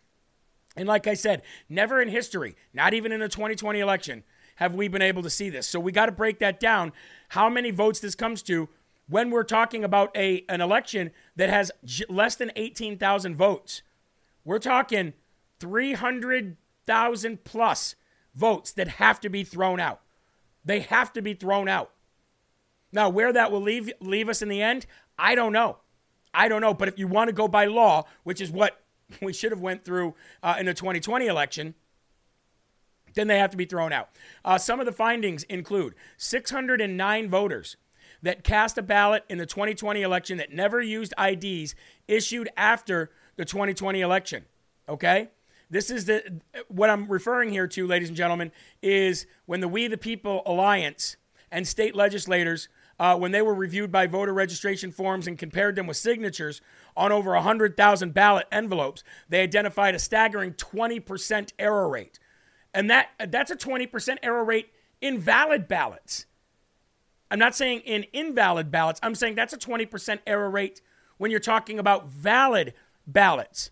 And 0.77 0.89
like 0.89 1.07
I 1.07 1.15
said, 1.15 1.43
never 1.69 2.01
in 2.03 2.09
history, 2.09 2.57
not 2.73 2.95
even 2.95 3.13
in 3.13 3.23
a 3.23 3.29
2020 3.29 3.79
election, 3.79 4.25
have 4.57 4.75
we 4.75 4.89
been 4.89 5.03
able 5.03 5.23
to 5.23 5.31
see 5.31 5.51
this. 5.51 5.69
So 5.69 5.79
we 5.81 5.93
got 5.93 6.07
to 6.07 6.13
break 6.13 6.39
that 6.41 6.61
down. 6.61 6.93
How 7.31 7.49
many 7.49 7.71
votes 7.71 8.01
this 8.01 8.15
comes 8.15 8.43
to 8.45 8.69
when 9.09 9.31
we're 9.31 9.45
talking 9.45 9.85
about 9.85 10.17
a 10.17 10.45
an 10.49 10.61
election 10.61 11.11
that 11.37 11.51
has 11.51 11.71
j- 11.85 12.05
less 12.09 12.37
than 12.37 12.51
18,000 12.57 13.37
votes. 13.37 13.83
We're 14.45 14.59
talking 14.59 15.15
300,000 15.61 17.45
plus 17.45 17.97
votes 18.35 18.73
that 18.73 18.89
have 18.89 19.21
to 19.21 19.29
be 19.29 19.45
thrown 19.45 19.81
out. 19.81 20.01
They 20.65 20.81
have 20.81 21.13
to 21.15 21.23
be 21.23 21.35
thrown 21.35 21.69
out. 21.69 21.91
Now, 22.93 23.09
where 23.09 23.33
that 23.33 23.51
will 23.51 23.61
leave 23.61 23.93
leave 24.01 24.29
us 24.29 24.43
in 24.43 24.49
the 24.49 24.63
end, 24.63 24.87
I 25.19 25.35
don't 25.35 25.53
know. 25.53 25.79
I 26.33 26.49
don't 26.49 26.61
know. 26.61 26.75
But 26.75 26.89
if 26.89 26.99
you 26.99 27.07
want 27.07 27.29
to 27.29 27.35
go 27.35 27.49
by 27.49 27.67
law, 27.67 28.05
which 28.23 28.41
is 28.41 28.51
what 28.51 28.81
we 29.23 29.33
should 29.33 29.53
have 29.53 29.61
went 29.61 29.85
through 29.85 30.15
uh, 30.43 30.57
in 30.59 30.67
the 30.67 30.75
2020 30.75 31.27
election, 31.27 31.75
then 33.15 33.29
they 33.29 33.39
have 33.39 33.51
to 33.51 33.57
be 33.57 33.65
thrown 33.65 33.93
out. 33.93 34.09
Uh, 34.45 34.59
some 34.59 34.81
of 34.81 34.87
the 34.87 34.93
findings 34.93 35.45
include 35.45 35.95
609 36.17 37.31
voters 37.31 37.77
that 38.23 38.43
cast 38.43 38.79
a 38.79 38.83
ballot 38.83 39.25
in 39.29 39.39
the 39.39 39.47
2020 39.47 40.03
election 40.03 40.39
that 40.39 40.53
never 40.53 40.81
used 40.81 41.13
IDs 41.19 41.75
issued 42.09 42.49
after 42.57 43.11
the 43.37 43.45
2020 43.45 44.01
election. 44.01 44.45
Okay? 44.89 45.29
This 45.71 45.91
is 45.91 46.05
the 46.05 46.41
what 46.69 46.91
I'm 46.91 47.07
referring 47.07 47.51
here 47.51 47.67
to, 47.69 47.87
ladies 47.87 48.09
and 48.09 48.17
gentlemen, 48.17 48.53
is 48.83 49.27
when 49.47 49.61
the 49.61 49.69
We 49.69 49.89
the 49.89 49.97
People 49.97 50.43
Alliance 50.47 51.17
and 51.51 51.67
state 51.67 51.95
legislators, 51.95 52.69
uh, 52.99 53.17
when 53.17 53.33
they 53.33 53.43
were 53.43 53.55
reviewed 53.55 53.91
by 53.91 54.07
voter 54.07 54.33
registration 54.33 54.93
forms 54.93 55.27
and 55.27 55.39
compared 55.39 55.77
them 55.77 55.87
with 55.87 55.97
signatures 55.97 56.61
on 56.97 57.13
over 57.13 57.33
100,000 57.33 58.15
ballot 58.15 58.47
envelopes, 58.53 59.03
they 59.29 59.43
identified 59.43 59.95
a 59.95 59.99
staggering 59.99 60.53
20% 60.55 61.53
error 61.59 61.89
rate, 61.89 62.19
and 62.73 62.89
that 62.91 63.09
that's 63.29 63.51
a 63.51 63.57
20% 63.57 64.19
error 64.23 64.45
rate 64.45 64.71
in 65.01 65.19
valid 65.19 65.69
ballots. 65.69 66.27
I'm 67.31 67.39
not 67.39 67.57
saying 67.57 67.81
in 67.81 68.05
invalid 68.13 68.71
ballots. 68.71 69.01
I'm 69.03 69.15
saying 69.15 69.35
that's 69.35 69.53
a 69.53 69.59
20% 69.59 70.21
error 70.27 70.51
rate 70.51 70.81
when 71.17 71.31
you're 71.31 71.41
talking 71.41 71.79
about 71.79 72.09
valid 72.09 72.75
ballots. 73.07 73.71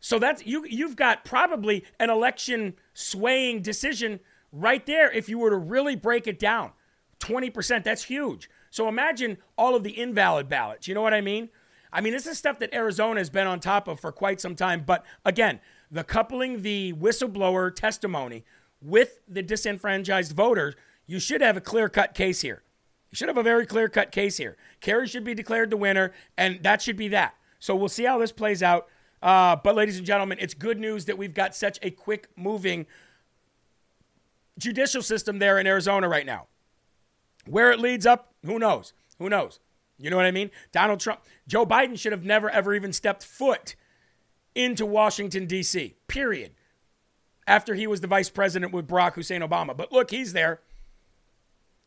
So 0.00 0.18
that's 0.18 0.46
you 0.46 0.64
you've 0.68 0.96
got 0.96 1.24
probably 1.24 1.84
an 1.98 2.10
election 2.10 2.74
swaying 2.94 3.62
decision 3.62 4.20
right 4.52 4.84
there 4.86 5.10
if 5.10 5.28
you 5.28 5.38
were 5.38 5.50
to 5.50 5.56
really 5.56 5.96
break 5.96 6.26
it 6.26 6.38
down. 6.38 6.72
20%, 7.20 7.82
that's 7.82 8.04
huge. 8.04 8.48
So 8.70 8.88
imagine 8.88 9.38
all 9.56 9.74
of 9.74 9.82
the 9.82 9.98
invalid 9.98 10.48
ballots. 10.48 10.88
You 10.88 10.94
know 10.94 11.02
what 11.02 11.14
I 11.14 11.20
mean? 11.20 11.48
I 11.92 12.00
mean, 12.00 12.12
this 12.12 12.26
is 12.26 12.36
stuff 12.36 12.58
that 12.58 12.74
Arizona 12.74 13.20
has 13.20 13.30
been 13.30 13.46
on 13.46 13.60
top 13.60 13.88
of 13.88 13.98
for 13.98 14.12
quite 14.12 14.40
some 14.40 14.54
time. 14.54 14.84
But 14.86 15.04
again, 15.24 15.60
the 15.90 16.04
coupling 16.04 16.62
the 16.62 16.92
whistleblower 16.92 17.74
testimony 17.74 18.44
with 18.82 19.20
the 19.26 19.42
disenfranchised 19.42 20.32
voters, 20.32 20.74
you 21.06 21.18
should 21.18 21.40
have 21.40 21.56
a 21.56 21.60
clear 21.60 21.88
cut 21.88 22.14
case 22.14 22.42
here. 22.42 22.62
You 23.10 23.16
should 23.16 23.28
have 23.28 23.38
a 23.38 23.42
very 23.42 23.64
clear 23.64 23.88
cut 23.88 24.12
case 24.12 24.36
here. 24.36 24.56
Kari 24.80 25.08
should 25.08 25.24
be 25.24 25.34
declared 25.34 25.70
the 25.70 25.78
winner, 25.78 26.12
and 26.36 26.62
that 26.62 26.82
should 26.82 26.96
be 26.96 27.08
that. 27.08 27.34
So 27.58 27.74
we'll 27.74 27.88
see 27.88 28.04
how 28.04 28.18
this 28.18 28.32
plays 28.32 28.62
out. 28.62 28.88
Uh, 29.22 29.56
but, 29.56 29.74
ladies 29.74 29.96
and 29.96 30.06
gentlemen, 30.06 30.38
it's 30.40 30.54
good 30.54 30.78
news 30.78 31.06
that 31.06 31.16
we've 31.16 31.34
got 31.34 31.54
such 31.54 31.78
a 31.82 31.90
quick 31.90 32.28
moving 32.36 32.86
judicial 34.58 35.02
system 35.02 35.38
there 35.38 35.58
in 35.58 35.66
Arizona 35.66 36.08
right 36.08 36.26
now. 36.26 36.46
Where 37.48 37.70
it 37.70 37.80
leads 37.80 38.06
up, 38.06 38.32
who 38.44 38.58
knows? 38.58 38.92
Who 39.18 39.28
knows? 39.28 39.60
You 39.98 40.10
know 40.10 40.16
what 40.16 40.26
I 40.26 40.30
mean? 40.30 40.50
Donald 40.70 41.00
Trump, 41.00 41.20
Joe 41.46 41.66
Biden 41.66 41.98
should 41.98 42.12
have 42.12 42.24
never, 42.24 42.48
ever 42.48 42.74
even 42.74 42.92
stepped 42.92 43.24
foot 43.24 43.74
into 44.54 44.86
Washington, 44.86 45.46
D.C., 45.46 45.94
period, 46.06 46.52
after 47.46 47.74
he 47.74 47.86
was 47.86 48.00
the 48.00 48.06
vice 48.06 48.30
president 48.30 48.72
with 48.72 48.86
Barack 48.86 49.14
Hussein 49.14 49.40
Obama. 49.40 49.76
But 49.76 49.92
look, 49.92 50.10
he's 50.10 50.32
there. 50.32 50.60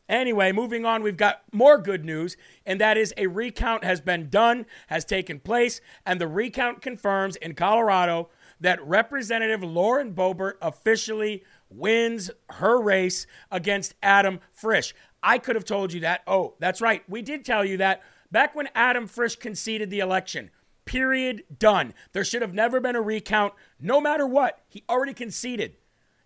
Anyway, 0.08 0.52
moving 0.52 0.84
on, 0.84 1.02
we've 1.02 1.16
got 1.16 1.42
more 1.52 1.78
good 1.78 2.04
news, 2.04 2.36
and 2.66 2.80
that 2.80 2.98
is 2.98 3.14
a 3.16 3.28
recount 3.28 3.84
has 3.84 4.00
been 4.00 4.28
done, 4.28 4.66
has 4.88 5.04
taken 5.04 5.40
place, 5.40 5.80
and 6.04 6.20
the 6.20 6.26
recount 6.26 6.82
confirms 6.82 7.36
in 7.36 7.54
Colorado 7.54 8.28
that 8.60 8.84
Representative 8.86 9.62
Lauren 9.62 10.12
Boebert 10.12 10.54
officially 10.60 11.42
wins 11.70 12.30
her 12.50 12.80
race 12.80 13.26
against 13.50 13.94
Adam 14.02 14.40
Frisch. 14.52 14.94
I 15.22 15.38
could 15.38 15.56
have 15.56 15.64
told 15.64 15.92
you 15.92 16.00
that. 16.00 16.22
Oh, 16.26 16.54
that's 16.58 16.80
right. 16.80 17.02
We 17.08 17.22
did 17.22 17.44
tell 17.44 17.64
you 17.64 17.76
that 17.78 18.02
back 18.30 18.54
when 18.54 18.68
Adam 18.74 19.06
Frisch 19.06 19.36
conceded 19.36 19.90
the 19.90 20.00
election. 20.00 20.50
Period. 20.84 21.44
Done. 21.58 21.94
There 22.12 22.24
should 22.24 22.42
have 22.42 22.54
never 22.54 22.80
been 22.80 22.96
a 22.96 23.02
recount, 23.02 23.54
no 23.80 24.00
matter 24.00 24.26
what. 24.26 24.60
He 24.68 24.82
already 24.88 25.14
conceded. 25.14 25.76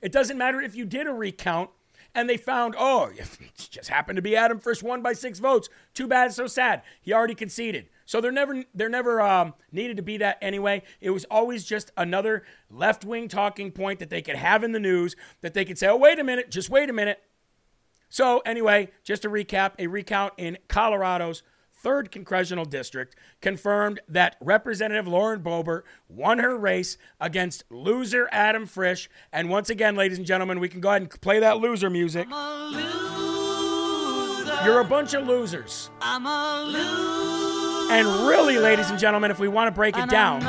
It 0.01 0.13
doesn't 0.13 0.39
matter 0.39 0.61
if 0.61 0.75
you 0.75 0.85
did 0.85 1.07
a 1.07 1.13
recount 1.13 1.71
and 2.15 2.31
they 2.31 2.39
found, 2.39 2.75
oh, 2.79 3.11
it 3.17 3.69
just 3.71 3.91
happened 3.91 4.17
to 4.17 4.23
be 4.23 4.35
Adam 4.35 4.59
Frisch 4.59 4.83
won 4.83 5.03
by 5.03 5.13
six 5.13 5.39
votes. 5.39 5.69
Too 5.95 6.09
bad, 6.09 6.33
so 6.33 6.47
sad. 6.47 6.83
He 7.03 7.13
already 7.13 7.35
conceded. 7.35 7.89
So 8.07 8.21
there 8.21 8.33
never, 8.33 8.65
there 8.75 8.89
never 8.89 9.21
um, 9.21 9.55
needed 9.73 9.97
to 9.99 10.03
be 10.03 10.17
that 10.19 10.39
anyway. 10.41 10.83
It 11.01 11.11
was 11.11 11.25
always 11.27 11.65
just 11.65 11.91
another 11.97 12.45
left 12.71 13.05
wing 13.05 13.29
talking 13.29 13.73
point 13.73 13.99
that 13.99 14.11
they 14.11 14.23
could 14.23 14.37
have 14.37 14.65
in 14.65 14.73
the 14.73 14.81
news 14.81 15.17
that 15.43 15.55
they 15.55 15.65
could 15.65 15.77
say, 15.77 15.89
oh, 15.89 15.97
wait 15.97 16.19
a 16.19 16.25
minute, 16.25 16.51
just 16.51 16.71
wait 16.71 16.89
a 16.89 16.93
minute. 16.93 17.21
So, 18.17 18.41
anyway, 18.47 18.89
just 19.05 19.21
to 19.23 19.29
recap, 19.29 19.73
a 19.79 19.89
recount 19.89 20.33
in 20.39 20.57
Colorado's 20.69 21.43
third 21.71 22.11
congressional 22.11 22.65
district 22.65 23.15
confirmed 23.43 24.01
that 24.09 24.37
Representative 24.41 25.07
Lauren 25.07 25.43
Boebert 25.43 25.83
won 26.09 26.39
her 26.39 26.57
race 26.57 26.97
against 27.21 27.65
loser 27.69 28.27
Adam 28.33 28.65
Frisch. 28.65 29.11
And 29.35 29.51
once 29.51 29.69
again, 29.69 29.97
ladies 29.97 30.17
and 30.17 30.27
gentlemen, 30.27 30.61
we 30.61 30.71
can 30.71 30.81
go 30.81 30.89
ahead 30.89 31.03
and 31.03 31.11
play 31.21 31.41
that 31.41 31.59
loser 31.59 31.91
music. 31.91 32.27
You're 34.65 34.81
a 34.81 34.87
bunch 34.89 35.13
of 35.13 35.27
losers. 35.27 35.91
And 37.89 38.29
really, 38.29 38.59
ladies 38.59 38.91
and 38.91 38.99
gentlemen, 38.99 39.31
if 39.31 39.39
we 39.39 39.49
want 39.49 39.69
to 39.69 39.73
break 39.73 39.97
it 39.97 40.09
down, 40.11 40.43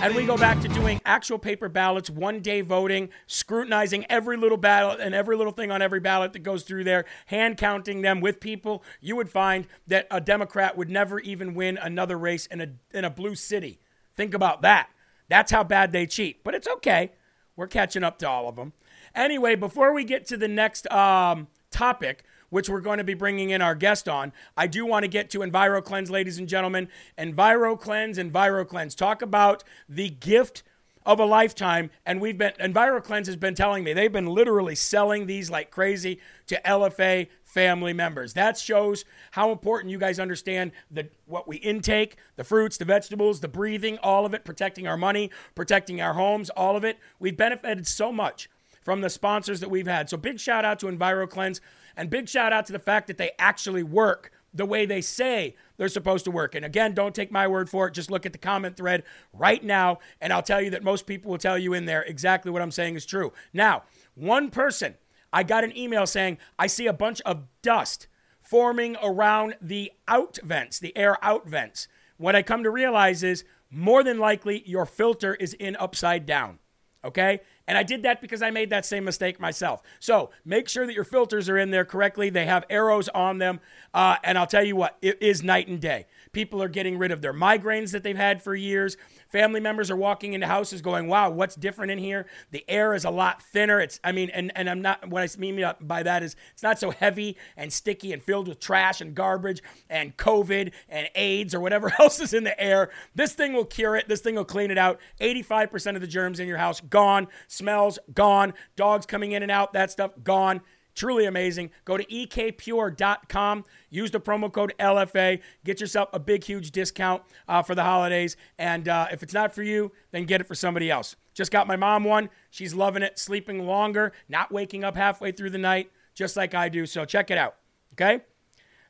and 0.00 0.14
we 0.14 0.24
go 0.24 0.36
back 0.36 0.60
to 0.60 0.68
doing 0.68 1.00
actual 1.04 1.38
paper 1.38 1.68
ballots, 1.68 2.08
one 2.08 2.40
day 2.40 2.60
voting, 2.60 3.08
scrutinizing 3.26 4.06
every 4.08 4.36
little 4.36 4.56
ballot 4.56 5.00
and 5.00 5.14
every 5.14 5.36
little 5.36 5.52
thing 5.52 5.72
on 5.72 5.82
every 5.82 5.98
ballot 5.98 6.32
that 6.32 6.40
goes 6.40 6.62
through 6.62 6.84
there, 6.84 7.04
hand 7.26 7.56
counting 7.56 8.02
them 8.02 8.20
with 8.20 8.38
people, 8.38 8.84
you 9.00 9.16
would 9.16 9.28
find 9.28 9.66
that 9.88 10.06
a 10.10 10.20
Democrat 10.20 10.76
would 10.76 10.88
never 10.88 11.18
even 11.20 11.54
win 11.54 11.76
another 11.76 12.16
race 12.16 12.46
in 12.46 12.60
a, 12.60 12.68
in 12.96 13.04
a 13.04 13.10
blue 13.10 13.34
city. 13.34 13.80
Think 14.14 14.34
about 14.34 14.62
that. 14.62 14.88
That's 15.28 15.50
how 15.50 15.64
bad 15.64 15.90
they 15.90 16.06
cheat. 16.06 16.44
But 16.44 16.54
it's 16.54 16.68
okay. 16.68 17.12
We're 17.56 17.66
catching 17.66 18.04
up 18.04 18.18
to 18.20 18.28
all 18.28 18.48
of 18.48 18.54
them. 18.54 18.72
Anyway, 19.14 19.56
before 19.56 19.92
we 19.92 20.04
get 20.04 20.26
to 20.28 20.36
the 20.36 20.48
next 20.48 20.90
um, 20.92 21.48
topic, 21.72 22.22
which 22.50 22.68
we're 22.68 22.80
going 22.80 22.98
to 22.98 23.04
be 23.04 23.14
bringing 23.14 23.50
in 23.50 23.62
our 23.62 23.74
guest 23.74 24.08
on. 24.08 24.32
I 24.56 24.66
do 24.66 24.86
want 24.86 25.04
to 25.04 25.08
get 25.08 25.30
to 25.30 25.40
EnviroKlenz, 25.40 26.10
ladies 26.10 26.38
and 26.38 26.48
gentlemen. 26.48 26.88
EnviroKlenz, 27.18 28.16
EnviroKlenz. 28.16 28.96
Talk 28.96 29.22
about 29.22 29.64
the 29.88 30.10
gift 30.10 30.62
of 31.08 31.18
a 31.18 31.24
lifetime. 31.24 31.90
And 32.04 32.20
we've 32.20 32.36
been, 32.36 32.52
EnviroKlenz 32.60 33.26
has 33.26 33.36
been 33.36 33.54
telling 33.54 33.82
me 33.82 33.94
they've 33.94 34.12
been 34.12 34.26
literally 34.26 34.74
selling 34.74 35.26
these 35.26 35.50
like 35.50 35.70
crazy 35.70 36.20
to 36.48 36.60
LFA 36.66 37.28
family 37.44 37.94
members. 37.94 38.34
That 38.34 38.58
shows 38.58 39.06
how 39.30 39.50
important 39.50 39.90
you 39.90 39.98
guys 39.98 40.20
understand 40.20 40.72
the 40.90 41.08
what 41.24 41.48
we 41.48 41.56
intake, 41.56 42.16
the 42.36 42.44
fruits, 42.44 42.76
the 42.76 42.84
vegetables, 42.84 43.40
the 43.40 43.48
breathing, 43.48 43.96
all 44.02 44.26
of 44.26 44.34
it, 44.34 44.44
protecting 44.44 44.86
our 44.86 44.98
money, 44.98 45.30
protecting 45.54 46.00
our 46.02 46.12
homes, 46.12 46.50
all 46.50 46.76
of 46.76 46.84
it. 46.84 46.98
We've 47.18 47.36
benefited 47.36 47.86
so 47.86 48.12
much 48.12 48.50
from 48.82 49.00
the 49.00 49.10
sponsors 49.10 49.60
that 49.60 49.70
we've 49.70 49.86
had. 49.86 50.10
So 50.10 50.18
big 50.18 50.38
shout 50.38 50.66
out 50.66 50.78
to 50.80 50.86
EnviroKlenz. 50.86 51.60
And 51.98 52.08
big 52.08 52.28
shout 52.28 52.52
out 52.52 52.64
to 52.66 52.72
the 52.72 52.78
fact 52.78 53.08
that 53.08 53.18
they 53.18 53.32
actually 53.38 53.82
work 53.82 54.30
the 54.54 54.64
way 54.64 54.86
they 54.86 55.00
say 55.00 55.56
they're 55.76 55.88
supposed 55.88 56.24
to 56.24 56.30
work. 56.30 56.54
And 56.54 56.64
again, 56.64 56.94
don't 56.94 57.14
take 57.14 57.32
my 57.32 57.46
word 57.46 57.68
for 57.68 57.88
it. 57.88 57.94
Just 57.94 58.10
look 58.10 58.24
at 58.24 58.32
the 58.32 58.38
comment 58.38 58.76
thread 58.76 59.02
right 59.32 59.62
now, 59.62 59.98
and 60.20 60.32
I'll 60.32 60.42
tell 60.42 60.62
you 60.62 60.70
that 60.70 60.82
most 60.84 61.06
people 61.06 61.30
will 61.30 61.38
tell 61.38 61.58
you 61.58 61.74
in 61.74 61.84
there 61.84 62.02
exactly 62.02 62.50
what 62.50 62.62
I'm 62.62 62.70
saying 62.70 62.94
is 62.94 63.04
true. 63.04 63.32
Now, 63.52 63.82
one 64.14 64.50
person, 64.50 64.94
I 65.32 65.42
got 65.42 65.64
an 65.64 65.76
email 65.76 66.06
saying, 66.06 66.38
I 66.58 66.68
see 66.68 66.86
a 66.86 66.92
bunch 66.92 67.20
of 67.22 67.42
dust 67.62 68.06
forming 68.40 68.96
around 69.02 69.56
the 69.60 69.92
out 70.06 70.38
vents, 70.42 70.78
the 70.78 70.96
air 70.96 71.22
out 71.22 71.46
vents. 71.46 71.88
What 72.16 72.36
I 72.36 72.42
come 72.42 72.62
to 72.62 72.70
realize 72.70 73.22
is 73.22 73.44
more 73.70 74.02
than 74.02 74.18
likely 74.18 74.62
your 74.66 74.86
filter 74.86 75.34
is 75.34 75.52
in 75.54 75.76
upside 75.76 76.24
down. 76.26 76.60
Okay? 77.04 77.40
And 77.68 77.76
I 77.76 77.82
did 77.82 78.02
that 78.04 78.22
because 78.22 78.40
I 78.40 78.50
made 78.50 78.70
that 78.70 78.86
same 78.86 79.04
mistake 79.04 79.38
myself. 79.38 79.82
So 80.00 80.30
make 80.42 80.70
sure 80.70 80.86
that 80.86 80.94
your 80.94 81.04
filters 81.04 81.50
are 81.50 81.58
in 81.58 81.70
there 81.70 81.84
correctly. 81.84 82.30
They 82.30 82.46
have 82.46 82.64
arrows 82.70 83.10
on 83.10 83.36
them. 83.36 83.60
Uh, 83.92 84.16
and 84.24 84.38
I'll 84.38 84.46
tell 84.46 84.64
you 84.64 84.74
what, 84.74 84.96
it 85.02 85.22
is 85.22 85.42
night 85.42 85.68
and 85.68 85.78
day. 85.78 86.06
People 86.32 86.62
are 86.62 86.68
getting 86.68 86.98
rid 86.98 87.10
of 87.10 87.22
their 87.22 87.32
migraines 87.32 87.92
that 87.92 88.02
they've 88.02 88.16
had 88.16 88.42
for 88.42 88.54
years. 88.54 88.96
Family 89.28 89.60
members 89.60 89.90
are 89.90 89.96
walking 89.96 90.32
into 90.32 90.46
houses 90.46 90.80
going, 90.80 91.06
wow, 91.06 91.30
what's 91.30 91.54
different 91.54 91.90
in 91.92 91.98
here? 91.98 92.26
The 92.50 92.64
air 92.68 92.94
is 92.94 93.04
a 93.04 93.10
lot 93.10 93.42
thinner. 93.42 93.80
It's, 93.80 94.00
I 94.02 94.12
mean, 94.12 94.30
and, 94.30 94.52
and 94.54 94.68
I'm 94.68 94.80
not, 94.80 95.08
what 95.08 95.22
I 95.22 95.38
mean 95.38 95.62
by 95.80 96.02
that 96.02 96.22
is 96.22 96.36
it's 96.52 96.62
not 96.62 96.78
so 96.78 96.90
heavy 96.90 97.36
and 97.56 97.72
sticky 97.72 98.12
and 98.12 98.22
filled 98.22 98.48
with 98.48 98.60
trash 98.60 99.00
and 99.00 99.14
garbage 99.14 99.62
and 99.90 100.16
COVID 100.16 100.72
and 100.88 101.08
AIDS 101.14 101.54
or 101.54 101.60
whatever 101.60 101.92
else 102.00 102.20
is 102.20 102.32
in 102.32 102.44
the 102.44 102.58
air. 102.60 102.90
This 103.14 103.32
thing 103.32 103.52
will 103.52 103.64
cure 103.64 103.96
it. 103.96 104.08
This 104.08 104.20
thing 104.20 104.34
will 104.34 104.44
clean 104.44 104.70
it 104.70 104.78
out. 104.78 105.00
85% 105.20 105.94
of 105.94 106.00
the 106.00 106.06
germs 106.06 106.40
in 106.40 106.48
your 106.48 106.58
house 106.58 106.80
gone. 106.80 107.28
Smells 107.46 107.98
gone. 108.14 108.54
Dogs 108.76 109.06
coming 109.06 109.32
in 109.32 109.42
and 109.42 109.50
out, 109.50 109.72
that 109.72 109.90
stuff 109.90 110.12
gone. 110.22 110.60
Truly 110.98 111.26
amazing. 111.26 111.70
Go 111.84 111.96
to 111.96 112.04
ekpure.com. 112.04 113.64
Use 113.88 114.10
the 114.10 114.18
promo 114.18 114.52
code 114.52 114.74
LFA. 114.80 115.40
Get 115.64 115.80
yourself 115.80 116.08
a 116.12 116.18
big, 116.18 116.42
huge 116.42 116.72
discount 116.72 117.22
uh, 117.46 117.62
for 117.62 117.76
the 117.76 117.84
holidays. 117.84 118.36
And 118.58 118.88
uh, 118.88 119.06
if 119.12 119.22
it's 119.22 119.32
not 119.32 119.54
for 119.54 119.62
you, 119.62 119.92
then 120.10 120.24
get 120.24 120.40
it 120.40 120.48
for 120.48 120.56
somebody 120.56 120.90
else. 120.90 121.14
Just 121.34 121.52
got 121.52 121.68
my 121.68 121.76
mom 121.76 122.02
one. 122.02 122.30
She's 122.50 122.74
loving 122.74 123.04
it, 123.04 123.16
sleeping 123.16 123.64
longer, 123.64 124.12
not 124.28 124.50
waking 124.50 124.82
up 124.82 124.96
halfway 124.96 125.30
through 125.30 125.50
the 125.50 125.58
night, 125.58 125.92
just 126.16 126.36
like 126.36 126.52
I 126.52 126.68
do. 126.68 126.84
So 126.84 127.04
check 127.04 127.30
it 127.30 127.38
out. 127.38 127.54
Okay? 127.92 128.22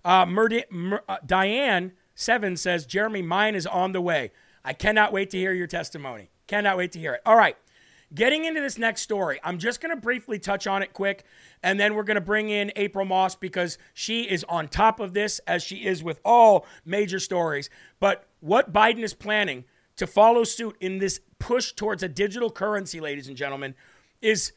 Uh, 0.02 0.24
Murdi- 0.24 0.70
Mur- 0.70 1.04
uh, 1.06 1.18
Diane 1.26 1.92
Seven 2.14 2.56
says, 2.56 2.86
Jeremy, 2.86 3.20
mine 3.20 3.54
is 3.54 3.66
on 3.66 3.92
the 3.92 4.00
way. 4.00 4.32
I 4.64 4.72
cannot 4.72 5.12
wait 5.12 5.28
to 5.30 5.36
hear 5.36 5.52
your 5.52 5.66
testimony. 5.66 6.30
Cannot 6.46 6.78
wait 6.78 6.90
to 6.92 6.98
hear 6.98 7.12
it. 7.12 7.20
All 7.26 7.36
right. 7.36 7.58
Getting 8.14 8.46
into 8.46 8.60
this 8.62 8.78
next 8.78 9.02
story, 9.02 9.38
I'm 9.44 9.58
just 9.58 9.82
going 9.82 9.94
to 9.94 10.00
briefly 10.00 10.38
touch 10.38 10.66
on 10.66 10.82
it 10.82 10.94
quick, 10.94 11.24
and 11.62 11.78
then 11.78 11.94
we're 11.94 12.04
going 12.04 12.14
to 12.14 12.22
bring 12.22 12.48
in 12.48 12.72
April 12.74 13.04
Moss 13.04 13.34
because 13.34 13.76
she 13.92 14.22
is 14.22 14.44
on 14.48 14.68
top 14.68 14.98
of 14.98 15.12
this, 15.12 15.40
as 15.46 15.62
she 15.62 15.84
is 15.84 16.02
with 16.02 16.18
all 16.24 16.64
major 16.86 17.18
stories. 17.18 17.68
But 18.00 18.24
what 18.40 18.72
Biden 18.72 19.02
is 19.02 19.12
planning 19.12 19.64
to 19.96 20.06
follow 20.06 20.44
suit 20.44 20.76
in 20.80 20.98
this 20.98 21.20
push 21.38 21.72
towards 21.72 22.02
a 22.02 22.08
digital 22.08 22.50
currency, 22.50 22.98
ladies 22.98 23.28
and 23.28 23.36
gentlemen, 23.36 23.74
is 24.22 24.52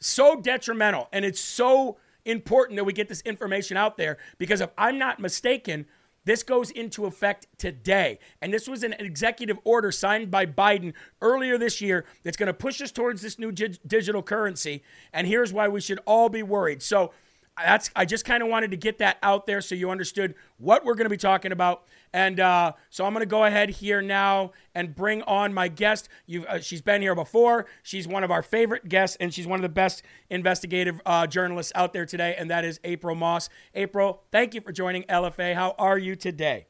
so 0.00 0.40
detrimental, 0.40 1.08
and 1.12 1.26
it's 1.26 1.40
so 1.40 1.98
important 2.24 2.76
that 2.76 2.84
we 2.84 2.92
get 2.92 3.08
this 3.08 3.20
information 3.22 3.76
out 3.76 3.96
there 3.96 4.18
because 4.38 4.60
if 4.60 4.70
I'm 4.78 4.98
not 4.98 5.18
mistaken, 5.18 5.86
this 6.28 6.42
goes 6.42 6.70
into 6.70 7.06
effect 7.06 7.46
today. 7.56 8.18
And 8.42 8.52
this 8.52 8.68
was 8.68 8.82
an 8.82 8.94
executive 8.98 9.58
order 9.64 9.90
signed 9.90 10.30
by 10.30 10.44
Biden 10.44 10.92
earlier 11.22 11.56
this 11.56 11.80
year 11.80 12.04
that's 12.22 12.36
going 12.36 12.48
to 12.48 12.54
push 12.54 12.82
us 12.82 12.92
towards 12.92 13.22
this 13.22 13.38
new 13.38 13.50
dig- 13.50 13.78
digital 13.86 14.22
currency. 14.22 14.82
And 15.12 15.26
here's 15.26 15.54
why 15.54 15.68
we 15.68 15.80
should 15.80 16.00
all 16.04 16.28
be 16.28 16.42
worried. 16.42 16.82
So, 16.82 17.12
that's 17.56 17.90
I 17.96 18.04
just 18.04 18.24
kind 18.24 18.42
of 18.42 18.48
wanted 18.48 18.70
to 18.70 18.76
get 18.76 18.98
that 18.98 19.18
out 19.22 19.46
there 19.46 19.60
so 19.60 19.74
you 19.74 19.90
understood 19.90 20.34
what 20.58 20.84
we're 20.84 20.94
going 20.94 21.06
to 21.06 21.10
be 21.10 21.16
talking 21.16 21.50
about. 21.50 21.84
And 22.12 22.40
uh, 22.40 22.72
so 22.90 23.04
I'm 23.04 23.12
going 23.12 23.22
to 23.22 23.26
go 23.26 23.44
ahead 23.44 23.70
here 23.70 24.00
now 24.02 24.52
and 24.74 24.94
bring 24.94 25.22
on 25.22 25.52
my 25.52 25.68
guest. 25.68 26.08
Uh, 26.48 26.58
she's 26.58 26.82
been 26.82 27.02
here 27.02 27.14
before. 27.14 27.66
She's 27.82 28.08
one 28.08 28.24
of 28.24 28.30
our 28.30 28.42
favorite 28.42 28.88
guests, 28.88 29.16
and 29.20 29.32
she's 29.32 29.46
one 29.46 29.58
of 29.58 29.62
the 29.62 29.68
best 29.68 30.02
investigative 30.30 31.00
uh, 31.04 31.26
journalists 31.26 31.72
out 31.74 31.92
there 31.92 32.06
today, 32.06 32.34
and 32.38 32.50
that 32.50 32.64
is 32.64 32.80
April 32.84 33.14
Moss. 33.14 33.48
April, 33.74 34.22
thank 34.30 34.54
you 34.54 34.60
for 34.60 34.72
joining 34.72 35.02
LFA. 35.04 35.54
How 35.54 35.74
are 35.78 35.98
you 35.98 36.16
today? 36.16 36.66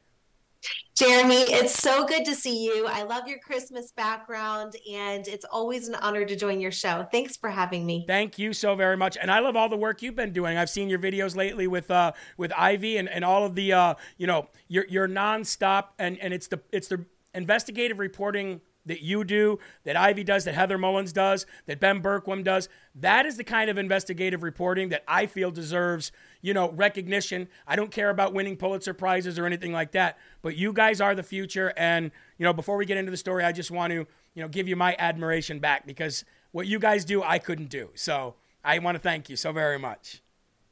Jeremy, 0.95 1.43
it's 1.47 1.73
so 1.73 2.05
good 2.05 2.25
to 2.25 2.35
see 2.35 2.65
you. 2.65 2.85
I 2.85 3.03
love 3.03 3.27
your 3.27 3.39
Christmas 3.39 3.91
background, 3.91 4.75
and 4.91 5.27
it's 5.27 5.45
always 5.45 5.87
an 5.87 5.95
honor 5.95 6.25
to 6.25 6.35
join 6.35 6.59
your 6.59 6.71
show. 6.71 7.07
Thanks 7.11 7.37
for 7.37 7.49
having 7.49 7.85
me. 7.85 8.03
Thank 8.05 8.37
you 8.37 8.51
so 8.51 8.75
very 8.75 8.97
much, 8.97 9.17
and 9.19 9.31
I 9.31 9.39
love 9.39 9.55
all 9.55 9.69
the 9.69 9.77
work 9.77 10.01
you've 10.01 10.15
been 10.17 10.33
doing. 10.33 10.57
I've 10.57 10.69
seen 10.69 10.89
your 10.89 10.99
videos 10.99 11.35
lately 11.35 11.67
with 11.67 11.89
uh, 11.89 12.11
with 12.37 12.51
Ivy 12.57 12.97
and, 12.97 13.07
and 13.07 13.23
all 13.23 13.45
of 13.45 13.55
the 13.55 13.71
uh, 13.71 13.93
you 14.17 14.27
know 14.27 14.47
your 14.67 14.85
your 14.87 15.07
nonstop, 15.07 15.89
and 15.97 16.17
and 16.19 16.33
it's 16.33 16.47
the 16.47 16.59
it's 16.71 16.89
the 16.89 17.05
investigative 17.33 17.99
reporting 17.99 18.59
that 18.85 19.01
you 19.01 19.23
do, 19.23 19.59
that 19.83 19.95
Ivy 19.95 20.23
does, 20.23 20.45
that 20.45 20.55
Heather 20.55 20.77
Mullins 20.77 21.13
does, 21.13 21.45
that 21.67 21.79
Ben 21.79 22.01
Bergquam 22.01 22.43
does. 22.43 22.67
That 22.95 23.25
is 23.25 23.37
the 23.37 23.43
kind 23.43 23.69
of 23.69 23.77
investigative 23.77 24.43
reporting 24.43 24.89
that 24.89 25.03
I 25.07 25.27
feel 25.27 25.51
deserves, 25.51 26.11
you 26.41 26.53
know, 26.53 26.71
recognition. 26.71 27.47
I 27.67 27.75
don't 27.75 27.91
care 27.91 28.09
about 28.09 28.33
winning 28.33 28.57
Pulitzer 28.57 28.93
prizes 28.93 29.37
or 29.37 29.45
anything 29.45 29.73
like 29.73 29.91
that, 29.91 30.17
but 30.41 30.55
you 30.55 30.73
guys 30.73 31.01
are 31.01 31.15
the 31.15 31.23
future. 31.23 31.73
And 31.75 32.11
you 32.37 32.45
know, 32.45 32.53
before 32.53 32.77
we 32.77 32.85
get 32.85 32.97
into 32.97 33.11
the 33.11 33.17
story, 33.17 33.43
I 33.43 33.51
just 33.51 33.71
want 33.71 33.91
to, 33.91 34.07
you 34.33 34.41
know, 34.41 34.47
give 34.47 34.67
you 34.67 34.75
my 34.75 34.95
admiration 34.99 35.59
back 35.59 35.85
because 35.85 36.23
what 36.51 36.67
you 36.67 36.79
guys 36.79 37.05
do, 37.05 37.21
I 37.21 37.39
couldn't 37.39 37.69
do. 37.69 37.89
So 37.95 38.35
I 38.63 38.79
want 38.79 38.95
to 38.95 38.99
thank 38.99 39.29
you 39.29 39.35
so 39.35 39.51
very 39.51 39.79
much. 39.79 40.21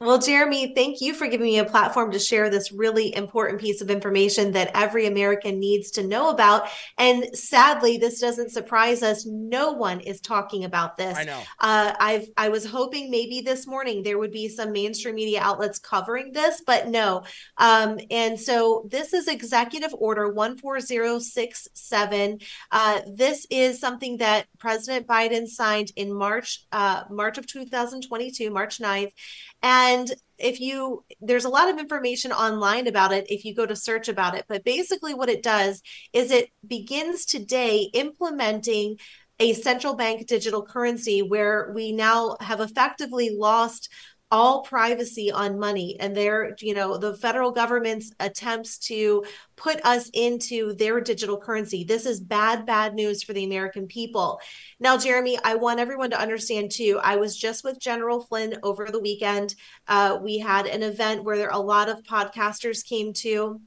Well, 0.00 0.18
Jeremy, 0.18 0.74
thank 0.76 1.00
you 1.00 1.12
for 1.12 1.26
giving 1.26 1.46
me 1.46 1.58
a 1.58 1.64
platform 1.64 2.12
to 2.12 2.20
share 2.20 2.50
this 2.50 2.70
really 2.70 3.12
important 3.16 3.60
piece 3.60 3.80
of 3.80 3.90
information 3.90 4.52
that 4.52 4.70
every 4.72 5.06
American 5.06 5.58
needs 5.58 5.90
to 5.92 6.04
know 6.04 6.30
about. 6.30 6.68
And 6.98 7.36
sadly, 7.36 7.96
this 7.96 8.20
doesn't 8.20 8.52
surprise 8.52 9.02
us. 9.02 9.26
No 9.26 9.72
one 9.72 9.98
is 9.98 10.20
talking 10.20 10.62
about 10.62 10.96
this. 10.96 11.18
I 11.18 11.24
know. 11.24 11.42
Uh, 11.58 11.94
I've 11.98 12.28
I 12.36 12.48
was 12.48 12.64
hoping 12.64 13.10
maybe 13.10 13.40
this 13.40 13.66
morning 13.66 14.04
there 14.04 14.20
would 14.20 14.30
be 14.30 14.48
some 14.48 14.70
mainstream 14.70 15.16
media 15.16 15.40
outlets 15.42 15.80
covering 15.80 16.30
this, 16.30 16.62
but 16.64 16.86
no. 16.86 17.24
Um, 17.56 17.98
and 18.08 18.38
so 18.38 18.86
this 18.88 19.12
is 19.12 19.26
Executive 19.26 19.92
Order 19.98 20.32
14067. 20.32 22.38
Uh, 22.70 23.00
this 23.12 23.48
is 23.50 23.80
something 23.80 24.18
that 24.18 24.46
President 24.60 25.08
Biden 25.08 25.48
signed 25.48 25.90
in 25.96 26.12
March, 26.12 26.66
uh, 26.70 27.02
March 27.10 27.36
of 27.36 27.48
2022, 27.48 28.48
March 28.50 28.78
9th. 28.78 29.10
And 29.62 30.12
if 30.38 30.60
you, 30.60 31.04
there's 31.20 31.44
a 31.44 31.48
lot 31.48 31.68
of 31.68 31.78
information 31.78 32.32
online 32.32 32.86
about 32.86 33.12
it 33.12 33.26
if 33.28 33.44
you 33.44 33.54
go 33.54 33.66
to 33.66 33.74
search 33.74 34.08
about 34.08 34.36
it. 34.36 34.44
But 34.48 34.64
basically, 34.64 35.14
what 35.14 35.28
it 35.28 35.42
does 35.42 35.82
is 36.12 36.30
it 36.30 36.50
begins 36.66 37.24
today 37.24 37.90
implementing 37.92 38.98
a 39.40 39.52
central 39.54 39.94
bank 39.94 40.26
digital 40.26 40.64
currency 40.64 41.22
where 41.22 41.72
we 41.74 41.92
now 41.92 42.36
have 42.40 42.60
effectively 42.60 43.30
lost 43.30 43.88
all 44.30 44.62
privacy 44.62 45.32
on 45.32 45.58
money. 45.58 45.98
And 45.98 46.16
their 46.16 46.54
you 46.60 46.74
know 46.74 46.96
the 46.96 47.16
federal 47.16 47.50
government's 47.50 48.12
attempts 48.20 48.78
to 48.78 49.24
put 49.56 49.84
us 49.84 50.10
into 50.12 50.74
their 50.74 51.00
digital 51.00 51.38
currency. 51.38 51.84
This 51.84 52.06
is 52.06 52.20
bad 52.20 52.66
bad 52.66 52.94
news 52.94 53.22
for 53.22 53.32
the 53.32 53.44
american 53.44 53.86
people. 53.86 54.40
Now 54.80 54.96
jeremy 54.98 55.38
i 55.44 55.54
want 55.54 55.80
everyone 55.80 56.10
to 56.10 56.20
understand 56.20 56.70
too 56.70 57.00
i 57.02 57.16
was 57.16 57.36
just 57.36 57.64
with 57.64 57.80
general 57.80 58.22
flynn 58.22 58.56
over 58.62 58.86
the 58.90 59.00
weekend. 59.00 59.54
Uh, 59.86 60.18
we 60.22 60.38
had 60.38 60.66
an 60.66 60.82
event 60.82 61.24
where 61.24 61.48
a 61.48 61.58
lot 61.58 61.88
of 61.88 62.02
podcasters 62.02 62.84
came 62.84 63.12
to 63.14 63.60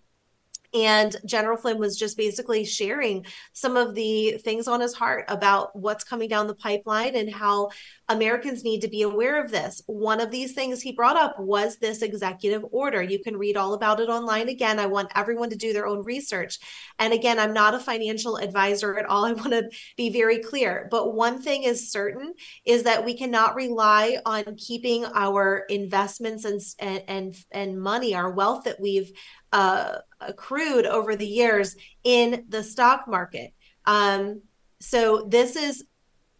and 0.73 1.15
General 1.25 1.57
Flynn 1.57 1.79
was 1.79 1.97
just 1.97 2.17
basically 2.17 2.63
sharing 2.63 3.25
some 3.53 3.75
of 3.75 3.93
the 3.93 4.37
things 4.43 4.67
on 4.67 4.79
his 4.79 4.93
heart 4.93 5.25
about 5.27 5.75
what's 5.75 6.03
coming 6.03 6.29
down 6.29 6.47
the 6.47 6.55
pipeline 6.55 7.15
and 7.15 7.33
how 7.33 7.69
Americans 8.11 8.63
need 8.63 8.81
to 8.81 8.87
be 8.87 9.03
aware 9.03 9.43
of 9.43 9.51
this. 9.51 9.81
One 9.87 10.19
of 10.19 10.31
these 10.31 10.53
things 10.53 10.81
he 10.81 10.91
brought 10.91 11.15
up 11.15 11.39
was 11.39 11.77
this 11.77 12.01
executive 12.01 12.65
order. 12.71 13.01
You 13.01 13.19
can 13.19 13.37
read 13.37 13.55
all 13.55 13.73
about 13.73 13.99
it 13.99 14.09
online. 14.09 14.49
Again, 14.49 14.79
I 14.79 14.85
want 14.85 15.11
everyone 15.15 15.49
to 15.51 15.55
do 15.55 15.71
their 15.71 15.87
own 15.87 16.03
research. 16.03 16.59
And 16.99 17.13
again, 17.13 17.39
I'm 17.39 17.53
not 17.53 17.73
a 17.73 17.79
financial 17.79 18.37
advisor 18.37 18.97
at 18.97 19.05
all. 19.05 19.25
I 19.31 19.33
want 19.33 19.51
to 19.51 19.69
be 19.95 20.09
very 20.09 20.39
clear. 20.39 20.87
But 20.91 21.13
one 21.13 21.41
thing 21.41 21.63
is 21.63 21.91
certain 21.91 22.33
is 22.65 22.83
that 22.83 23.05
we 23.05 23.17
cannot 23.17 23.55
rely 23.55 24.17
on 24.25 24.55
keeping 24.57 25.05
our 25.05 25.65
investments 25.69 26.45
and 26.45 27.03
and 27.07 27.35
and, 27.51 27.81
money, 27.81 28.13
our 28.13 28.31
wealth 28.31 28.65
that 28.65 28.79
we've 28.79 29.11
uh, 29.53 29.95
accrued 30.19 30.85
over 30.85 31.15
the 31.15 31.27
years 31.27 31.75
in 32.03 32.45
the 32.49 32.63
stock 32.63 33.07
market. 33.07 33.53
Um, 33.85 34.41
so 34.81 35.25
this 35.29 35.55
is 35.55 35.83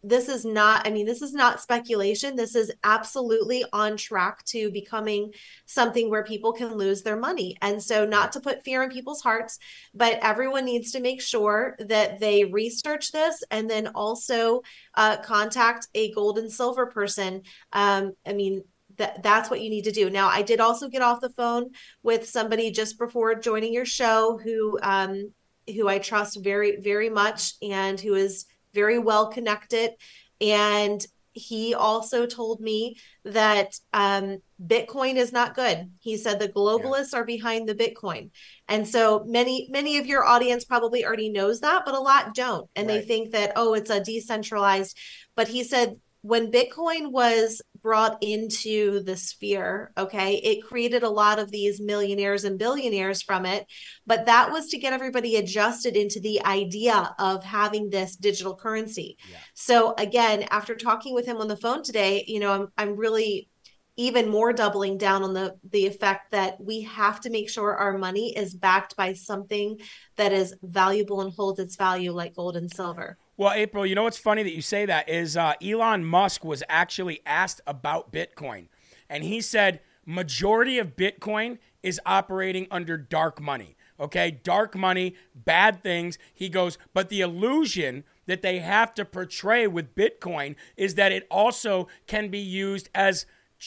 this 0.04 0.30
is 0.30 0.46
not 0.46 0.88
i 0.88 0.90
mean 0.90 1.06
this 1.06 1.22
is 1.22 1.34
not 1.34 1.62
speculation. 1.62 2.36
This 2.36 2.56
is 2.56 2.72
absolutely 2.84 3.64
on 3.72 3.98
track 3.98 4.44
to 4.46 4.72
becoming 4.72 5.32
something 5.66 6.10
where 6.10 6.24
people 6.24 6.54
can 6.54 6.74
lose 6.76 7.02
their 7.02 7.18
money. 7.18 7.58
And 7.62 7.82
so 7.82 8.06
not 8.06 8.32
to 8.34 8.40
put 8.40 8.64
fear 8.64 8.84
in 8.84 8.90
people's 8.90 9.22
hearts 9.22 9.60
but 9.94 10.20
everyone 10.22 10.66
needs 10.66 10.92
to 10.92 11.00
make 11.00 11.22
sure 11.22 11.76
that 11.80 12.20
they 12.20 12.46
research 12.46 13.12
this 13.12 13.44
and 13.52 13.70
then 13.70 13.88
also 13.94 14.62
uh, 14.96 15.18
contact 15.18 15.88
a 15.94 16.12
gold 16.14 16.38
and 16.38 16.52
silver 16.52 16.88
person. 16.88 17.44
Um, 17.74 18.14
i 18.26 18.34
mean 18.34 18.64
that 18.98 19.24
that's 19.24 19.50
what 19.50 19.62
you 19.62 19.70
need 19.70 19.86
to 19.86 19.92
do. 19.92 20.10
Now, 20.10 20.28
I 20.28 20.42
did 20.42 20.60
also 20.60 20.88
get 20.88 21.02
off 21.02 21.22
the 21.22 21.30
phone 21.30 21.72
with 22.04 22.28
somebody 22.28 22.72
just 22.72 22.98
before 22.98 23.36
joining 23.36 23.74
your 23.74 23.86
show 23.86 24.40
who 24.44 24.78
um, 24.82 25.32
who 25.68 25.88
I 25.88 26.00
trust 26.00 26.44
very 26.44 26.78
very 26.78 27.10
much 27.10 27.54
and 27.62 28.00
who 28.00 28.16
is 28.16 28.46
very 28.74 29.00
well 29.00 29.28
connected 29.28 29.92
and 30.40 31.06
he 31.34 31.74
also 31.74 32.26
told 32.26 32.60
me 32.60 32.98
that 33.24 33.80
um, 33.94 34.40
Bitcoin 34.66 35.16
is 35.16 35.32
not 35.32 35.56
good. 35.56 35.90
He 36.02 36.18
said 36.18 36.40
the 36.40 36.50
globalists 36.50 37.14
yeah. 37.14 37.20
are 37.20 37.26
behind 37.26 37.70
the 37.70 37.76
Bitcoin. 37.76 38.32
And 38.68 38.88
so 38.88 39.24
many, 39.26 39.68
many 39.72 39.98
of 39.98 40.06
your 40.06 40.26
audience 40.26 40.66
probably 40.66 41.06
already 41.06 41.30
knows 41.30 41.62
that, 41.62 41.84
but 41.86 41.96
a 41.96 42.00
lot 42.00 42.34
don't. 42.34 42.70
And 42.76 42.88
right. 42.88 43.00
they 43.00 43.06
think 43.06 43.32
that, 43.32 43.54
oh, 43.56 43.74
it's 43.74 43.90
a 43.90 44.04
decentralized. 44.04 44.98
But 45.36 45.48
he 45.48 45.64
said 45.64 45.98
when 46.22 46.52
Bitcoin 46.52 47.12
was 47.12 47.62
brought 47.82 48.22
into 48.22 49.02
the 49.04 49.18
sphere, 49.18 49.92
okay, 49.98 50.36
it 50.36 50.64
created 50.64 51.02
a 51.02 51.10
lot 51.10 51.40
of 51.40 51.50
these 51.50 51.82
millionaires 51.82 52.44
and 52.44 52.60
billionaires 52.60 53.24
from 53.24 53.46
it. 53.46 53.66
But 54.06 54.28
that 54.28 54.52
was 54.52 54.68
to 54.70 54.78
get 54.78 54.94
everybody 54.94 55.38
adjusted 55.38 55.96
into 55.96 56.20
the 56.20 56.44
idea 56.46 57.16
of 57.18 57.44
having 57.44 57.90
this 57.90 58.16
digital 58.16 58.56
currency. 58.56 59.18
Yeah. 59.32 59.38
So 59.56 59.96
again, 59.98 60.46
after 60.52 60.76
talking 60.76 61.16
with 61.16 61.26
him 61.26 61.38
on 61.38 61.48
the 61.48 61.58
phone 61.58 61.82
today, 61.82 62.24
you 62.28 62.40
know, 62.40 62.52
I'm 62.52 62.68
I'm 62.78 62.96
really 62.96 63.50
even 63.98 64.30
more 64.30 64.54
doubling 64.54 64.98
down 64.98 65.24
on 65.24 65.34
the 65.34 65.56
the 65.72 65.86
effect 65.86 66.32
that 66.32 66.56
we 66.60 66.82
have 66.82 67.20
to 67.22 67.30
make 67.30 67.50
sure 67.50 67.76
our 67.76 67.98
money 67.98 68.36
is 68.36 68.54
backed 68.54 68.96
by 68.96 69.14
something 69.14 69.80
that 70.16 70.32
is 70.32 70.56
valuable 70.62 71.22
and 71.22 71.34
holds 71.34 71.60
its 71.60 71.76
value 71.76 72.12
like 72.12 72.36
gold 72.36 72.56
and 72.56 72.72
silver. 72.72 73.18
Well, 73.42 73.54
April, 73.54 73.88
you 73.88 73.96
know 73.96 74.04
what's 74.04 74.20
funny 74.20 74.44
that 74.44 74.54
you 74.54 74.62
say 74.62 74.86
that 74.86 75.10
is 75.10 75.36
uh, 75.36 75.56
Elon 75.64 76.06
Musk 76.06 76.46
was 76.46 76.62
actually 76.70 77.22
asked 77.26 77.60
about 77.66 78.14
Bitcoin, 78.14 78.68
and 79.10 79.24
he 79.24 79.42
said 79.42 79.80
majority 80.06 80.78
of 80.78 80.96
Bitcoin 80.96 81.58
is 81.82 82.00
operating 82.06 82.68
under 82.70 82.98
dark 82.98 83.42
money. 83.42 83.76
Okay, 84.00 84.30
dark 84.30 84.76
money, 84.76 85.16
bad 85.34 85.82
things. 85.82 86.20
He 86.32 86.50
goes, 86.50 86.78
but 86.94 87.10
the 87.10 87.22
illusion 87.22 88.04
that 88.28 88.44
they 88.44 88.60
have 88.60 88.94
to 88.94 89.06
portray 89.06 89.66
with 89.66 89.96
Bitcoin 89.96 90.56
is 90.78 90.94
that 90.94 91.12
it 91.12 91.26
also 91.32 91.88
can 92.06 92.30
be 92.30 92.38
used 92.38 92.92
as 92.94 93.26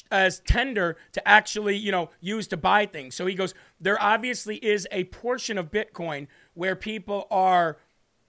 as 0.08 0.38
tender 0.46 0.96
to 1.10 1.26
actually, 1.26 1.76
you 1.76 1.90
know, 1.90 2.10
use 2.20 2.46
to 2.46 2.56
buy 2.56 2.86
things. 2.86 3.16
So 3.16 3.26
he 3.26 3.34
goes, 3.34 3.54
there 3.80 4.00
obviously 4.00 4.58
is 4.58 4.86
a 4.92 5.02
portion 5.02 5.58
of 5.58 5.72
Bitcoin 5.72 6.28
where 6.54 6.76
people 6.76 7.26
are 7.28 7.78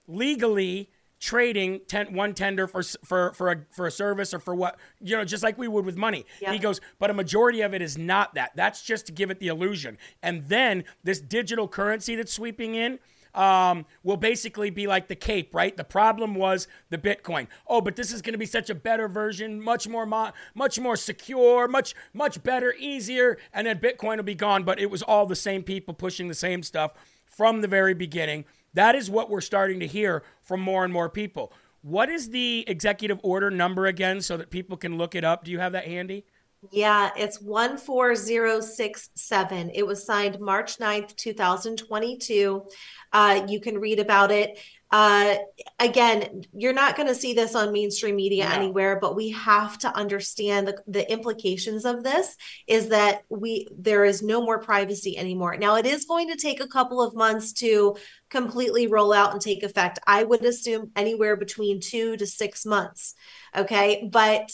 legally 0.08 0.89
trading 1.26 1.82
ten, 1.88 2.14
one 2.14 2.36
tender 2.36 2.68
for 2.68 2.84
for 2.84 3.34
for 3.34 3.52
a 3.52 3.66
for 3.72 3.88
a 3.88 3.92
service 3.92 4.32
or 4.32 4.38
for 4.38 4.54
what 4.54 4.78
you 5.02 5.18
know 5.18 5.26
just 5.26 5.42
like 5.42 5.58
we 5.58 5.68
would 5.68 5.84
with 5.84 5.98
money 5.98 6.24
yeah. 6.40 6.54
he 6.54 6.60
goes 6.60 6.80
but 7.00 7.10
a 7.10 7.14
majority 7.14 7.62
of 7.62 7.74
it 7.74 7.82
is 7.82 7.98
not 7.98 8.36
that 8.36 8.52
that's 8.56 8.84
just 8.84 9.08
to 9.08 9.12
give 9.12 9.32
it 9.32 9.40
the 9.40 9.48
illusion 9.48 9.98
and 10.22 10.48
then 10.50 10.84
this 11.04 11.20
digital 11.20 11.68
currency 11.68 12.16
that's 12.16 12.32
sweeping 12.32 12.76
in 12.76 13.00
um, 13.34 13.86
will 14.04 14.16
basically 14.16 14.70
be 14.70 14.88
like 14.88 15.10
the 15.10 15.16
cape, 15.16 15.54
right? 15.54 15.76
The 15.76 15.84
problem 15.84 16.36
was 16.36 16.70
the 16.90 16.98
Bitcoin. 16.98 17.48
Oh, 17.68 17.82
but 17.82 17.98
this 17.98 18.14
is 18.14 18.22
going 18.22 18.32
to 18.32 18.38
be 18.38 18.46
such 18.46 18.70
a 18.70 18.76
better 18.76 19.10
version, 19.10 19.62
much 19.62 19.90
more, 19.90 20.06
mo- 20.06 20.32
much 20.54 20.80
more 20.80 20.96
secure, 20.96 21.68
much, 21.68 21.94
much 22.14 22.42
better, 22.44 22.74
easier, 22.80 23.38
and 23.54 23.68
then 23.68 23.80
Bitcoin 23.80 24.16
will 24.16 24.24
be 24.24 24.36
gone. 24.36 24.64
But 24.64 24.80
it 24.80 24.90
was 24.90 25.02
all 25.02 25.26
the 25.26 25.36
same 25.36 25.64
people 25.64 25.94
pushing 25.94 26.30
the 26.30 26.34
same 26.34 26.64
stuff 26.64 26.94
from 27.26 27.62
the 27.62 27.68
very 27.68 27.94
beginning. 27.94 28.46
That 28.74 28.96
is 28.96 29.10
what 29.10 29.30
we're 29.30 29.42
starting 29.42 29.80
to 29.80 29.88
hear 29.88 30.24
from 30.42 30.62
more 30.62 30.84
and 30.84 30.94
more 30.94 31.10
people. 31.10 31.54
What 31.82 32.10
is 32.10 32.30
the 32.30 32.66
executive 32.68 33.20
order 33.24 33.52
number 33.52 33.86
again 33.86 34.22
so 34.22 34.38
that 34.38 34.50
people 34.50 34.78
can 34.78 34.98
look 34.98 35.16
it 35.16 35.24
up? 35.24 35.44
Do 35.44 35.52
you 35.52 35.60
have 35.60 35.74
that 35.74 35.86
handy? 35.86 36.26
Yeah, 36.72 37.12
it's 37.16 37.38
14067. 37.38 39.72
It 39.74 39.86
was 39.86 40.06
signed 40.06 40.40
March 40.40 40.78
9th, 40.78 41.16
2022. 41.16 42.66
Uh, 43.14 43.46
you 43.48 43.60
can 43.60 43.78
read 43.78 44.00
about 44.00 44.32
it. 44.32 44.60
Uh, 44.91 45.36
again, 45.80 46.43
you're 46.54 46.74
not 46.74 46.95
going 46.95 47.08
to 47.08 47.15
see 47.15 47.34
this 47.34 47.56
on 47.56 47.74
mainstream 47.74 48.15
media 48.15 48.48
no. 48.48 48.56
anywhere, 48.56 49.00
but 49.00 49.15
we 49.15 49.30
have 49.32 49.78
to 49.80 49.93
understand 49.95 50.67
the, 50.67 50.82
the 50.88 51.12
implications 51.12 51.86
of 51.86 52.04
this 52.04 52.36
is 52.67 52.89
that 52.89 53.24
we 53.30 53.67
there 53.78 54.06
is 54.06 54.21
no 54.21 54.41
more 54.41 54.60
privacy 54.60 55.17
anymore. 55.17 55.58
Now, 55.58 55.76
it 55.76 55.86
is 55.86 56.06
going 56.06 56.30
to 56.30 56.38
take 56.38 56.62
a 56.62 56.67
couple 56.67 57.02
of 57.02 57.15
months 57.15 57.52
to 57.54 57.98
completely 58.30 58.88
roll 58.88 59.12
out 59.12 59.34
and 59.34 59.41
take 59.41 59.63
effect. 59.63 60.00
I 60.06 60.24
would 60.24 60.45
assume 60.45 60.91
anywhere 60.95 61.36
between 61.36 61.80
two 61.80 62.15
to 62.17 62.28
six 62.28 62.65
months. 62.65 63.15
Okay, 63.56 64.08
but 64.12 64.52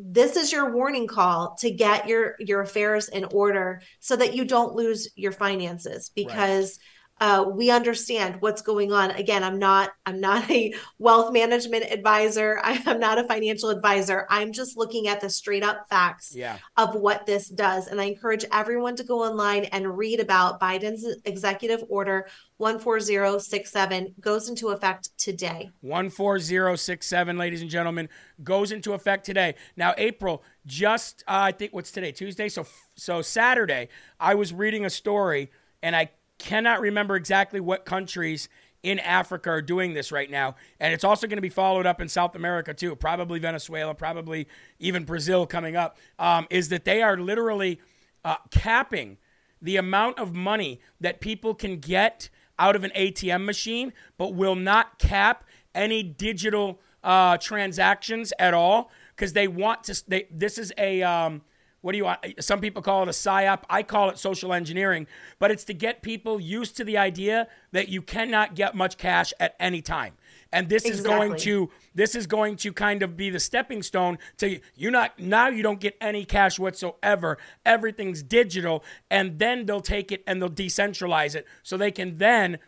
this 0.00 0.36
is 0.36 0.52
your 0.52 0.72
warning 0.72 1.08
call 1.08 1.56
to 1.56 1.72
get 1.72 2.06
your 2.06 2.36
your 2.38 2.60
affairs 2.60 3.08
in 3.08 3.24
order 3.24 3.82
so 3.98 4.14
that 4.14 4.32
you 4.32 4.44
don't 4.44 4.76
lose 4.76 5.08
your 5.16 5.32
finances 5.32 6.12
because 6.14 6.78
right 6.78 6.84
uh, 7.20 7.44
we 7.50 7.70
understand 7.70 8.36
what's 8.40 8.62
going 8.62 8.92
on. 8.92 9.10
Again 9.12 9.42
i'm 9.42 9.58
not 9.58 9.90
i'm 10.06 10.20
not 10.20 10.48
a 10.50 10.74
wealth 10.98 11.32
management 11.32 11.84
advisor. 11.90 12.60
I'm 12.64 13.00
not 13.00 13.18
a 13.18 13.24
financial 13.24 13.70
advisor. 13.70 14.26
I'm 14.30 14.52
just 14.52 14.76
looking 14.76 15.08
at 15.08 15.20
the 15.20 15.30
straight 15.30 15.62
up 15.62 15.88
facts 15.88 16.34
yeah. 16.34 16.58
of 16.76 16.94
what 16.94 17.26
this 17.26 17.48
does. 17.48 17.86
And 17.86 18.00
i 18.00 18.04
encourage 18.04 18.44
everyone 18.52 18.96
to 18.96 19.04
go 19.04 19.22
online 19.22 19.64
and 19.66 19.96
read 19.96 20.20
about 20.20 20.60
biden's 20.60 21.06
executive 21.24 21.84
order 21.88 22.28
14067 22.58 24.14
goes 24.20 24.48
into 24.48 24.70
effect 24.70 25.16
today. 25.16 25.70
14067 25.82 27.38
ladies 27.38 27.62
and 27.62 27.70
gentlemen 27.70 28.08
goes 28.42 28.72
into 28.72 28.92
effect 28.92 29.24
today. 29.24 29.54
Now 29.76 29.94
april 29.98 30.42
just 30.66 31.24
uh, 31.26 31.48
i 31.48 31.52
think 31.52 31.72
what's 31.72 31.90
today? 31.90 32.12
Tuesday? 32.12 32.48
So 32.48 32.66
so 32.96 33.22
saturday 33.22 33.88
i 34.20 34.34
was 34.34 34.52
reading 34.52 34.84
a 34.84 34.90
story 34.90 35.50
and 35.82 35.94
i 35.94 36.10
cannot 36.38 36.80
remember 36.80 37.16
exactly 37.16 37.60
what 37.60 37.84
countries 37.84 38.48
in 38.82 38.98
Africa 39.00 39.50
are 39.50 39.62
doing 39.62 39.94
this 39.94 40.12
right 40.12 40.30
now. 40.30 40.54
And 40.78 40.94
it's 40.94 41.04
also 41.04 41.26
going 41.26 41.36
to 41.36 41.42
be 41.42 41.48
followed 41.48 41.86
up 41.86 42.00
in 42.00 42.08
South 42.08 42.34
America 42.34 42.72
too, 42.72 42.94
probably 42.94 43.38
Venezuela, 43.38 43.94
probably 43.94 44.46
even 44.78 45.04
Brazil 45.04 45.46
coming 45.46 45.76
up, 45.76 45.98
um, 46.18 46.46
is 46.50 46.68
that 46.68 46.84
they 46.84 47.02
are 47.02 47.16
literally 47.16 47.80
uh, 48.24 48.36
capping 48.50 49.18
the 49.60 49.76
amount 49.76 50.18
of 50.18 50.34
money 50.34 50.80
that 51.00 51.20
people 51.20 51.54
can 51.54 51.78
get 51.78 52.30
out 52.58 52.76
of 52.76 52.84
an 52.84 52.92
ATM 52.96 53.44
machine, 53.44 53.92
but 54.16 54.34
will 54.34 54.54
not 54.54 54.98
cap 54.98 55.44
any 55.74 56.02
digital 56.02 56.80
uh, 57.02 57.36
transactions 57.38 58.32
at 58.38 58.54
all 58.54 58.90
because 59.14 59.32
they 59.32 59.48
want 59.48 59.84
to. 59.84 60.02
They, 60.06 60.26
this 60.30 60.58
is 60.58 60.72
a. 60.78 61.02
Um, 61.02 61.42
what 61.80 61.92
do 61.92 61.98
you 61.98 62.04
want? 62.04 62.20
Some 62.40 62.60
people 62.60 62.82
call 62.82 63.02
it 63.02 63.08
a 63.08 63.12
psyop. 63.12 63.62
I 63.70 63.82
call 63.82 64.10
it 64.10 64.18
social 64.18 64.52
engineering, 64.52 65.06
but 65.38 65.50
it's 65.50 65.64
to 65.64 65.74
get 65.74 66.02
people 66.02 66.40
used 66.40 66.76
to 66.78 66.84
the 66.84 66.98
idea 66.98 67.46
that 67.72 67.88
you 67.88 68.02
cannot 68.02 68.54
get 68.54 68.74
much 68.74 68.96
cash 68.96 69.32
at 69.38 69.54
any 69.60 69.80
time. 69.80 70.14
And 70.52 70.68
this 70.68 70.84
exactly. 70.84 70.98
is 70.98 71.06
going 71.06 71.36
to 71.40 71.70
this 71.94 72.14
is 72.14 72.26
going 72.26 72.56
to 72.56 72.72
kind 72.72 73.02
of 73.02 73.16
be 73.16 73.30
the 73.30 73.38
stepping 73.38 73.82
stone 73.82 74.18
to 74.38 74.60
you 74.74 74.90
not 74.90 75.18
now 75.18 75.48
you 75.48 75.62
don't 75.62 75.78
get 75.78 75.96
any 76.00 76.24
cash 76.24 76.58
whatsoever. 76.58 77.38
Everything's 77.64 78.22
digital, 78.22 78.82
and 79.10 79.38
then 79.38 79.66
they'll 79.66 79.80
take 79.80 80.10
it 80.10 80.24
and 80.26 80.40
they'll 80.40 80.48
decentralize 80.48 81.34
it 81.34 81.46
so 81.62 81.76
they 81.76 81.90
can 81.90 82.16
then 82.16 82.58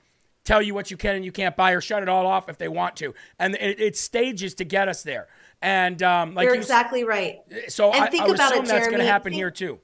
tell 0.45 0.63
you 0.63 0.75
what 0.75 0.91
you 0.91 0.97
can 0.97 1.17
and 1.17 1.25
you 1.25 1.33
can't 1.33 1.57
buy 1.57 1.73
or 1.73 1.81
shut 1.81 2.03
it 2.03 2.09
all 2.09 2.27
off 2.27 2.49
if 2.49 2.59
they 2.59 2.69
want 2.69 2.97
to. 2.97 3.15
And 3.39 3.55
it, 3.57 3.81
it's 3.81 4.01
stages 4.01 4.55
to 4.55 4.65
get 4.65 4.89
us 4.89 5.03
there. 5.03 5.29
And 5.63 6.03
um, 6.03 6.35
like 6.35 6.45
you're 6.45 6.55
you, 6.55 6.61
exactly 6.61 7.05
right. 7.05 7.37
So 7.69 7.93
and 7.93 8.05
I, 8.05 8.09
think 8.09 8.25
I 8.25 8.35
about 8.35 8.55
it, 8.55 8.65
that's 8.65 8.87
going 8.87 9.01
to 9.01 9.05
happen 9.05 9.33
think, 9.33 9.41
here 9.41 9.51
too. 9.51 9.79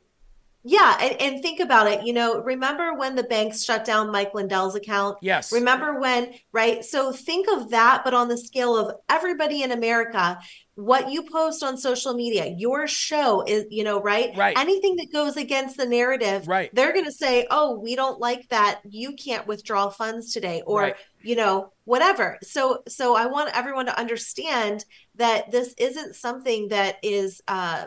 Yeah, 0.69 0.97
and, 1.01 1.23
and, 1.23 1.43
think 1.43 1.61
about 1.61 1.87
it. 1.87 2.05
You 2.05 2.13
know, 2.13 2.43
remember 2.43 2.95
when 2.95 3.15
the 3.15 3.23
banks 3.23 3.63
shut 3.63 3.85
down 3.85 4.11
Mike 4.11 4.35
Lindell's 4.35 4.75
account? 4.75 5.17
Yes. 5.21 5.53
Remember 5.53 6.01
when, 6.01 6.35
right? 6.51 6.85
So 6.85 7.13
think 7.13 7.47
of 7.49 7.71
that, 7.71 8.03
but 8.03 8.15
on 8.15 8.27
the 8.27 8.37
scale 8.37 8.77
of 8.77 8.97
everybody 9.09 9.63
in 9.63 9.71
America, 9.71 10.41
what 10.75 11.09
you 11.11 11.23
post 11.23 11.63
on 11.63 11.79
social 11.79 12.15
media, 12.15 12.53
your 12.59 12.89
show 12.89 13.45
is, 13.47 13.67
you 13.71 13.85
know, 13.85 14.03
right? 14.03 14.37
Right. 14.37 14.59
Anything 14.59 14.97
that 14.97 15.13
goes 15.13 15.37
against 15.37 15.77
the 15.77 15.87
narrative, 15.87 16.49
right? 16.49 16.75
They're 16.75 16.93
going 16.93 17.05
to 17.05 17.13
say, 17.13 17.47
"Oh, 17.51 17.79
we 17.79 17.95
don't 17.95 18.21
like 18.21 18.49
that. 18.49 18.81
You 18.85 19.15
can't 19.15 19.47
withdraw 19.47 19.89
funds 19.89 20.33
today," 20.33 20.63
or 20.67 20.81
right. 20.81 20.97
you 21.23 21.37
know, 21.37 21.73
whatever. 21.85 22.39
So, 22.43 22.83
so 22.89 23.17
I 23.17 23.27
want 23.27 23.57
everyone 23.57 23.87
to 23.87 23.99
understand 23.99 24.85
that 25.17 25.51
this 25.51 25.75
isn't 25.79 26.15
something 26.17 26.69
that 26.69 26.97
is, 27.03 27.41
uh, 27.49 27.87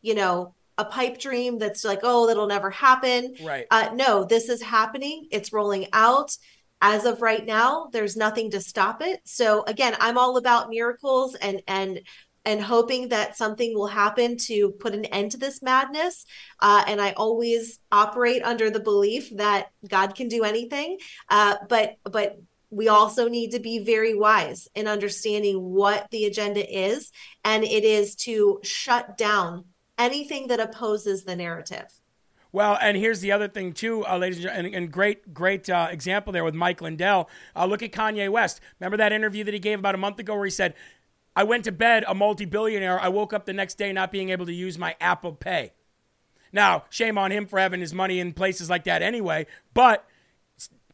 you 0.00 0.14
know, 0.14 0.54
a 0.76 0.84
pipe 0.84 1.18
dream 1.18 1.58
that's 1.58 1.84
like, 1.84 2.00
oh, 2.02 2.26
that'll 2.26 2.46
never 2.46 2.70
happen. 2.70 3.34
Right. 3.42 3.66
Uh, 3.70 3.90
no, 3.94 4.24
this 4.24 4.48
is 4.48 4.62
happening. 4.62 5.26
It's 5.30 5.52
rolling 5.52 5.86
out. 5.92 6.36
As 6.80 7.04
of 7.04 7.20
right 7.22 7.44
now, 7.44 7.88
there's 7.92 8.16
nothing 8.16 8.52
to 8.52 8.60
stop 8.60 9.02
it. 9.02 9.20
So 9.24 9.64
again, 9.64 9.96
I'm 9.98 10.16
all 10.16 10.36
about 10.36 10.70
miracles 10.70 11.34
and 11.34 11.60
and 11.66 12.00
and 12.44 12.62
hoping 12.62 13.08
that 13.08 13.36
something 13.36 13.74
will 13.74 13.88
happen 13.88 14.36
to 14.36 14.70
put 14.70 14.94
an 14.94 15.04
end 15.06 15.32
to 15.32 15.36
this 15.36 15.60
madness. 15.60 16.24
Uh, 16.60 16.84
and 16.86 17.00
I 17.00 17.12
always 17.12 17.80
operate 17.90 18.42
under 18.42 18.70
the 18.70 18.80
belief 18.80 19.28
that 19.36 19.66
God 19.86 20.14
can 20.14 20.28
do 20.28 20.44
anything. 20.44 20.98
Uh, 21.28 21.56
but 21.68 21.96
but 22.04 22.38
we 22.70 22.88
also 22.88 23.28
need 23.28 23.52
to 23.52 23.60
be 23.60 23.78
very 23.78 24.14
wise 24.14 24.68
in 24.74 24.86
understanding 24.86 25.62
what 25.62 26.10
the 26.10 26.26
agenda 26.26 26.64
is, 26.68 27.10
and 27.44 27.64
it 27.64 27.84
is 27.84 28.14
to 28.16 28.60
shut 28.62 29.16
down 29.16 29.64
anything 29.96 30.48
that 30.48 30.60
opposes 30.60 31.24
the 31.24 31.36
narrative. 31.36 31.86
Well, 32.50 32.78
and 32.80 32.96
here's 32.96 33.20
the 33.20 33.32
other 33.32 33.48
thing 33.48 33.72
too, 33.72 34.06
uh, 34.06 34.16
ladies 34.16 34.38
and 34.38 34.44
gentlemen, 34.44 34.74
and, 34.74 34.92
great, 34.92 35.34
great 35.34 35.68
uh, 35.68 35.88
example 35.90 36.32
there 36.32 36.44
with 36.44 36.54
Mike 36.54 36.80
Lindell. 36.80 37.28
Uh, 37.54 37.66
look 37.66 37.82
at 37.82 37.92
Kanye 37.92 38.30
West. 38.30 38.60
Remember 38.80 38.96
that 38.96 39.12
interview 39.12 39.44
that 39.44 39.52
he 39.52 39.60
gave 39.60 39.78
about 39.78 39.94
a 39.94 39.98
month 39.98 40.18
ago 40.18 40.34
where 40.34 40.46
he 40.46 40.50
said, 40.50 40.74
I 41.36 41.44
went 41.44 41.64
to 41.64 41.72
bed 41.72 42.04
a 42.08 42.14
multi 42.14 42.46
billionaire. 42.46 42.98
I 42.98 43.08
woke 43.08 43.32
up 43.32 43.44
the 43.44 43.52
next 43.52 43.76
day 43.76 43.92
not 43.92 44.10
being 44.10 44.30
able 44.30 44.46
to 44.46 44.52
use 44.52 44.78
my 44.78 44.96
Apple 45.00 45.34
Pay. 45.34 45.72
Now, 46.52 46.84
shame 46.88 47.18
on 47.18 47.30
him 47.30 47.46
for 47.46 47.58
having 47.58 47.80
his 47.80 47.92
money 47.92 48.18
in 48.18 48.32
places 48.32 48.70
like 48.70 48.84
that 48.84 49.02
anyway, 49.02 49.46
but 49.74 50.07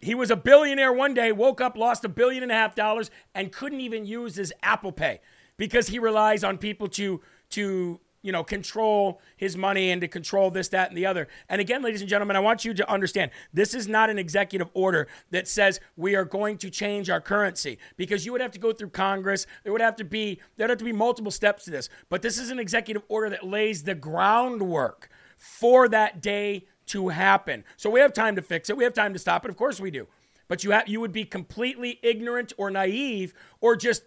he 0.04 0.14
was 0.14 0.30
a 0.30 0.36
billionaire 0.36 0.92
one 0.92 1.14
day, 1.14 1.32
woke 1.32 1.60
up, 1.60 1.76
lost 1.76 2.04
a 2.04 2.08
billion 2.08 2.42
and 2.42 2.52
a 2.52 2.54
half 2.54 2.74
dollars, 2.74 3.10
and 3.34 3.50
couldn't 3.50 3.80
even 3.80 4.04
use 4.04 4.36
his 4.36 4.52
Apple 4.62 4.92
Pay 4.92 5.20
because 5.56 5.88
he 5.88 5.98
relies 5.98 6.44
on 6.44 6.58
people 6.58 6.88
to 6.88 7.22
to 7.50 8.00
you 8.20 8.32
know 8.32 8.44
control 8.44 9.20
his 9.36 9.56
money 9.56 9.90
and 9.90 10.00
to 10.02 10.08
control 10.08 10.50
this 10.50 10.68
that 10.68 10.88
and 10.88 10.98
the 10.98 11.06
other. 11.06 11.28
And 11.48 11.60
again 11.60 11.82
ladies 11.82 12.00
and 12.00 12.10
gentlemen 12.10 12.36
i 12.36 12.40
want 12.40 12.64
you 12.64 12.74
to 12.74 12.90
understand 12.90 13.30
this 13.52 13.72
is 13.72 13.88
not 13.88 14.10
an 14.10 14.18
executive 14.18 14.68
order 14.74 15.08
that 15.30 15.48
says 15.48 15.80
we 15.96 16.14
are 16.14 16.24
going 16.24 16.58
to 16.58 16.70
change 16.70 17.08
our 17.08 17.20
currency 17.20 17.78
because 17.96 18.26
you 18.26 18.32
would 18.32 18.40
have 18.40 18.52
to 18.52 18.58
go 18.58 18.72
through 18.72 18.90
congress. 18.90 19.46
There 19.62 19.72
would 19.72 19.80
have 19.80 19.96
to 19.96 20.04
be 20.04 20.40
there'd 20.56 20.70
have 20.70 20.78
to 20.80 20.84
be 20.84 20.92
multiple 20.92 21.30
steps 21.30 21.64
to 21.64 21.70
this. 21.70 21.88
But 22.08 22.22
this 22.22 22.38
is 22.38 22.50
an 22.50 22.58
executive 22.58 23.04
order 23.08 23.30
that 23.30 23.46
lays 23.46 23.84
the 23.84 23.94
groundwork 23.94 25.08
for 25.38 25.88
that 25.88 26.20
day 26.20 26.66
to 26.86 27.08
happen. 27.08 27.64
So 27.76 27.90
we 27.90 28.00
have 28.00 28.12
time 28.12 28.36
to 28.36 28.42
fix 28.42 28.70
it. 28.70 28.76
We 28.76 28.84
have 28.84 28.94
time 28.94 29.12
to 29.12 29.18
stop 29.18 29.44
it. 29.44 29.50
Of 29.50 29.56
course 29.56 29.80
we 29.80 29.90
do. 29.90 30.06
But 30.48 30.64
you 30.64 30.72
have 30.72 30.88
you 30.88 31.00
would 31.00 31.12
be 31.12 31.24
completely 31.24 31.98
ignorant 32.02 32.52
or 32.56 32.70
naive 32.70 33.34
or 33.60 33.76
just 33.76 34.04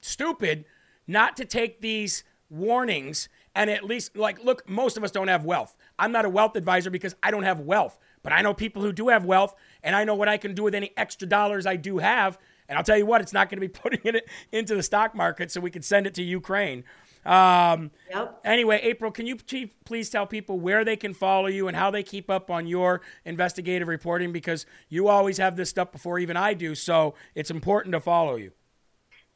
stupid 0.00 0.64
not 1.06 1.36
to 1.36 1.44
take 1.44 1.80
these 1.80 2.24
warnings 2.48 3.28
and 3.54 3.70
at 3.70 3.84
least 3.84 4.16
like 4.16 4.42
look 4.44 4.68
most 4.68 4.96
of 4.96 5.04
us 5.04 5.10
don't 5.10 5.28
have 5.28 5.44
wealth. 5.44 5.76
I'm 5.98 6.12
not 6.12 6.24
a 6.24 6.28
wealth 6.28 6.56
advisor 6.56 6.90
because 6.90 7.14
i 7.22 7.30
don't 7.30 7.44
have 7.44 7.60
wealth 7.60 7.98
but 8.22 8.32
i 8.32 8.42
know 8.42 8.54
people 8.54 8.82
who 8.82 8.92
do 8.92 9.08
have 9.08 9.24
wealth 9.24 9.54
and 9.82 9.94
i 9.94 10.04
know 10.04 10.14
what 10.14 10.28
i 10.28 10.36
can 10.36 10.54
do 10.54 10.62
with 10.62 10.74
any 10.74 10.92
extra 10.96 11.28
dollars 11.28 11.66
i 11.66 11.76
do 11.76 11.98
have. 11.98 12.38
And 12.68 12.78
i'll 12.78 12.84
tell 12.84 12.96
you 12.96 13.06
what 13.06 13.20
it's 13.20 13.32
not 13.32 13.48
going 13.48 13.60
to 13.60 13.66
be 13.66 13.68
putting 13.80 14.00
it 14.04 14.28
into 14.50 14.74
the 14.74 14.82
stock 14.82 15.14
market 15.14 15.50
so 15.50 15.60
we 15.60 15.70
can 15.70 15.82
send 15.82 16.06
it 16.06 16.14
to 16.14 16.22
ukraine 16.22 16.84
um, 17.24 17.90
Yep. 18.10 18.40
anyway 18.44 18.80
april 18.82 19.10
can 19.10 19.26
you 19.26 19.36
please 19.84 20.10
tell 20.10 20.26
people 20.26 20.58
where 20.58 20.84
they 20.84 20.96
can 20.96 21.14
follow 21.14 21.46
you 21.46 21.68
and 21.68 21.76
how 21.76 21.90
they 21.90 22.02
keep 22.02 22.28
up 22.30 22.50
on 22.50 22.66
your 22.66 23.00
investigative 23.24 23.88
reporting 23.88 24.32
because 24.32 24.66
you 24.88 25.08
always 25.08 25.38
have 25.38 25.56
this 25.56 25.70
stuff 25.70 25.92
before 25.92 26.18
even 26.18 26.36
i 26.36 26.52
do 26.54 26.74
so 26.74 27.14
it's 27.34 27.50
important 27.50 27.92
to 27.92 28.00
follow 28.00 28.36
you 28.36 28.52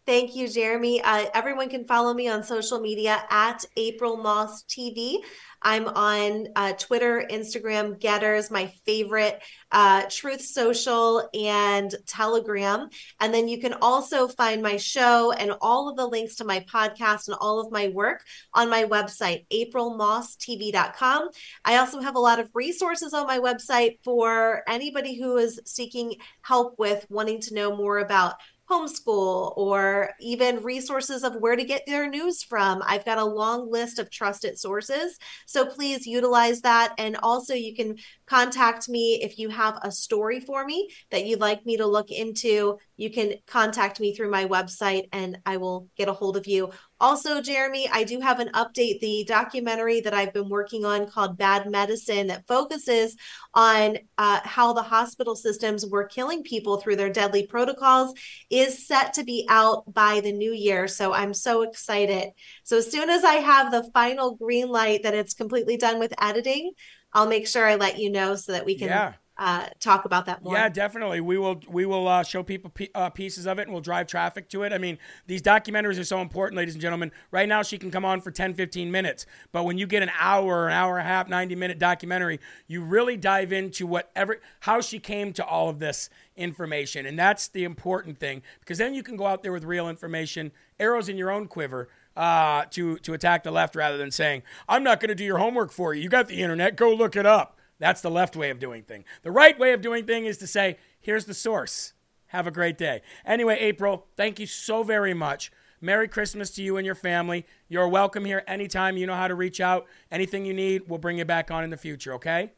Thank 0.07 0.37
you, 0.37 0.49
Jeremy. 0.49 1.03
Uh, 1.03 1.27
everyone 1.35 1.69
can 1.69 1.85
follow 1.85 2.15
me 2.15 2.29
on 2.29 2.45
social 2.45 2.79
media 2.79 3.25
at 3.29 3.65
April 3.77 4.17
Moss 4.17 4.63
TV. 4.63 5.17
I'm 5.63 5.89
on 5.89 6.47
uh, 6.55 6.75
Twitter, 6.75 7.27
Instagram, 7.29 7.99
GETTR, 7.99 8.49
my 8.53 8.73
favorite, 8.85 9.43
uh, 9.73 10.05
Truth 10.09 10.43
Social, 10.43 11.29
and 11.35 11.93
Telegram. 12.07 12.89
And 13.19 13.35
then 13.35 13.49
you 13.49 13.59
can 13.59 13.73
also 13.83 14.29
find 14.29 14.63
my 14.63 14.77
show 14.77 15.33
and 15.33 15.55
all 15.61 15.89
of 15.89 15.97
the 15.97 16.07
links 16.07 16.37
to 16.37 16.45
my 16.45 16.61
podcast 16.61 17.27
and 17.27 17.37
all 17.41 17.59
of 17.59 17.73
my 17.73 17.89
work 17.89 18.23
on 18.55 18.71
my 18.71 18.85
website, 18.85 19.45
aprilmosstv.com. 19.53 21.31
I 21.65 21.77
also 21.79 22.01
have 22.01 22.15
a 22.15 22.21
lot 22.21 22.39
of 22.39 22.49
resources 22.55 23.13
on 23.13 23.27
my 23.27 23.41
website 23.41 23.99
for 24.05 24.63
anybody 24.69 25.19
who 25.19 25.37
is 25.37 25.61
seeking 25.65 26.15
help 26.43 26.79
with 26.79 27.07
wanting 27.09 27.41
to 27.41 27.55
know 27.55 27.75
more 27.77 27.99
about 27.99 28.35
homeschool 28.71 29.57
or 29.57 30.11
even 30.21 30.63
resources 30.63 31.23
of 31.23 31.37
where 31.37 31.57
to 31.57 31.65
get 31.65 31.83
their 31.87 32.09
news 32.09 32.43
from. 32.43 32.83
I've 32.85 33.05
got 33.05 33.19
a 33.19 33.25
long 33.25 33.71
list 33.71 33.99
of 33.99 34.11
trusted 34.11 34.59
sources. 34.59 35.19
So 35.47 35.67
please 35.67 36.07
utilize 36.07 36.61
that. 36.63 36.95
And 36.99 37.17
also, 37.23 37.55
you 37.55 37.75
can 37.75 37.97
contact 38.27 38.89
me 38.89 39.21
if 39.23 39.39
you 39.39 39.49
have 39.51 39.79
a 39.83 39.93
story 39.93 40.41
for 40.41 40.65
me 40.65 40.91
that 41.11 41.27
you'd 41.27 41.41
like 41.41 41.65
me 41.65 41.77
to 41.77 41.87
look 41.87 42.11
into. 42.11 42.79
You 42.97 43.11
can 43.11 43.35
contact 43.47 44.01
me 44.01 44.15
through 44.15 44.31
my 44.31 44.47
website 44.47 45.09
and 45.13 45.39
I 45.47 45.59
will 45.59 45.89
get 45.97 46.09
a 46.09 46.13
hold 46.13 46.37
of 46.37 46.47
you. 46.47 46.71
Also, 46.99 47.43
Jeremy, 47.43 47.89
I 47.93 48.05
do 48.05 48.21
have 48.21 48.41
an 48.41 48.49
update. 48.55 49.01
The 49.01 49.25
documentary 49.29 50.01
that 50.01 50.15
I've 50.15 50.33
been 50.33 50.49
working 50.49 50.85
on 50.85 51.07
called 51.07 51.37
Bad 51.37 51.71
Medicine 51.71 52.29
that 52.29 52.47
focuses 52.47 53.17
on 53.53 53.99
uh, 54.17 54.41
how 54.45 54.73
the 54.73 54.83
hospital 54.83 55.37
systems 55.37 55.85
were 55.85 56.05
killing 56.05 56.43
people 56.43 56.79
through 56.79 56.97
their 56.97 57.11
deadly 57.11 57.47
protocols 57.47 58.15
is 58.49 58.87
set 58.87 59.13
to 59.15 59.25
be 59.25 59.47
out 59.51 59.93
by 59.93 60.21
the 60.21 60.33
new 60.33 60.53
year. 60.53 60.89
So 60.89 61.13
I'm 61.13 61.35
so 61.35 61.63
excited. 61.63 62.31
So 62.65 62.79
as 62.79 62.91
soon 62.91 63.11
as 63.11 63.25
I 63.25 63.35
have 63.35 63.71
the 63.71 63.91
final 63.93 64.35
green 64.35 64.69
light 64.69 65.03
that 65.03 65.15
it's 65.15 65.35
completely 65.35 65.77
done 65.77 65.99
with 65.99 66.15
editing, 66.21 66.73
I'll 67.13 67.29
make 67.29 67.47
sure 67.47 67.67
I 67.67 67.75
let 67.75 67.99
you 67.99 68.11
know 68.11 68.37
so 68.37 68.53
that 68.53 68.65
we 68.65 68.79
can 68.79 68.89
Yeah. 68.89 69.13
Uh, 69.39 69.67
talk 69.81 70.07
about 70.07 70.25
that 70.27 70.43
more. 70.43 70.55
Yeah, 70.55 70.69
definitely. 70.71 71.21
We 71.21 71.37
will 71.37 71.61
we 71.69 71.85
will 71.85 72.09
uh, 72.09 72.23
show 72.23 72.43
people 72.43 72.71
pe- 72.71 72.89
uh, 72.95 73.11
pieces 73.11 73.47
of 73.47 73.59
it 73.59 73.63
and 73.63 73.73
we'll 73.73 73.83
drive 73.83 74.07
traffic 74.07 74.49
to 74.51 74.63
it. 74.63 74.73
I 74.73 74.79
mean, 74.79 74.99
these 75.27 75.43
documentaries 75.43 76.01
are 76.01 76.05
so 76.05 76.23
important, 76.23 76.57
ladies 76.57 76.75
and 76.75 76.81
gentlemen. 76.81 77.13
Right 77.31 77.49
now, 77.49 77.63
she 77.63 77.77
can 77.77 77.91
come 77.91 78.05
on 78.05 78.23
for 78.23 78.31
10, 78.31 78.55
15 78.55 78.91
minutes. 78.91 79.27
But 79.53 79.65
when 79.65 79.77
you 79.77 79.87
get 79.87 80.03
an 80.03 80.11
hour, 80.19 80.69
an 80.69 80.73
hour 80.73 80.99
and 80.99 81.07
a 81.07 81.11
half, 81.11 81.29
90 81.29 81.55
minute 81.55 81.79
documentary, 81.79 82.41
you 82.67 82.83
really 82.83 83.19
dive 83.19 83.53
into 83.53 83.87
whatever, 83.87 84.41
how 84.61 84.81
she 84.81 84.99
came 84.99 85.35
to 85.35 85.45
all 85.45 85.69
of 85.69 85.81
this 85.81 86.09
information. 86.37 87.05
And 87.05 87.19
that's 87.19 87.49
the 87.49 87.65
important 87.65 88.19
thing 88.19 88.43
because 88.61 88.79
then 88.79 88.95
you 88.95 89.03
can 89.03 89.17
go 89.17 89.27
out 89.27 89.43
there 89.43 89.53
with 89.53 89.65
real 89.65 89.89
information, 89.89 90.51
arrows 90.81 91.09
in 91.09 91.19
your 91.19 91.31
own 91.31 91.47
quiver. 91.47 91.89
Uh, 92.17 92.65
to 92.71 92.97
to 93.01 93.13
attack 93.13 93.43
the 93.43 93.51
left 93.51 93.77
rather 93.77 93.99
than 93.99 94.11
saying 94.11 94.43
I'm 94.71 94.83
not 94.83 95.01
going 95.01 95.11
to 95.11 95.15
do 95.15 95.23
your 95.23 95.37
homework 95.37 95.71
for 95.71 95.93
you. 95.93 96.03
You 96.03 96.09
got 96.09 96.29
the 96.29 96.41
internet. 96.41 96.75
Go 96.75 96.95
look 96.95 97.15
it 97.15 97.27
up. 97.27 97.56
That's 97.79 98.01
the 98.01 98.11
left 98.11 98.37
way 98.37 98.51
of 98.51 98.59
doing 98.59 98.83
thing. 98.83 99.05
The 99.23 99.31
right 99.31 99.59
way 99.59 99.73
of 99.73 99.83
doing 99.83 100.07
thing 100.07 100.27
is 100.27 100.39
to 100.39 100.47
say, 100.47 100.79
here's 101.01 101.27
the 101.27 101.35
source. 101.35 101.93
Have 102.29 102.47
a 102.47 102.51
great 102.51 102.79
day. 102.79 103.03
Anyway, 103.25 103.57
April, 103.61 104.07
thank 104.17 104.39
you 104.39 104.47
so 104.47 104.83
very 104.83 105.15
much. 105.15 105.53
Merry 105.81 106.09
Christmas 106.09 106.51
to 106.53 106.63
you 106.63 106.79
and 106.79 106.87
your 106.87 106.95
family. 106.95 107.47
You're 107.69 107.89
welcome 107.89 108.25
here 108.25 108.43
anytime. 108.47 108.97
You 108.97 109.07
know 109.07 109.15
how 109.15 109.29
to 109.29 109.35
reach 109.35 109.61
out. 109.61 109.87
Anything 110.11 110.47
you 110.47 110.55
need, 110.55 110.89
we'll 110.89 110.99
bring 110.99 111.19
you 111.19 111.25
back 111.25 111.51
on 111.51 111.65
in 111.65 111.71
the 111.71 111.77
future, 111.77 112.15
okay? 112.15 112.53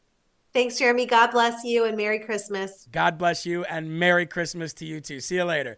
Thanks, 0.53 0.79
Jeremy. 0.79 1.05
God 1.05 1.31
bless 1.31 1.63
you 1.63 1.85
and 1.85 1.95
Merry 1.95 2.19
Christmas. 2.19 2.87
God 2.91 3.17
bless 3.17 3.45
you 3.45 3.65
and 3.65 3.99
Merry 3.99 4.25
Christmas 4.25 4.73
to 4.73 4.85
you 4.85 4.99
too. 5.01 5.19
See 5.19 5.35
you 5.35 5.43
later. 5.43 5.77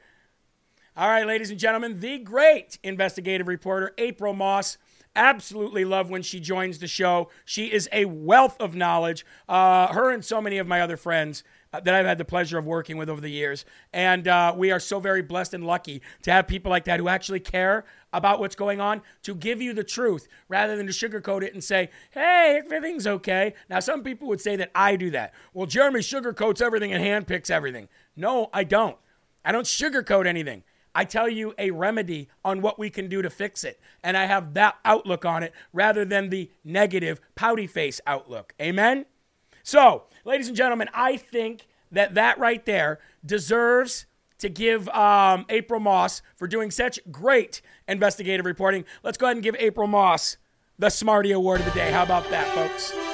All 0.95 1.09
right, 1.09 1.25
ladies 1.25 1.49
and 1.49 1.59
gentlemen, 1.59 1.99
the 1.99 2.19
great 2.19 2.77
investigative 2.83 3.47
reporter, 3.47 3.93
April 3.97 4.33
Moss. 4.33 4.77
Absolutely 5.15 5.83
love 5.83 6.09
when 6.09 6.21
she 6.21 6.39
joins 6.39 6.79
the 6.79 6.87
show. 6.87 7.29
She 7.43 7.71
is 7.71 7.89
a 7.91 8.05
wealth 8.05 8.55
of 8.61 8.75
knowledge. 8.75 9.25
Uh, 9.49 9.87
her 9.87 10.09
and 10.09 10.23
so 10.23 10.41
many 10.41 10.57
of 10.57 10.67
my 10.67 10.79
other 10.79 10.95
friends 10.95 11.43
uh, 11.73 11.79
that 11.81 11.93
I've 11.93 12.05
had 12.05 12.17
the 12.17 12.25
pleasure 12.25 12.57
of 12.57 12.65
working 12.65 12.95
with 12.95 13.09
over 13.09 13.19
the 13.19 13.31
years. 13.31 13.65
And 13.91 14.27
uh, 14.27 14.53
we 14.55 14.71
are 14.71 14.79
so 14.79 14.99
very 14.99 15.21
blessed 15.21 15.53
and 15.53 15.65
lucky 15.65 16.01
to 16.23 16.31
have 16.31 16.47
people 16.47 16.69
like 16.69 16.85
that 16.85 16.99
who 16.99 17.09
actually 17.09 17.41
care 17.41 17.83
about 18.13 18.39
what's 18.39 18.55
going 18.55 18.79
on 18.79 19.01
to 19.23 19.35
give 19.35 19.61
you 19.61 19.73
the 19.73 19.83
truth 19.83 20.27
rather 20.47 20.77
than 20.77 20.85
to 20.87 20.93
sugarcoat 20.93 21.43
it 21.43 21.53
and 21.53 21.63
say, 21.63 21.89
hey, 22.11 22.61
everything's 22.63 23.07
okay. 23.07 23.53
Now, 23.69 23.81
some 23.81 24.03
people 24.03 24.27
would 24.29 24.41
say 24.41 24.55
that 24.55 24.71
I 24.73 24.95
do 24.95 25.09
that. 25.11 25.33
Well, 25.53 25.67
Jeremy 25.67 25.99
sugarcoats 25.99 26.61
everything 26.61 26.93
and 26.93 27.03
handpicks 27.03 27.49
everything. 27.49 27.89
No, 28.15 28.49
I 28.53 28.63
don't. 28.63 28.97
I 29.43 29.51
don't 29.51 29.65
sugarcoat 29.65 30.25
anything. 30.25 30.63
I 30.93 31.05
tell 31.05 31.29
you 31.29 31.53
a 31.57 31.71
remedy 31.71 32.29
on 32.43 32.61
what 32.61 32.77
we 32.77 32.89
can 32.89 33.07
do 33.07 33.21
to 33.21 33.29
fix 33.29 33.63
it. 33.63 33.79
And 34.03 34.17
I 34.17 34.25
have 34.25 34.53
that 34.55 34.77
outlook 34.83 35.25
on 35.25 35.43
it 35.43 35.53
rather 35.73 36.05
than 36.05 36.29
the 36.29 36.51
negative, 36.63 37.21
pouty 37.35 37.67
face 37.67 38.01
outlook. 38.05 38.53
Amen? 38.61 39.05
So, 39.63 40.03
ladies 40.25 40.47
and 40.47 40.57
gentlemen, 40.57 40.89
I 40.93 41.17
think 41.17 41.67
that 41.91 42.15
that 42.15 42.39
right 42.39 42.65
there 42.65 42.99
deserves 43.25 44.05
to 44.39 44.49
give 44.49 44.89
um, 44.89 45.45
April 45.49 45.79
Moss 45.79 46.21
for 46.35 46.47
doing 46.47 46.71
such 46.71 46.99
great 47.11 47.61
investigative 47.87 48.45
reporting. 48.45 48.85
Let's 49.03 49.17
go 49.17 49.27
ahead 49.27 49.37
and 49.37 49.43
give 49.43 49.55
April 49.59 49.87
Moss 49.87 50.37
the 50.79 50.89
Smarty 50.89 51.31
Award 51.31 51.59
of 51.59 51.67
the 51.67 51.73
day. 51.73 51.91
How 51.91 52.03
about 52.03 52.29
that, 52.31 52.47
folks? 52.55 53.10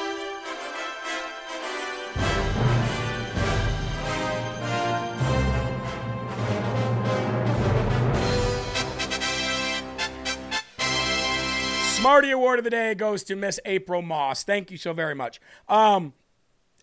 Smarty 12.08 12.32
Award 12.32 12.58
of 12.58 12.64
the 12.64 12.70
day 12.70 12.95
goes 12.95 13.22
to 13.26 13.36
Miss 13.36 13.60
April 13.66 14.01
Moss. 14.01 14.45
Thank 14.45 14.72
you 14.72 14.78
so 14.78 14.93
very 14.93 15.14
much. 15.14 15.41
Um, 15.68 16.14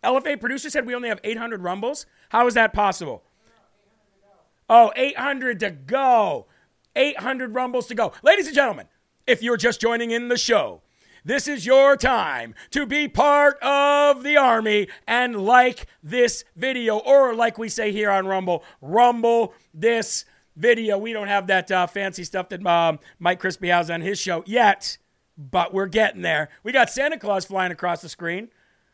LFA 0.03 0.39
producer 0.39 0.69
said 0.69 0.85
we 0.85 0.95
only 0.95 1.09
have 1.09 1.19
800 1.25 1.63
rumbles. 1.63 2.05
How 2.29 2.47
is 2.47 2.53
that 2.53 2.75
possible? 2.75 3.23
Oh, 4.69 4.93
800 4.95 5.61
to 5.61 5.71
go. 5.71 6.45
800 6.95 7.55
rumbles 7.55 7.87
to 7.87 7.95
go. 7.95 8.13
Ladies 8.23 8.49
and 8.49 8.55
gentlemen, 8.55 8.85
if 9.27 9.43
you're 9.43 9.57
just 9.57 9.81
joining 9.81 10.11
in 10.11 10.29
the 10.29 10.37
show, 10.37 10.83
this 11.25 11.49
is 11.49 11.65
your 11.65 11.97
time 11.97 12.55
to 12.73 12.85
be 12.85 13.09
part 13.09 13.59
of 13.63 14.25
the 14.25 14.37
army 14.37 14.89
and 15.07 15.37
like 15.37 15.87
this 16.03 16.45
video, 16.55 16.99
or 16.99 17.35
like 17.35 17.57
we 17.57 17.71
say 17.71 17.93
here 17.93 18.11
on 18.11 18.27
Rumble, 18.27 18.63
rumble 18.83 19.55
this 19.73 20.27
video. 20.55 20.99
We 20.99 21.15
don't 21.15 21.29
have 21.29 21.47
that 21.47 21.71
uh, 21.71 21.87
fancy 21.87 22.25
stuff 22.25 22.51
that 22.51 22.67
um, 22.67 22.99
Mike 23.19 23.41
Crispi 23.41 23.73
has 23.73 23.89
on 23.89 24.03
his 24.03 24.19
show 24.19 24.45
yet, 24.47 24.99
but 25.37 25.75
we're 25.75 25.87
getting 25.87 26.23
there. 26.23 26.49
We 26.63 26.73
got 26.73 26.91
Santa 26.91 27.19
Claus 27.19 27.45
flying 27.45 27.73
across 27.73 28.03
the 28.03 28.09
screen. 28.09 28.49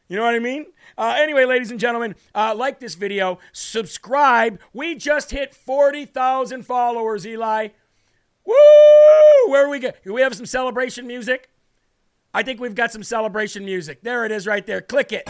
You 0.09 0.17
know 0.17 0.25
what 0.25 0.35
I 0.35 0.41
mean? 0.41 0.67
Uh, 0.99 1.15
anyway, 1.19 1.45
ladies 1.45 1.71
and 1.71 1.79
gentlemen, 1.79 2.17
uh, 2.35 2.53
like 2.57 2.81
this 2.81 2.97
video, 2.97 3.39
subscribe. 3.53 4.59
We 4.73 4.97
just 4.97 5.31
hit 5.31 5.55
40,000 5.55 6.67
followers, 6.67 7.25
Eli. 7.25 7.69
Woo! 8.45 8.55
Where 9.47 9.67
are 9.67 9.69
we 9.69 9.79
going? 9.79 9.95
We 10.05 10.23
have 10.23 10.35
some 10.35 10.47
celebration 10.47 11.07
music? 11.07 11.49
I 12.35 12.43
think 12.43 12.61
we've 12.61 12.75
got 12.75 12.91
some 12.91 13.05
celebration 13.05 13.65
music. 13.65 14.03
There 14.03 14.25
it 14.25 14.33
is 14.33 14.47
right 14.47 14.67
there. 14.67 14.81
Click 14.81 15.13
it. 15.13 15.29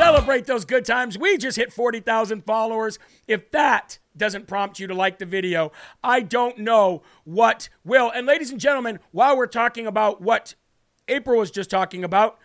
Celebrate 0.00 0.46
those 0.46 0.64
good 0.64 0.86
times. 0.86 1.18
We 1.18 1.36
just 1.36 1.58
hit 1.58 1.74
40,000 1.74 2.46
followers. 2.46 2.98
If 3.28 3.50
that 3.50 3.98
doesn't 4.16 4.46
prompt 4.46 4.78
you 4.78 4.86
to 4.86 4.94
like 4.94 5.18
the 5.18 5.26
video, 5.26 5.72
I 6.02 6.20
don't 6.20 6.56
know 6.56 7.02
what 7.24 7.68
will. 7.84 8.10
And 8.10 8.26
ladies 8.26 8.50
and 8.50 8.58
gentlemen, 8.58 8.98
while 9.12 9.36
we're 9.36 9.46
talking 9.46 9.86
about 9.86 10.22
what 10.22 10.54
April 11.06 11.38
was 11.38 11.50
just 11.50 11.68
talking 11.68 12.02
about, 12.02 12.38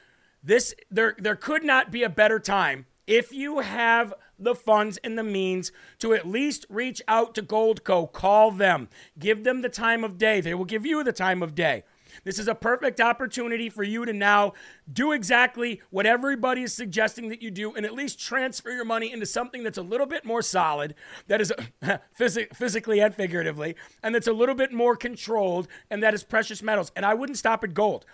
this 0.43 0.76
there 0.91 1.16
there 1.18 1.38
could 1.38 1.64
not 1.64 1.91
be 1.91 2.03
a 2.03 2.10
better 2.10 2.39
time 2.39 2.88
if 3.08 3.32
you 3.32 3.60
have 3.60 4.14
the 4.38 4.53
funds 4.53 4.97
and 4.97 5.18
the 5.18 5.24
means 5.24 5.72
to 5.99 6.14
at 6.14 6.28
least 6.28 6.66
reach 6.68 7.01
out 7.08 7.34
to 7.36 7.41
Goldco, 7.41 8.12
call 8.12 8.51
them, 8.51 8.89
give 9.18 9.45
them 9.45 9.62
the 9.62 9.70
time 9.70 10.03
of 10.03 10.18
day. 10.18 10.41
They 10.41 10.53
will 10.53 10.66
give 10.66 10.86
you 10.86 11.06
the 11.06 11.14
time 11.14 11.41
of 11.41 11.56
day. 11.56 11.86
This 12.24 12.39
is 12.39 12.47
a 12.47 12.55
perfect 12.55 13.01
opportunity 13.01 13.70
for 13.70 13.84
you 13.84 14.05
to 14.05 14.13
now 14.13 14.53
do 14.91 15.11
exactly 15.11 15.82
what 15.89 16.05
everybody 16.05 16.63
is 16.63 16.74
suggesting 16.74 17.30
that 17.30 17.41
you 17.41 17.51
do 17.51 17.74
and 17.76 17.86
at 17.86 17.93
least 17.93 18.20
transfer 18.20 18.72
your 18.72 18.86
money 18.86 19.11
into 19.11 19.26
something 19.26 19.63
that's 19.63 19.78
a 19.78 19.84
little 19.84 20.07
bit 20.07 20.26
more 20.26 20.41
solid, 20.41 20.95
that 21.28 21.41
is 21.41 21.53
phys- 22.20 22.55
physically 22.55 22.99
and 22.99 23.13
figuratively, 23.13 23.76
and 24.03 24.13
that's 24.13 24.28
a 24.28 24.34
little 24.34 24.55
bit 24.55 24.72
more 24.72 24.95
controlled, 24.95 25.68
and 25.89 26.01
that 26.03 26.13
is 26.13 26.24
precious 26.24 26.61
metals. 26.61 26.91
And 26.95 27.05
I 27.05 27.13
wouldn't 27.13 27.38
stop 27.38 27.63
at 27.63 27.74
gold. 27.74 28.05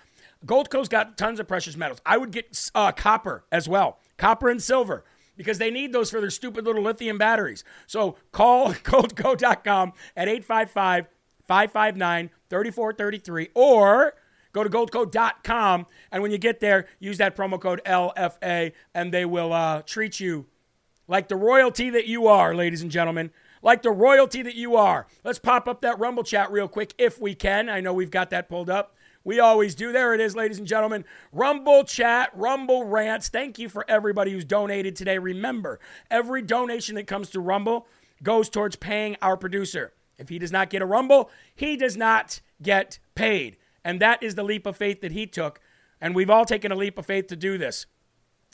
Goldco's 0.46 0.90
got 0.90 1.18
tons 1.18 1.40
of 1.40 1.48
precious 1.48 1.78
metals. 1.78 2.02
I 2.06 2.18
would 2.18 2.32
get 2.32 2.70
uh, 2.74 2.92
copper 2.92 3.46
as 3.52 3.70
well, 3.70 4.00
copper 4.18 4.50
and 4.50 4.62
silver 4.62 5.04
because 5.38 5.58
they 5.58 5.72
need 5.72 5.94
those 5.94 6.12
for 6.12 6.20
their 6.20 6.30
stupid 6.30 6.66
little 6.66 6.84
lithium 6.84 7.18
batteries. 7.18 7.64
So 7.88 8.16
call 8.32 8.74
goldco.com 8.74 9.94
at 10.16 10.28
855 10.28 11.08
559 11.48 12.30
3433 12.52 13.50
or 13.56 14.14
go 14.54 14.64
to 14.64 14.70
goldco.com 14.70 15.88
and 16.12 16.22
when 16.22 16.32
you 16.32 16.38
get 16.38 16.60
there, 16.60 16.86
use 17.00 17.18
that 17.18 17.36
promo 17.36 17.60
code 17.60 17.82
LFA 17.86 18.74
and 18.94 19.12
they 19.12 19.26
will 19.26 19.52
uh, 19.52 19.82
treat 19.82 20.20
you 20.20 20.46
like 21.08 21.28
the 21.28 21.36
royalty 21.36 21.90
that 21.90 22.08
you 22.08 22.28
are, 22.28 22.54
ladies 22.54 22.82
and 22.82 22.92
gentlemen. 22.92 23.32
Like 23.64 23.82
the 23.82 23.92
royalty 23.92 24.42
that 24.42 24.56
you 24.56 24.76
are. 24.76 25.08
Let's 25.24 25.40
pop 25.40 25.68
up 25.68 25.82
that 25.82 26.00
Rumble 26.00 26.24
chat 26.24 26.52
real 26.52 26.68
quick 26.68 26.94
if 26.98 27.20
we 27.20 27.36
can. 27.36 27.70
I 27.70 27.80
know 27.80 27.94
we've 27.94 28.10
got 28.10 28.30
that 28.32 28.50
pulled 28.50 28.70
up. 28.70 28.96
We 29.24 29.40
always 29.40 29.76
do. 29.76 29.92
There 29.92 30.14
it 30.16 30.20
is, 30.20 30.36
ladies 30.36 30.58
and 30.58 30.68
gentlemen. 30.68 31.06
Rumble 31.32 31.84
chat, 31.84 32.32
Rumble 32.34 32.86
rants. 32.86 33.30
Thank 33.30 33.60
you 33.60 33.70
for 33.70 33.86
everybody 33.88 34.32
who's 34.32 34.46
donated 34.46 34.96
today. 34.96 35.20
Remember, 35.20 35.80
every 36.10 36.42
donation 36.42 36.96
that 36.96 37.06
comes 37.08 37.30
to 37.32 37.40
Rumble 37.40 37.88
goes 38.24 38.50
towards 38.50 38.76
paying 38.76 39.16
our 39.22 39.38
producer. 39.38 39.94
If 40.22 40.30
he 40.30 40.40
does 40.40 40.52
not 40.52 40.70
get 40.70 40.82
a 40.82 40.86
Rumble, 40.86 41.30
he 41.56 41.76
does 41.76 41.98
not 41.98 42.40
get 42.62 43.00
paid. 43.16 43.58
And 43.84 44.00
that 44.00 44.22
is 44.22 44.36
the 44.36 44.44
leap 44.44 44.68
of 44.68 44.78
faith 44.78 45.02
that 45.02 45.12
he 45.12 45.26
took. 45.26 45.60
And 46.00 46.16
we've 46.16 46.30
all 46.30 46.46
taken 46.46 46.72
a 46.72 46.76
leap 46.76 46.98
of 46.98 47.06
faith 47.06 47.28
to 47.28 47.36
do 47.36 47.58
this. 47.58 47.88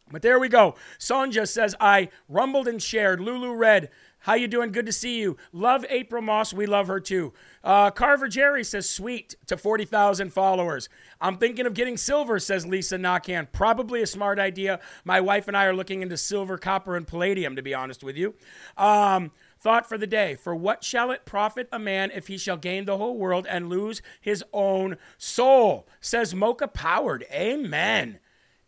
But 0.10 0.22
there 0.22 0.40
we 0.40 0.48
go. 0.48 0.76
Sonja 0.98 1.46
says, 1.48 1.76
I 1.82 2.10
rumbled 2.30 2.70
and 2.70 2.82
shared. 2.82 3.20
Lulu 3.20 3.54
Red, 3.54 3.90
how 4.20 4.36
you 4.36 4.48
doing? 4.48 4.72
Good 4.72 4.86
to 4.86 4.94
see 4.94 5.20
you. 5.20 5.36
Love 5.52 5.86
April 5.90 6.22
Moss. 6.22 6.54
We 6.54 6.66
love 6.66 6.88
her 6.88 7.02
too. 7.02 7.34
Uh, 7.62 7.92
Carver 7.92 8.30
Jerry 8.30 8.64
says, 8.64 8.90
sweet 8.90 9.36
to 9.48 9.58
40,000 9.58 10.32
followers. 10.32 10.88
I'm 11.20 11.38
thinking 11.38 11.66
of 11.66 11.74
getting 11.74 11.98
silver, 11.98 12.40
says 12.40 12.66
Lisa 12.66 12.98
Knockhand. 12.98 13.52
Probably 13.52 14.02
a 14.02 14.08
smart 14.08 14.40
idea. 14.40 14.80
My 15.04 15.20
wife 15.20 15.50
and 15.50 15.58
I 15.58 15.66
are 15.66 15.76
looking 15.76 16.02
into 16.02 16.16
silver, 16.16 16.58
copper, 16.58 16.96
and 16.96 17.06
palladium, 17.06 17.58
to 17.58 17.62
be 17.62 17.74
honest 17.74 18.02
with 18.02 18.16
you. 18.16 18.34
Um, 18.78 19.32
Thought 19.60 19.88
for 19.88 19.98
the 19.98 20.08
day 20.08 20.36
For 20.36 20.56
what 20.56 20.84
shall 20.84 21.12
it 21.12 21.26
profit 21.26 21.68
a 21.72 21.80
man 21.80 22.12
if 22.14 22.28
he 22.28 22.38
shall 22.38 22.58
gain 22.58 22.86
the 22.86 22.98
whole 22.98 23.18
world 23.18 23.48
and 23.50 23.70
lose 23.70 24.02
his 24.22 24.44
own 24.54 24.98
soul? 25.18 25.88
Says 26.00 26.36
Mocha 26.36 26.68
Powered. 26.68 27.26
Amen. 27.32 28.20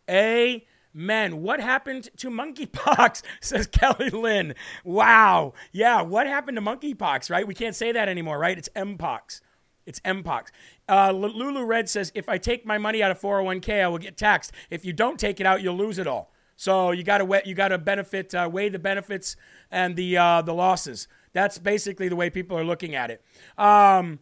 Amen. 0.08 1.42
What 1.42 1.60
happened 1.60 2.10
to 2.16 2.30
monkeypox? 2.30 3.22
Says 3.40 3.66
Kelly 3.66 4.10
Lynn. 4.10 4.54
Wow. 4.84 5.54
Yeah, 5.72 6.02
what 6.02 6.26
happened 6.26 6.56
to 6.56 6.62
monkeypox, 6.62 7.30
right? 7.30 7.46
We 7.46 7.54
can't 7.54 7.76
say 7.76 7.92
that 7.92 8.08
anymore, 8.08 8.38
right? 8.38 8.58
It's 8.58 8.68
Mpox. 8.70 9.40
It's 9.86 10.00
Mpox. 10.00 10.48
Uh, 10.88 11.12
Lulu 11.12 11.64
Red 11.64 11.88
says, 11.88 12.12
if 12.14 12.28
I 12.28 12.38
take 12.38 12.66
my 12.66 12.78
money 12.78 13.02
out 13.02 13.10
of 13.10 13.20
401k, 13.20 13.82
I 13.82 13.88
will 13.88 13.98
get 13.98 14.16
taxed. 14.16 14.52
If 14.70 14.84
you 14.84 14.92
don't 14.92 15.18
take 15.18 15.40
it 15.40 15.46
out, 15.46 15.62
you'll 15.62 15.76
lose 15.76 15.98
it 15.98 16.06
all. 16.06 16.32
So 16.60 16.90
you 16.90 17.02
got 17.04 17.18
to 17.18 17.42
you 17.46 17.54
got 17.54 17.68
to 17.68 17.78
benefit 17.78 18.34
uh, 18.34 18.46
weigh 18.52 18.68
the 18.68 18.78
benefits 18.78 19.34
and 19.70 19.96
the 19.96 20.18
uh, 20.18 20.42
the 20.42 20.52
losses. 20.52 21.08
That's 21.32 21.56
basically 21.56 22.10
the 22.10 22.16
way 22.16 22.28
people 22.28 22.58
are 22.58 22.64
looking 22.64 22.94
at 22.94 23.10
it. 23.10 23.24
Um, 23.56 24.18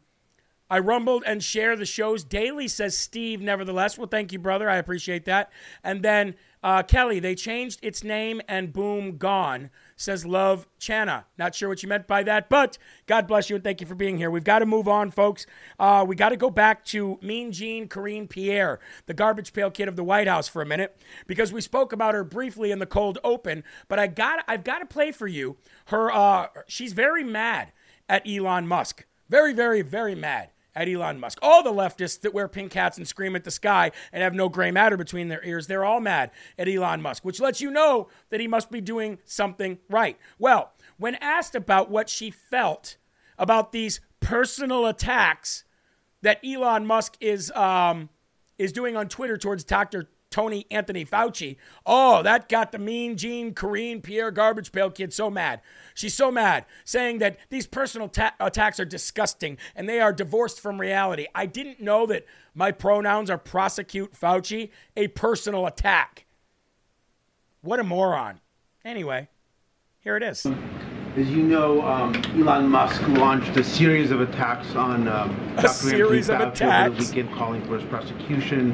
I 0.71 0.79
rumbled 0.79 1.25
and 1.27 1.43
share 1.43 1.75
the 1.75 1.85
shows 1.85 2.23
daily, 2.23 2.69
says 2.69 2.97
Steve. 2.97 3.41
Nevertheless, 3.41 3.99
well, 3.99 4.07
thank 4.07 4.33
you, 4.33 4.39
brother. 4.39 4.71
I 4.71 4.77
appreciate 4.77 5.25
that. 5.25 5.51
And 5.83 6.05
then 6.05 6.37
uh, 6.63 6.85
Kelly, 6.85 7.19
they 7.19 7.35
changed 7.35 7.81
its 7.83 8.05
name 8.05 8.41
and 8.47 8.73
boom, 8.73 9.17
gone 9.17 9.71
says 9.99 10.25
Love 10.25 10.67
Chana. 10.81 11.25
Not 11.37 11.55
sure 11.55 11.69
what 11.69 11.83
you 11.83 11.89
meant 11.89 12.07
by 12.07 12.23
that, 12.23 12.49
but 12.49 12.79
God 13.07 13.27
bless 13.27 13.51
you 13.51 13.57
and 13.57 13.65
thank 13.65 13.83
you 13.83 13.87
for 13.87 13.97
being 13.97 14.17
here. 14.17 14.31
We've 14.31 14.45
got 14.45 14.61
to 14.61 14.67
move 14.67 14.89
on, 14.89 15.11
folks. 15.11 15.45
Uh, 15.79 16.05
we 16.09 16.17
got 16.17 16.31
to 16.31 16.37
go 16.37 16.49
back 16.49 16.85
to 16.87 17.19
Mean 17.21 17.53
Jean 17.53 17.89
Karine 17.89 18.29
Pierre, 18.29 18.79
the 19.07 19.13
garbage 19.13 19.53
pail 19.53 19.71
kid 19.71 19.89
of 19.89 19.97
the 19.97 20.05
White 20.05 20.29
House, 20.29 20.49
for 20.49 20.63
a 20.63 20.67
minute 20.67 20.97
because 21.27 21.53
we 21.53 21.61
spoke 21.61 21.93
about 21.93 22.15
her 22.15 22.25
briefly 22.25 22.71
in 22.71 22.79
the 22.79 22.87
cold 22.87 23.19
open. 23.25 23.65
But 23.89 23.99
I 23.99 24.07
got, 24.07 24.45
I've 24.49 24.65
got 24.65 24.79
to 24.79 24.87
play 24.87 25.13
for 25.13 25.27
you 25.27 25.57
her. 25.87 26.11
Uh, 26.11 26.47
she's 26.69 26.93
very 26.93 27.25
mad 27.25 27.73
at 28.09 28.27
Elon 28.27 28.67
Musk. 28.67 29.05
Very, 29.29 29.53
very, 29.53 29.83
very 29.83 30.15
mad 30.15 30.51
at 30.79 30.89
Elon 30.89 31.19
Musk. 31.19 31.39
All 31.43 31.65
the 31.65 31.73
leftists 31.73 32.21
that 32.21 32.33
wear 32.33 32.47
pink 32.47 32.73
hats 32.73 32.97
and 32.97 33.07
scream 33.07 33.35
at 33.35 33.43
the 33.43 33.51
sky 33.51 33.91
and 34.13 34.23
have 34.23 34.33
no 34.33 34.49
gray 34.49 34.71
matter 34.71 34.97
between 34.97 35.27
their 35.27 35.45
ears, 35.45 35.67
they're 35.67 35.85
all 35.85 36.01
mad 36.01 36.31
at 36.57 36.69
Elon 36.69 37.03
Musk, 37.03 37.25
which 37.25 37.41
lets 37.41 37.61
you 37.61 37.71
know 37.71 38.09
that 38.31 38.39
he 38.39 38.47
must 38.47 38.71
be 38.71 38.81
doing 38.81 39.19
something 39.25 39.79
right. 39.91 40.17
Well, 40.39 40.73
when 40.97 41.17
asked 41.17 41.57
about 41.57 41.91
what 41.91 42.09
she 42.09 42.31
felt 42.31 42.97
about 43.37 43.73
these 43.73 44.01
personal 44.21 44.87
attacks 44.87 45.65
that 46.23 46.39
Elon 46.47 46.87
Musk 46.87 47.17
is 47.21 47.51
um, 47.53 48.09
is 48.57 48.73
doing 48.73 48.97
on 48.97 49.09
Twitter 49.09 49.37
towards 49.37 49.65
Dr. 49.65 50.09
Tony 50.31 50.67
Anthony 50.71 51.05
Fauci. 51.05 51.57
Oh, 51.87 52.23
that 52.23 52.49
got 52.49 52.73
the 52.73 52.79
mean 52.79 53.17
Jean 53.17 53.55
Karine 53.55 54.03
Pierre 54.03 54.31
Garbage 54.31 54.73
Pail 54.73 54.91
Kid 54.91 55.13
so 55.13 55.31
mad. 55.31 55.61
She's 55.95 56.15
so 56.15 56.31
mad, 56.31 56.67
saying 56.85 57.19
that 57.19 57.39
these 57.49 57.67
personal 57.67 58.09
ta- 58.09 58.35
attacks 58.39 58.79
are 58.79 58.85
disgusting 58.85 59.57
and 59.75 59.89
they 59.89 60.01
are 60.01 60.13
divorced 60.13 60.61
from 60.61 60.81
reality. 60.81 61.27
I 61.35 61.47
didn't 61.47 61.81
know 61.81 62.07
that 62.07 62.27
my 62.55 62.73
pronouns 62.73 63.31
are 63.31 63.39
prosecute 63.39 64.13
Fauci, 64.13 64.71
a 64.97 65.09
personal 65.09 65.67
attack. 65.67 66.27
What 67.63 67.81
a 67.81 67.85
moron. 67.85 68.41
Anyway, 68.85 69.29
here 70.01 70.17
it 70.17 70.23
is. 70.23 70.47
As 71.17 71.29
you 71.31 71.43
know, 71.43 71.83
um, 71.83 72.15
Elon 72.37 72.69
Musk 72.69 73.01
launched 73.09 73.57
a 73.57 73.65
series 73.65 74.11
of 74.11 74.21
attacks 74.21 74.75
on 74.77 75.09
um, 75.09 75.31
A 75.57 75.63
Dr. 75.63 75.69
series 75.69 76.29
of 76.29 76.41
Anthony 76.41 76.71
Fauci 76.71 76.75
over 76.77 76.87
attacks? 76.95 77.09
the 77.09 77.17
weekend, 77.17 77.37
calling 77.37 77.65
for 77.65 77.79
his 77.79 77.89
prosecution, 77.89 78.73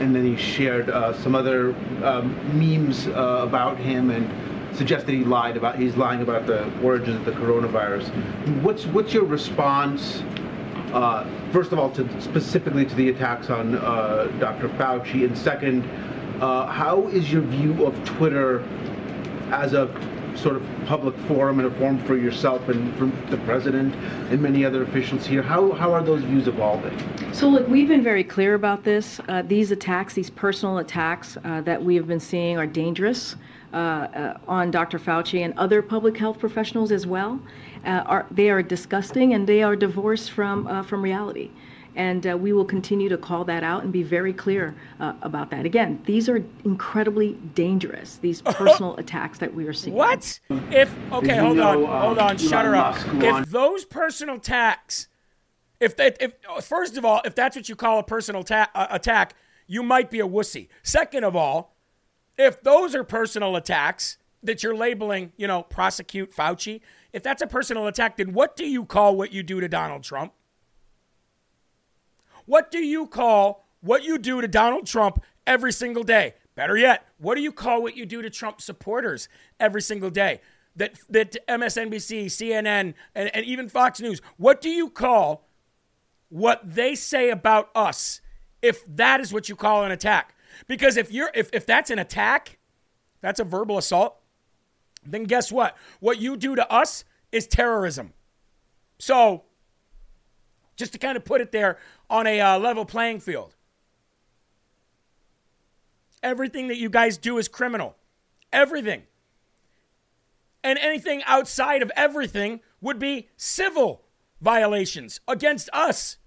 and 0.00 0.14
then 0.14 0.24
he 0.24 0.36
shared 0.36 0.90
uh, 0.90 1.12
some 1.22 1.34
other 1.34 1.74
um, 2.04 2.34
memes 2.58 3.06
uh, 3.06 3.40
about 3.42 3.76
him 3.78 4.10
and 4.10 4.28
suggested 4.76 5.12
he 5.12 5.24
lied 5.24 5.56
about 5.56 5.78
he's 5.78 5.96
lying 5.96 6.20
about 6.20 6.46
the 6.46 6.64
origins 6.80 7.16
of 7.16 7.24
the 7.24 7.32
coronavirus. 7.32 8.08
What's 8.62 8.86
what's 8.86 9.14
your 9.14 9.24
response? 9.24 10.22
Uh, 10.92 11.26
first 11.52 11.72
of 11.72 11.78
all, 11.78 11.90
to 11.90 12.20
specifically 12.20 12.84
to 12.84 12.94
the 12.94 13.08
attacks 13.08 13.50
on 13.50 13.76
uh, 13.76 14.24
Dr. 14.38 14.68
Fauci, 14.70 15.24
and 15.24 15.36
second, 15.36 15.82
uh, 16.40 16.66
how 16.66 17.08
is 17.08 17.32
your 17.32 17.42
view 17.42 17.84
of 17.86 18.04
Twitter 18.04 18.60
as 19.50 19.72
a 19.72 19.86
sort 20.36 20.56
of 20.56 20.62
public 20.86 21.16
forum 21.28 21.58
and 21.58 21.68
a 21.68 21.78
forum 21.78 21.98
for 22.04 22.16
yourself 22.16 22.68
and 22.68 22.94
for 22.96 23.06
the 23.30 23.36
president 23.44 23.94
and 24.30 24.40
many 24.40 24.64
other 24.64 24.82
officials 24.82 25.26
here? 25.26 25.42
How, 25.42 25.72
how 25.72 25.92
are 25.92 26.02
those 26.02 26.22
views 26.22 26.48
evolving? 26.48 26.96
So, 27.32 27.48
look, 27.48 27.68
we've 27.68 27.88
been 27.88 28.02
very 28.02 28.24
clear 28.24 28.54
about 28.54 28.84
this. 28.84 29.20
Uh, 29.28 29.42
these 29.42 29.70
attacks, 29.70 30.14
these 30.14 30.30
personal 30.30 30.78
attacks 30.78 31.36
uh, 31.44 31.60
that 31.62 31.82
we 31.82 31.96
have 31.96 32.06
been 32.06 32.20
seeing, 32.20 32.58
are 32.58 32.66
dangerous 32.66 33.36
uh, 33.72 33.76
uh, 33.76 34.38
on 34.46 34.70
Dr. 34.70 35.00
Fauci 35.00 35.44
and 35.44 35.52
other 35.58 35.82
public 35.82 36.16
health 36.16 36.38
professionals 36.38 36.92
as 36.92 37.06
well. 37.06 37.40
Uh, 37.84 38.04
are, 38.06 38.26
they 38.30 38.48
are 38.48 38.62
disgusting 38.62 39.34
and 39.34 39.48
they 39.48 39.62
are 39.62 39.74
divorced 39.74 40.30
from, 40.30 40.66
uh, 40.68 40.82
from 40.82 41.02
reality. 41.02 41.50
And 41.96 42.26
uh, 42.26 42.36
we 42.36 42.52
will 42.52 42.64
continue 42.64 43.08
to 43.08 43.16
call 43.16 43.44
that 43.44 43.62
out 43.62 43.84
and 43.84 43.92
be 43.92 44.02
very 44.02 44.32
clear 44.32 44.74
uh, 44.98 45.14
about 45.22 45.50
that. 45.50 45.64
Again, 45.64 46.02
these 46.06 46.28
are 46.28 46.42
incredibly 46.64 47.34
dangerous, 47.54 48.16
these 48.16 48.42
personal 48.44 48.96
attacks 48.96 49.38
that 49.38 49.54
we 49.54 49.66
are 49.66 49.72
seeing. 49.72 49.96
What? 49.96 50.40
If 50.70 50.94
okay, 51.12 51.36
hold 51.36 51.56
know, 51.56 51.86
on, 51.86 52.02
hold 52.02 52.18
on, 52.18 52.36
shut 52.38 52.64
her 52.64 52.74
up. 52.74 52.96
If 53.14 53.50
those 53.50 53.84
personal 53.84 54.36
attacks, 54.36 55.08
if 55.80 55.96
that, 55.96 56.16
if 56.20 56.34
first 56.62 56.96
of 56.96 57.04
all, 57.04 57.20
if 57.24 57.34
that's 57.34 57.54
what 57.54 57.68
you 57.68 57.76
call 57.76 57.98
a 57.98 58.04
personal 58.04 58.42
ta- 58.42 58.70
uh, 58.74 58.88
attack, 58.90 59.34
you 59.66 59.82
might 59.82 60.10
be 60.10 60.20
a 60.20 60.26
wussy. 60.26 60.68
Second 60.82 61.24
of 61.24 61.36
all, 61.36 61.76
if 62.36 62.62
those 62.62 62.94
are 62.94 63.04
personal 63.04 63.56
attacks 63.56 64.18
that 64.42 64.62
you're 64.62 64.76
labeling, 64.76 65.32
you 65.36 65.46
know, 65.46 65.62
prosecute 65.62 66.34
Fauci, 66.34 66.80
if 67.12 67.22
that's 67.22 67.42
a 67.42 67.46
personal 67.46 67.86
attack, 67.86 68.16
then 68.16 68.32
what 68.32 68.56
do 68.56 68.66
you 68.66 68.84
call 68.84 69.16
what 69.16 69.32
you 69.32 69.42
do 69.42 69.60
to 69.60 69.68
Donald 69.68 70.02
Trump? 70.02 70.32
What 72.46 72.70
do 72.70 72.78
you 72.78 73.06
call 73.06 73.66
what 73.80 74.04
you 74.04 74.18
do 74.18 74.40
to 74.40 74.48
Donald 74.48 74.86
Trump 74.86 75.22
every 75.46 75.72
single 75.72 76.02
day? 76.02 76.34
Better 76.54 76.76
yet, 76.76 77.06
what 77.18 77.34
do 77.34 77.42
you 77.42 77.52
call 77.52 77.82
what 77.82 77.96
you 77.96 78.06
do 78.06 78.22
to 78.22 78.30
Trump 78.30 78.60
supporters 78.60 79.28
every 79.58 79.82
single 79.82 80.10
day? 80.10 80.40
That, 80.76 80.98
that 81.08 81.36
MSNBC, 81.48 82.26
CNN, 82.26 82.94
and, 83.14 83.34
and 83.34 83.44
even 83.44 83.68
Fox 83.68 84.00
News, 84.00 84.20
what 84.36 84.60
do 84.60 84.68
you 84.68 84.90
call 84.90 85.48
what 86.28 86.60
they 86.64 86.94
say 86.94 87.30
about 87.30 87.70
us 87.74 88.20
if 88.60 88.84
that 88.96 89.20
is 89.20 89.32
what 89.32 89.48
you 89.48 89.56
call 89.56 89.84
an 89.84 89.92
attack? 89.92 90.34
Because 90.66 90.96
if 90.96 91.12
you're 91.12 91.30
if, 91.34 91.50
if 91.52 91.66
that's 91.66 91.90
an 91.90 91.98
attack, 91.98 92.58
that's 93.20 93.40
a 93.40 93.44
verbal 93.44 93.78
assault, 93.78 94.16
then 95.04 95.24
guess 95.24 95.50
what? 95.50 95.76
What 96.00 96.18
you 96.18 96.36
do 96.36 96.54
to 96.56 96.70
us 96.70 97.04
is 97.32 97.46
terrorism. 97.46 98.12
So, 98.98 99.44
just 100.76 100.92
to 100.92 100.98
kind 100.98 101.16
of 101.16 101.24
put 101.24 101.40
it 101.40 101.52
there 101.52 101.78
on 102.14 102.28
a 102.28 102.40
uh, 102.40 102.58
level 102.60 102.84
playing 102.84 103.18
field, 103.18 103.56
everything 106.22 106.68
that 106.68 106.76
you 106.76 106.88
guys 106.88 107.18
do 107.18 107.38
is 107.38 107.48
criminal. 107.48 107.96
Everything. 108.52 109.02
And 110.62 110.78
anything 110.78 111.24
outside 111.26 111.82
of 111.82 111.90
everything 111.96 112.60
would 112.80 113.00
be 113.00 113.28
civil 113.36 114.02
violations 114.40 115.20
against 115.26 115.68
us. 115.72 116.18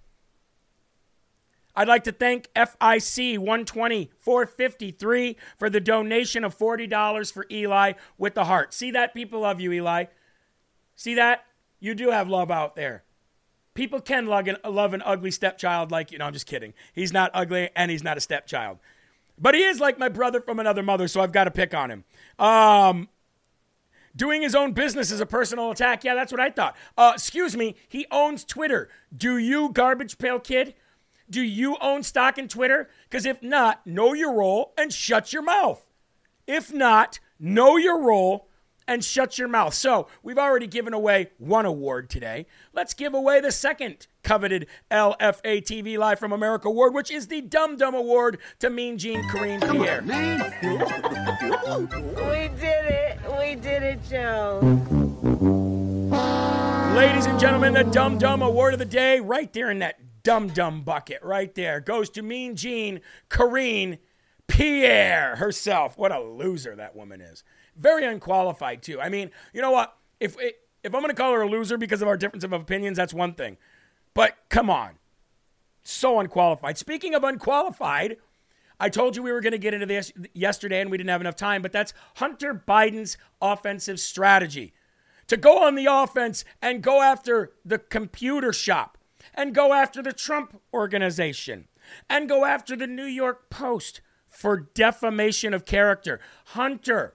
I'd 1.74 1.88
like 1.88 2.04
to 2.04 2.12
thank 2.12 2.50
FIC 2.54 3.38
120 3.38 4.12
453 4.20 5.38
for 5.58 5.70
the 5.70 5.80
donation 5.80 6.44
of 6.44 6.58
$40 6.58 7.32
for 7.32 7.46
Eli 7.50 7.94
with 8.18 8.34
the 8.34 8.44
heart. 8.44 8.74
See 8.74 8.92
that? 8.92 9.14
People 9.14 9.40
love 9.40 9.62
you, 9.62 9.72
Eli. 9.72 10.06
See 10.98 11.16
that? 11.16 11.46
You 11.80 11.96
do 11.96 12.10
have 12.10 12.28
love 12.28 12.52
out 12.52 12.76
there. 12.76 13.06
People 13.78 14.02
can 14.02 14.26
love 14.26 14.48
an, 14.48 14.58
love 14.68 14.96
an 14.96 15.04
ugly 15.06 15.30
stepchild 15.30 15.92
like 15.92 16.12
you. 16.12 16.18
know, 16.18 16.26
I'm 16.26 16.34
just 16.34 16.48
kidding. 16.48 16.74
He's 16.94 17.14
not 17.14 17.30
ugly 17.36 17.70
and 17.76 17.92
he's 17.92 18.04
not 18.04 18.18
a 18.18 18.20
stepchild. 18.20 18.80
But 19.38 19.54
he 19.54 19.62
is 19.62 19.80
like 19.80 20.00
my 20.00 20.10
brother 20.10 20.42
from 20.42 20.60
another 20.60 20.82
mother, 20.82 21.08
so 21.08 21.22
I've 21.22 21.32
got 21.32 21.44
to 21.44 21.52
pick 21.52 21.76
on 21.76 21.92
him. 21.92 22.04
Um, 22.40 23.08
doing 24.16 24.42
his 24.42 24.56
own 24.56 24.72
business 24.72 25.12
is 25.12 25.20
a 25.20 25.28
personal 25.28 25.70
attack. 25.70 26.04
Yeah, 26.04 26.16
that's 26.16 26.32
what 26.32 26.42
I 26.42 26.50
thought. 26.50 26.76
Uh, 26.98 27.12
excuse 27.14 27.56
me, 27.56 27.76
he 27.88 28.08
owns 28.10 28.44
Twitter. 28.44 28.90
Do 29.16 29.38
you, 29.38 29.70
garbage 29.70 30.18
pail 30.18 30.40
kid? 30.40 30.74
Do 31.30 31.44
you 31.44 31.78
own 31.80 32.02
stock 32.02 32.40
in 32.40 32.48
Twitter? 32.48 32.90
Because 33.08 33.28
if 33.28 33.44
not, 33.44 33.86
know 33.86 34.14
your 34.14 34.34
role 34.34 34.74
and 34.76 34.92
shut 34.92 35.32
your 35.32 35.44
mouth. 35.44 35.86
If 36.48 36.74
not, 36.74 37.20
know 37.40 37.78
your 37.78 38.02
role 38.02 38.48
and 38.88 39.04
shut 39.04 39.38
your 39.38 39.48
mouth. 39.48 39.74
So, 39.74 40.08
we've 40.24 40.38
already 40.38 40.68
given 40.68 40.94
away 40.94 41.32
one 41.38 41.66
award 41.66 42.10
today. 42.10 42.46
Let's 42.74 42.94
give 42.94 43.14
away 43.14 43.42
the 43.42 43.52
second 43.52 44.08
coveted 44.24 44.68
LFA 44.92 45.62
TV 45.62 45.98
Live 45.98 46.20
from 46.20 46.32
America 46.32 46.68
award, 46.68 46.94
which 46.94 47.12
is 47.12 47.28
the 47.28 47.42
Dum 47.42 47.78
Dum 47.78 47.96
Award 47.96 48.40
to 48.60 48.70
Mean 48.70 48.98
Gene 48.98 49.24
Karine 49.30 49.60
Pierre. 49.62 50.02
We 50.02 50.10
did 52.60 52.86
it. 52.86 53.20
We 53.40 53.56
did 53.56 53.84
it, 53.84 54.00
Joe. 54.10 54.60
Ladies 56.96 57.26
and 57.26 57.40
gentlemen, 57.40 57.74
the 57.74 57.84
Dum 57.84 58.18
Dum 58.18 58.42
Award 58.42 58.74
of 58.74 58.80
the 58.80 58.86
day, 58.86 59.20
right 59.20 59.52
there 59.54 59.70
in 59.70 59.80
that 59.80 60.00
dum 60.24 60.50
dum 60.50 60.82
bucket, 60.82 61.24
right 61.24 61.56
there, 61.56 61.80
goes 61.80 62.10
to 62.10 62.22
Mean 62.22 62.56
Gene 62.56 63.00
Karine 63.30 63.98
Pierre 64.48 65.38
herself. 65.38 65.98
What 65.98 66.12
a 66.12 66.20
loser 66.20 66.76
that 66.76 66.96
woman 66.96 67.22
is. 67.22 67.44
Very 67.78 68.06
unqualified, 68.06 68.82
too. 68.82 69.00
I 69.00 69.10
mean, 69.10 69.32
you 69.54 69.62
know 69.62 69.72
what? 69.72 69.96
If, 70.20 70.36
if 70.40 70.96
I'm 70.96 71.02
going 71.02 71.10
to 71.10 71.14
call 71.14 71.34
her 71.34 71.42
a 71.42 71.50
loser 71.50 71.78
because 71.78 72.02
of 72.02 72.08
our 72.08 72.18
difference 72.18 72.44
of 72.44 72.54
opinions, 72.54 72.98
that's 72.98 73.14
one 73.14 73.34
thing. 73.34 73.58
But 74.14 74.36
come 74.50 74.70
on. 74.70 74.94
So 75.84 76.20
unqualified. 76.20 76.78
Speaking 76.78 77.14
of 77.14 77.24
unqualified, 77.24 78.18
I 78.80 78.90
told 78.90 79.16
you 79.16 79.24
we 79.24 79.32
were 79.32 79.42
going 79.42 79.52
to 79.52 79.58
get 79.58 79.74
into 79.74 79.86
this 79.86 80.12
yesterday 80.34 80.82
and 80.82 80.92
we 80.92 80.98
didn't 80.98 81.10
have 81.10 81.22
enough 81.22 81.36
time, 81.36 81.62
but 81.62 81.72
that's 81.72 81.94
Hunter 82.16 82.54
Biden's 82.54 83.18
offensive 83.42 84.00
strategy 84.00 84.74
to 85.28 85.38
go 85.38 85.64
on 85.64 85.76
the 85.76 85.86
offense 85.86 86.46
and 86.62 86.82
go 86.82 87.02
after 87.02 87.52
the 87.66 87.80
computer 87.80 88.54
shop 88.54 88.98
and 89.34 89.54
go 89.54 89.74
after 89.74 90.02
the 90.02 90.14
Trump 90.14 90.62
organization 90.74 91.68
and 92.10 92.30
go 92.30 92.46
after 92.46 92.76
the 92.76 92.88
New 92.88 93.06
York 93.06 93.50
Post 93.50 94.02
for 94.28 94.70
defamation 94.74 95.54
of 95.54 95.66
character. 95.66 96.20
Hunter, 96.48 97.14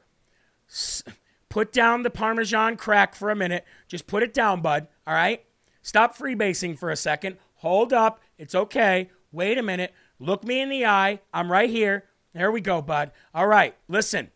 put 1.49 1.73
down 1.73 2.03
the 2.03 2.11
Parmesan 2.11 2.77
crack 2.77 3.15
for 3.15 3.31
a 3.31 3.37
minute. 3.37 3.65
Just 3.89 4.07
put 4.07 4.23
it 4.23 4.33
down, 4.35 4.61
bud. 4.61 4.89
All 5.07 5.15
right? 5.15 5.45
Stop 5.83 6.17
freebasing 6.17 6.79
for 6.79 6.91
a 6.91 6.97
second. 6.97 7.37
Hold 7.57 7.93
up. 7.93 8.21
It's 8.39 8.55
okay. 8.55 9.11
Wait 9.31 9.59
a 9.59 9.63
minute. 9.63 9.93
Look 10.19 10.45
me 10.45 10.61
in 10.61 10.69
the 10.69 10.87
eye. 10.87 11.21
I'm 11.33 11.51
right 11.51 11.71
here. 11.71 12.05
There 12.33 12.51
we 12.51 12.61
go, 12.61 12.81
bud. 12.81 13.13
All 13.35 13.47
right, 13.47 13.75
listen. 13.89 14.31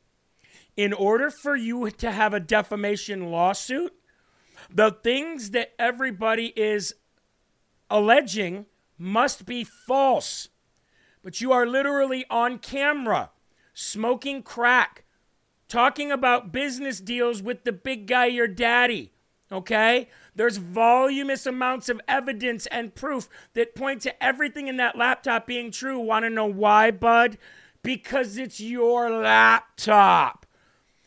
In 0.77 0.93
order 0.93 1.31
for 1.31 1.57
you 1.57 1.91
to 1.91 2.11
have 2.11 2.35
a 2.35 2.41
defamation 2.41 3.31
lawsuit, 3.31 3.95
the 4.71 4.91
things 4.91 5.53
that 5.53 5.73
everybody 5.79 6.53
is 6.57 6.95
alleging 7.89 8.67
must 8.99 9.47
be 9.47 9.65
false. 9.65 10.49
But 11.23 11.41
you 11.41 11.53
are 11.53 11.67
literally 11.67 12.27
on 12.29 12.59
camera 12.59 13.31
smoking 13.73 14.43
crack, 14.43 15.05
talking 15.69 16.13
about 16.13 16.53
business 16.53 17.01
deals 17.01 17.43
with 17.43 17.65
the 17.65 17.73
big 17.73 18.07
guy, 18.07 18.27
your 18.27 18.49
daddy. 18.49 19.13
Okay? 19.51 20.09
There's 20.35 20.57
voluminous 20.57 21.47
amounts 21.47 21.89
of 21.89 22.01
evidence 22.09 22.67
and 22.67 22.95
proof 22.95 23.29
that 23.55 23.75
point 23.75 24.03
to 24.03 24.23
everything 24.23 24.69
in 24.69 24.77
that 24.79 24.97
laptop 24.97 25.47
being 25.47 25.71
true. 25.71 25.99
Want 25.99 26.25
to 26.25 26.31
know 26.31 26.47
why, 26.47 26.91
bud? 26.91 27.39
Because 27.83 28.37
it's 28.37 28.61
your 28.61 29.11
laptop. 29.11 30.47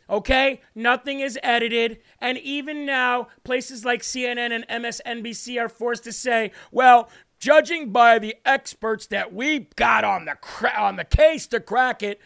Okay? 0.10 0.62
Nothing 0.74 1.20
is 1.20 1.38
edited. 1.44 2.00
And 2.20 2.38
even 2.40 2.86
now, 2.86 3.28
places 3.44 3.86
like 3.86 4.02
CNN 4.02 4.52
and 4.52 4.84
MSNBC 4.84 5.62
are 5.62 5.70
forced 5.70 6.06
to 6.06 6.14
say, 6.14 6.52
well, 6.72 7.10
judging 7.40 7.92
by 7.92 8.20
the 8.20 8.36
experts 8.46 9.08
that 9.08 9.34
we 9.34 9.68
got 9.76 10.04
on 10.04 10.26
the 10.26 10.36
cra- 10.36 10.74
on 10.78 10.96
the 10.96 11.04
case 11.04 11.46
to 11.48 11.60
crack 11.60 12.02
it, 12.02 12.20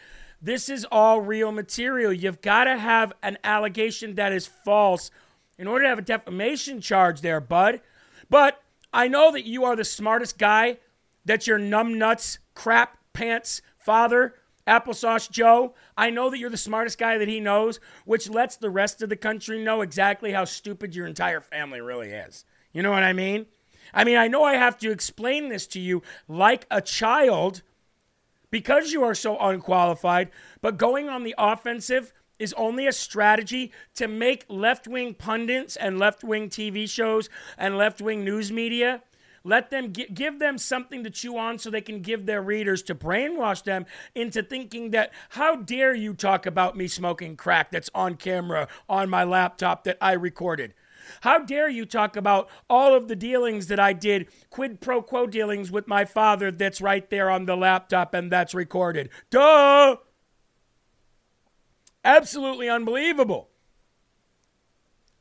this 0.44 0.68
is 0.68 0.86
all 0.92 1.22
real 1.22 1.52
material. 1.52 2.12
You've 2.12 2.42
got 2.42 2.64
to 2.64 2.76
have 2.76 3.14
an 3.22 3.38
allegation 3.44 4.14
that 4.16 4.32
is 4.32 4.46
false 4.46 5.10
in 5.58 5.66
order 5.66 5.84
to 5.84 5.88
have 5.88 5.98
a 5.98 6.02
defamation 6.02 6.82
charge 6.82 7.22
there, 7.22 7.40
bud. 7.40 7.80
But 8.28 8.60
I 8.92 9.08
know 9.08 9.32
that 9.32 9.46
you 9.46 9.64
are 9.64 9.74
the 9.74 9.84
smartest 9.84 10.38
guy, 10.38 10.78
that 11.24 11.46
your 11.46 11.58
numbnuts, 11.58 12.38
crap 12.54 12.98
pants 13.14 13.62
father, 13.78 14.34
applesauce 14.66 15.30
Joe. 15.30 15.74
I 15.96 16.10
know 16.10 16.28
that 16.28 16.38
you're 16.38 16.50
the 16.50 16.58
smartest 16.58 16.98
guy 16.98 17.16
that 17.16 17.28
he 17.28 17.40
knows, 17.40 17.80
which 18.04 18.28
lets 18.28 18.56
the 18.56 18.70
rest 18.70 19.00
of 19.00 19.08
the 19.08 19.16
country 19.16 19.64
know 19.64 19.80
exactly 19.80 20.32
how 20.32 20.44
stupid 20.44 20.94
your 20.94 21.06
entire 21.06 21.40
family 21.40 21.80
really 21.80 22.10
is. 22.10 22.44
You 22.70 22.82
know 22.82 22.90
what 22.90 23.02
I 23.02 23.14
mean? 23.14 23.46
I 23.94 24.04
mean, 24.04 24.18
I 24.18 24.28
know 24.28 24.44
I 24.44 24.56
have 24.56 24.76
to 24.78 24.90
explain 24.90 25.48
this 25.48 25.66
to 25.68 25.80
you 25.80 26.02
like 26.28 26.66
a 26.70 26.82
child 26.82 27.62
because 28.54 28.92
you 28.92 29.02
are 29.02 29.16
so 29.16 29.36
unqualified, 29.36 30.30
but 30.62 30.76
going 30.76 31.08
on 31.08 31.24
the 31.24 31.34
offensive 31.36 32.12
is 32.38 32.52
only 32.52 32.86
a 32.86 32.92
strategy 32.92 33.72
to 33.96 34.06
make 34.06 34.44
left 34.48 34.86
wing 34.86 35.12
pundits 35.12 35.74
and 35.74 35.98
left 35.98 36.22
wing 36.22 36.48
TV 36.48 36.88
shows 36.88 37.28
and 37.58 37.76
left 37.76 38.00
wing 38.00 38.24
news 38.24 38.52
media. 38.52 39.02
Let 39.42 39.70
them 39.70 39.90
give 39.90 40.38
them 40.38 40.56
something 40.56 41.02
to 41.02 41.10
chew 41.10 41.36
on 41.36 41.58
so 41.58 41.68
they 41.68 41.80
can 41.80 42.00
give 42.00 42.26
their 42.26 42.42
readers 42.42 42.84
to 42.84 42.94
brainwash 42.94 43.64
them 43.64 43.86
into 44.14 44.40
thinking 44.40 44.92
that 44.92 45.12
how 45.30 45.56
dare 45.56 45.92
you 45.92 46.14
talk 46.14 46.46
about 46.46 46.76
me 46.76 46.86
smoking 46.86 47.34
crack 47.34 47.72
that's 47.72 47.90
on 47.92 48.14
camera 48.14 48.68
on 48.88 49.10
my 49.10 49.24
laptop 49.24 49.82
that 49.82 49.98
I 50.00 50.12
recorded. 50.12 50.74
How 51.22 51.38
dare 51.38 51.68
you 51.68 51.86
talk 51.86 52.16
about 52.16 52.48
all 52.68 52.94
of 52.94 53.08
the 53.08 53.16
dealings 53.16 53.66
that 53.68 53.80
I 53.80 53.92
did, 53.92 54.28
quid 54.50 54.80
pro 54.80 55.02
quo 55.02 55.26
dealings 55.26 55.70
with 55.70 55.88
my 55.88 56.04
father 56.04 56.50
that's 56.50 56.80
right 56.80 57.08
there 57.10 57.30
on 57.30 57.46
the 57.46 57.56
laptop 57.56 58.14
and 58.14 58.30
that's 58.30 58.54
recorded? 58.54 59.10
Duh! 59.30 59.96
Absolutely 62.04 62.68
unbelievable. 62.68 63.48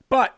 But 0.10 0.38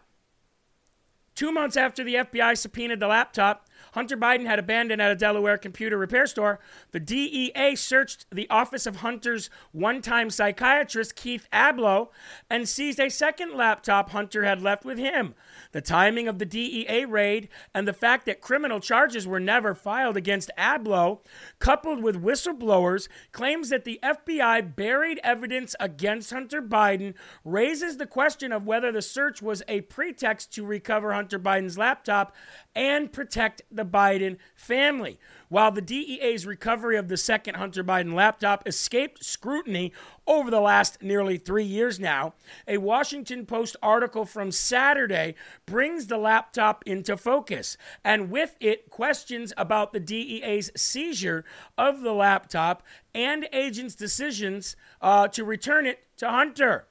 two 1.34 1.52
months 1.52 1.76
after 1.76 2.04
the 2.04 2.16
FBI 2.16 2.58
subpoenaed 2.58 3.00
the 3.00 3.08
laptop, 3.08 3.65
Hunter 3.96 4.18
Biden 4.18 4.46
had 4.46 4.60
abandoned 4.60 5.02
at 5.02 5.10
a 5.10 5.16
Delaware 5.16 5.58
computer 5.58 5.98
repair 5.98 6.28
store. 6.28 6.60
The 6.92 7.00
DEA 7.00 7.76
searched 7.76 8.26
the 8.30 8.50
office 8.50 8.86
of 8.86 8.98
Hunter's 8.98 9.50
one 9.72 10.02
time 10.02 10.30
psychiatrist, 10.30 11.16
Keith 11.16 11.48
Ablow, 11.54 12.10
and 12.50 12.68
seized 12.68 13.00
a 13.00 13.10
second 13.10 13.54
laptop 13.54 14.10
Hunter 14.10 14.44
had 14.44 14.62
left 14.62 14.84
with 14.84 14.98
him. 14.98 15.34
The 15.72 15.80
timing 15.80 16.28
of 16.28 16.40
the 16.40 16.46
DEA 16.46 17.06
raid 17.06 17.48
and 17.74 17.88
the 17.88 17.94
fact 17.94 18.26
that 18.26 18.42
criminal 18.42 18.82
charges 18.82 19.26
were 19.26 19.40
never 19.40 19.74
filed 19.74 20.18
against 20.18 20.52
Ablow, 20.58 21.22
coupled 21.60 22.04
with 22.04 22.22
whistleblowers, 22.22 23.08
claims 23.32 23.70
that 23.70 23.86
the 23.86 24.02
FBI 24.04 24.76
buried 24.76 25.22
evidence 25.24 25.74
against 25.80 26.34
Hunter 26.34 26.62
Biden, 26.62 27.14
raises 27.46 27.96
the 27.96 28.06
question 28.06 28.52
of 28.52 28.68
whether 28.68 28.92
the 28.92 29.02
search 29.02 29.42
was 29.42 29.64
a 29.70 29.82
pretext 29.82 30.54
to 30.54 30.66
recover 30.66 31.14
Hunter 31.14 31.40
Biden's 31.40 31.78
laptop 31.78 32.36
and 32.76 33.14
protect 33.14 33.62
the 33.72 33.85
Biden 33.86 34.38
family. 34.56 35.20
While 35.50 35.72
the 35.72 35.82
DEA's 35.82 36.46
recovery 36.46 36.98
of 36.98 37.08
the 37.08 37.18
second 37.18 37.56
Hunter 37.56 37.84
Biden 37.84 38.14
laptop 38.14 38.68
escaped 38.68 39.24
scrutiny 39.24 39.94
over 40.26 40.50
the 40.50 40.60
last 40.60 41.02
nearly 41.02 41.38
three 41.38 41.64
years 41.64 42.00
now, 42.00 42.34
a 42.68 42.78
Washington 42.78 43.46
Post 43.46 43.76
article 43.82 44.26
from 44.26 44.52
Saturday 44.52 45.36
brings 45.66 46.08
the 46.08 46.18
laptop 46.18 46.84
into 46.86 47.16
focus, 47.16 47.78
and 48.04 48.32
with 48.32 48.56
it, 48.60 48.90
questions 48.90 49.54
about 49.56 49.94
the 49.94 50.00
DEA's 50.00 50.72
seizure 50.76 51.46
of 51.78 52.02
the 52.02 52.14
laptop 52.14 52.84
and 53.14 53.48
agents' 53.54 53.96
decisions 53.96 54.76
uh, 55.02 55.28
to 55.28 55.44
return 55.44 55.86
it 55.86 56.00
to 56.18 56.30
Hunter. 56.30 56.88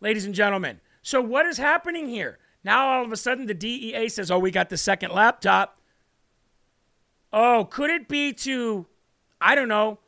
Ladies 0.00 0.24
and 0.24 0.34
gentlemen, 0.34 0.80
so 1.02 1.20
what 1.20 1.46
is 1.46 1.58
happening 1.58 2.08
here? 2.08 2.38
Now 2.64 2.88
all 2.88 3.04
of 3.04 3.12
a 3.12 3.16
sudden 3.16 3.46
the 3.46 3.54
DEA 3.54 4.08
says, 4.08 4.30
oh, 4.30 4.38
we 4.38 4.50
got 4.50 4.70
the 4.70 4.76
second 4.76 5.12
laptop. 5.12 5.78
Oh, 7.36 7.66
could 7.68 7.90
it 7.90 8.06
be 8.06 8.32
to, 8.32 8.86
I 9.40 9.56
don't 9.56 9.66
know, 9.66 9.98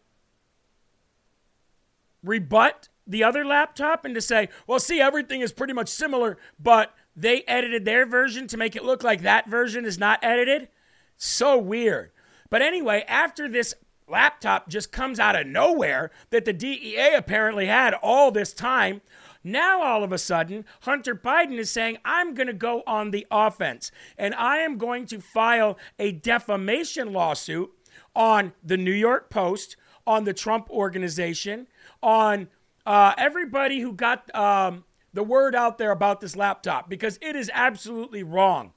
rebut 2.22 2.88
the 3.04 3.24
other 3.24 3.44
laptop 3.44 4.04
and 4.04 4.14
to 4.14 4.20
say, 4.20 4.48
well, 4.68 4.78
see, 4.78 5.00
everything 5.00 5.40
is 5.40 5.52
pretty 5.52 5.72
much 5.72 5.88
similar, 5.88 6.38
but 6.56 6.94
they 7.16 7.42
edited 7.48 7.84
their 7.84 8.06
version 8.06 8.46
to 8.46 8.56
make 8.56 8.76
it 8.76 8.84
look 8.84 9.02
like 9.02 9.22
that 9.22 9.48
version 9.48 9.84
is 9.84 9.98
not 9.98 10.20
edited? 10.22 10.68
So 11.16 11.58
weird. 11.58 12.12
But 12.48 12.62
anyway, 12.62 13.04
after 13.08 13.48
this 13.48 13.74
laptop 14.06 14.68
just 14.68 14.92
comes 14.92 15.18
out 15.18 15.34
of 15.34 15.48
nowhere 15.48 16.12
that 16.30 16.44
the 16.44 16.52
DEA 16.52 17.14
apparently 17.16 17.66
had 17.66 17.92
all 17.94 18.30
this 18.30 18.52
time, 18.52 19.00
now, 19.46 19.80
all 19.80 20.02
of 20.02 20.10
a 20.10 20.18
sudden, 20.18 20.64
Hunter 20.80 21.14
Biden 21.14 21.56
is 21.56 21.70
saying, 21.70 21.98
I'm 22.04 22.34
going 22.34 22.48
to 22.48 22.52
go 22.52 22.82
on 22.84 23.12
the 23.12 23.28
offense 23.30 23.92
and 24.18 24.34
I 24.34 24.58
am 24.58 24.76
going 24.76 25.06
to 25.06 25.20
file 25.20 25.78
a 26.00 26.10
defamation 26.10 27.12
lawsuit 27.12 27.70
on 28.16 28.54
the 28.64 28.76
New 28.76 28.92
York 28.92 29.30
Post, 29.30 29.76
on 30.04 30.24
the 30.24 30.34
Trump 30.34 30.68
organization, 30.68 31.68
on 32.02 32.48
uh, 32.84 33.14
everybody 33.16 33.78
who 33.78 33.92
got 33.92 34.34
um, 34.34 34.84
the 35.14 35.22
word 35.22 35.54
out 35.54 35.78
there 35.78 35.92
about 35.92 36.20
this 36.20 36.34
laptop 36.34 36.90
because 36.90 37.16
it 37.22 37.36
is 37.36 37.48
absolutely 37.54 38.24
wrong. 38.24 38.72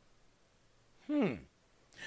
Hmm. 1.07 1.33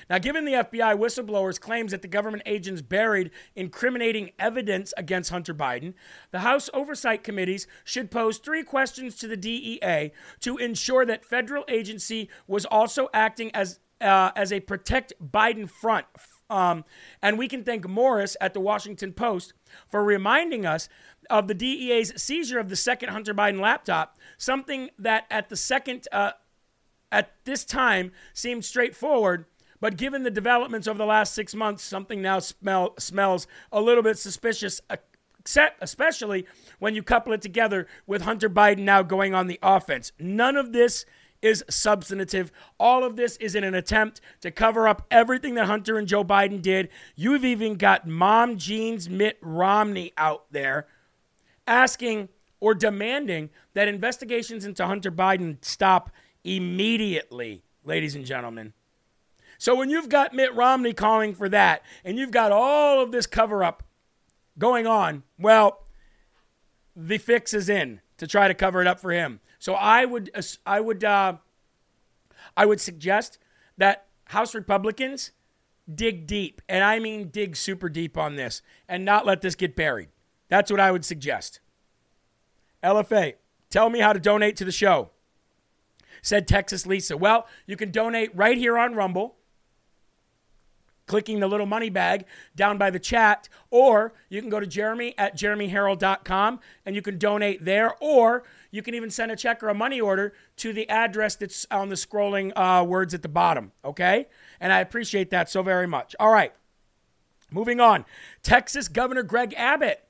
Now, 0.09 0.19
given 0.19 0.45
the 0.45 0.53
FBI 0.53 0.97
whistleblowers' 0.97 1.61
claims 1.61 1.93
that 1.93 2.03
the 2.03 2.09
government 2.09 2.43
agents 2.47 2.83
buried 2.83 3.31
incriminating 3.55 4.31
evidence 4.39 4.93
against 4.97 5.31
Hunter 5.31 5.55
Biden, 5.55 5.95
the 6.31 6.41
House 6.41 6.69
Oversight 6.75 7.23
Committees 7.23 7.67
should 7.85 8.11
pose 8.11 8.39
three 8.39 8.63
questions 8.63 9.17
to 9.17 9.27
the 9.27 9.37
DEA 9.37 10.13
to 10.41 10.57
ensure 10.57 11.05
that 11.07 11.25
federal 11.25 11.65
agency 11.69 12.29
was 12.47 12.65
also 12.65 13.09
acting 13.13 13.51
as 13.55 13.79
uh, 14.01 14.33
as 14.35 14.53
a 14.53 14.61
protect 14.61 15.13
Biden 15.23 15.71
front. 15.71 16.07
Um, 16.51 16.85
and 17.23 17.39
we 17.39 17.49
can 17.49 17.65
thank 17.65 17.89
Morris 17.89 18.37
at 18.41 18.53
the 18.53 18.61
Washington 18.61 19.13
Post 19.13 19.55
for 19.89 20.05
reminding 20.05 20.67
us 20.67 20.89
of 21.31 21.49
the 21.49 21.55
DEA's 21.55 22.21
seizure 22.21 22.59
of 22.59 22.69
the 22.69 22.77
second 22.77 23.09
Hunter 23.09 23.33
Biden 23.33 23.61
laptop, 23.61 24.19
something 24.37 24.91
that 24.99 25.25
at 25.31 25.49
the 25.49 25.57
second 25.57 26.07
uh, 26.13 26.33
at 27.11 27.33
this 27.45 27.65
time 27.65 28.13
seemed 28.35 28.65
straightforward 28.65 29.47
but 29.83 29.97
given 29.97 30.23
the 30.23 30.31
developments 30.31 30.87
over 30.87 30.97
the 30.97 31.05
last 31.05 31.35
six 31.35 31.57
months, 31.57 31.83
something 31.83 32.23
now 32.23 32.39
smell, 32.39 32.95
smells 33.01 33.49
a 33.73 33.81
little 33.81 34.05
bit 34.05 34.17
suspicious, 34.17 34.81
uh, 34.89 34.97
except 35.41 35.83
especially 35.83 36.47
when 36.79 36.95
you 36.95 37.03
couple 37.03 37.33
it 37.33 37.43
together 37.43 37.89
with 38.07 38.23
Hunter 38.23 38.49
Biden 38.49 38.85
now 38.85 39.03
going 39.03 39.35
on 39.35 39.49
the 39.49 39.59
offense. 39.61 40.13
None 40.21 40.57
of 40.57 40.73
this 40.73 41.05
is 41.43 41.65
substantive. 41.69 42.53
All 42.79 43.03
of 43.03 43.17
this 43.17 43.37
is 43.39 43.57
in 43.57 43.65
an 43.65 43.75
attempt 43.75 44.21
to 44.43 44.53
cover 44.53 44.87
up 44.87 45.05
everything 45.11 45.55
that 45.57 45.67
Hunter 45.67 45.99
and 45.99 46.07
Joe 46.07 46.23
Biden 46.23 46.63
did. 46.63 46.89
You've 47.17 47.45
even 47.45 47.75
got 47.75 48.07
Mom 48.07 48.59
Jeans 48.59 49.11
Mitt 49.11 49.37
Romney 49.43 50.13
out 50.17 50.45
there 50.53 50.87
asking 51.67 52.29
or 52.61 52.73
demanding 52.73 53.51
that 53.75 53.89
investigations 53.89 54.65
into 54.65 54.87
Hunter 54.87 55.11
Biden 55.11 55.57
stop 55.61 56.09
immediately, 56.45 57.65
ladies 57.85 58.15
and 58.15 58.25
gentlemen. 58.25 58.75
So 59.63 59.77
when 59.77 59.91
you've 59.91 60.09
got 60.09 60.35
Mitt 60.35 60.53
Romney 60.57 60.93
calling 60.93 61.37
for 61.37 61.49
that, 61.49 61.85
and 62.05 62.19
you've 62.19 62.33
got 62.33 62.51
all 62.51 63.01
of 63.01 63.13
this 63.13 63.29
cover 63.29 63.63
up 63.63 63.85
going 64.59 64.89
on, 64.89 65.23
well, 65.39 65.87
the 66.97 67.17
fix 67.17 67.55
is 67.55 67.69
in 67.69 68.01
to 68.17 68.27
try 68.27 68.49
to 68.49 68.55
cover 68.55 68.81
it 68.81 68.89
up 68.89 68.99
for 68.99 69.13
him. 69.13 69.39
So 69.61 69.75
I 69.75 70.05
would, 70.05 70.33
I 70.67 70.81
would, 70.81 71.05
uh, 71.05 71.35
I 72.57 72.67
would 72.67 72.81
suggest 72.81 73.39
that 73.79 74.07
House 74.25 74.53
Republicans 74.53 75.31
dig 75.95 76.27
deep, 76.27 76.61
and 76.69 76.83
I 76.83 76.99
mean 76.99 77.29
dig 77.29 77.55
super 77.55 77.89
deep 77.89 78.19
on 78.19 78.35
this, 78.35 78.63
and 78.89 79.05
not 79.05 79.27
let 79.27 79.43
this 79.43 79.55
get 79.55 79.77
buried. 79.77 80.09
That's 80.49 80.73
what 80.73 80.81
I 80.81 80.91
would 80.91 81.05
suggest. 81.05 81.61
LFA, 82.83 83.35
tell 83.71 83.91
me 83.91 84.01
how 84.01 84.13
to 84.13 84.19
donate 84.19 84.57
to 84.57 84.65
the 84.65 84.73
show. 84.73 85.11
Said 86.21 86.49
Texas 86.49 86.85
Lisa. 86.85 87.17
Well, 87.17 87.47
you 87.65 87.77
can 87.77 87.93
donate 87.93 88.35
right 88.35 88.59
here 88.59 88.77
on 88.77 88.97
Rumble 88.97 89.37
clicking 91.07 91.41
the 91.41 91.49
little 91.49 91.67
money 91.67 91.91
bag 91.91 92.25
down 92.55 92.79
by 92.79 92.91
the 92.91 92.99
chat, 92.99 93.49
or 93.71 94.13
you 94.29 94.41
can 94.41 94.51
go 94.51 94.61
to 94.61 94.67
Jeremy 94.67 95.15
at 95.19 95.37
jeremyherrell.com 95.37 96.61
and 96.87 96.95
you 96.95 97.03
can 97.03 97.19
donate 97.19 97.65
there, 97.65 97.95
or 98.01 98.45
you 98.71 98.83
can 98.83 98.95
even 98.95 99.11
send 99.11 99.31
a 99.31 99.37
check 99.37 99.63
or 99.63 99.69
a 99.69 99.75
money 99.75 100.01
order 100.01 100.33
to 100.57 100.73
the 100.73 100.89
address 100.89 101.37
that's 101.37 101.67
on 101.71 101.89
the 101.89 101.95
scrolling 101.95 102.53
uh, 102.57 102.85
words 102.85 103.15
at 103.15 103.23
the 103.23 103.29
bottom, 103.29 103.73
okay? 103.85 104.27
And 104.61 104.73
I 104.73 104.81
appreciate 104.81 105.31
that 105.31 105.51
so 105.51 105.63
very 105.63 105.87
much. 105.87 106.17
All 106.19 106.31
right, 106.31 106.53
moving 107.51 107.81
on. 107.81 108.05
Texas 108.43 108.89
Governor 108.89 109.23
Greg 109.23 109.55
Abbott 109.57 110.05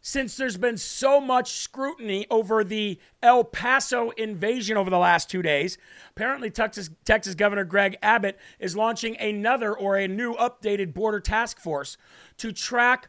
since 0.00 0.36
there's 0.36 0.56
been 0.56 0.76
so 0.76 1.20
much 1.20 1.52
scrutiny 1.52 2.26
over 2.30 2.62
the 2.64 2.98
El 3.22 3.44
Paso 3.44 4.10
invasion 4.10 4.76
over 4.76 4.90
the 4.90 4.98
last 4.98 5.28
two 5.28 5.42
days. 5.42 5.78
Apparently, 6.10 6.50
Texas, 6.50 6.90
Texas 7.04 7.34
Governor 7.34 7.64
Greg 7.64 7.96
Abbott 8.02 8.38
is 8.58 8.76
launching 8.76 9.18
another 9.18 9.74
or 9.74 9.96
a 9.96 10.08
new 10.08 10.34
updated 10.34 10.94
border 10.94 11.20
task 11.20 11.58
force 11.58 11.96
to 12.38 12.52
track 12.52 13.08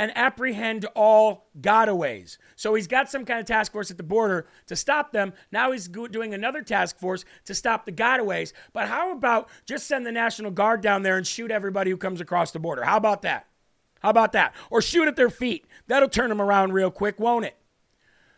and 0.00 0.16
apprehend 0.16 0.86
all 0.96 1.50
gotaways. 1.60 2.38
So 2.56 2.74
he's 2.74 2.86
got 2.86 3.10
some 3.10 3.26
kind 3.26 3.38
of 3.38 3.44
task 3.44 3.70
force 3.70 3.90
at 3.90 3.98
the 3.98 4.02
border 4.02 4.46
to 4.68 4.74
stop 4.74 5.12
them. 5.12 5.34
Now 5.52 5.72
he's 5.72 5.88
doing 5.88 6.32
another 6.32 6.62
task 6.62 6.98
force 6.98 7.26
to 7.44 7.54
stop 7.54 7.84
the 7.84 7.92
gotaways. 7.92 8.54
But 8.72 8.88
how 8.88 9.12
about 9.12 9.50
just 9.66 9.86
send 9.86 10.06
the 10.06 10.12
National 10.12 10.52
Guard 10.52 10.80
down 10.80 11.02
there 11.02 11.18
and 11.18 11.26
shoot 11.26 11.50
everybody 11.50 11.90
who 11.90 11.98
comes 11.98 12.22
across 12.22 12.50
the 12.50 12.58
border? 12.58 12.82
How 12.82 12.96
about 12.96 13.20
that? 13.22 13.49
How 14.00 14.10
about 14.10 14.32
that? 14.32 14.54
Or 14.70 14.82
shoot 14.82 15.08
at 15.08 15.16
their 15.16 15.30
feet. 15.30 15.66
That'll 15.86 16.08
turn 16.08 16.28
them 16.28 16.40
around 16.40 16.72
real 16.72 16.90
quick, 16.90 17.18
won't 17.18 17.44
it? 17.44 17.56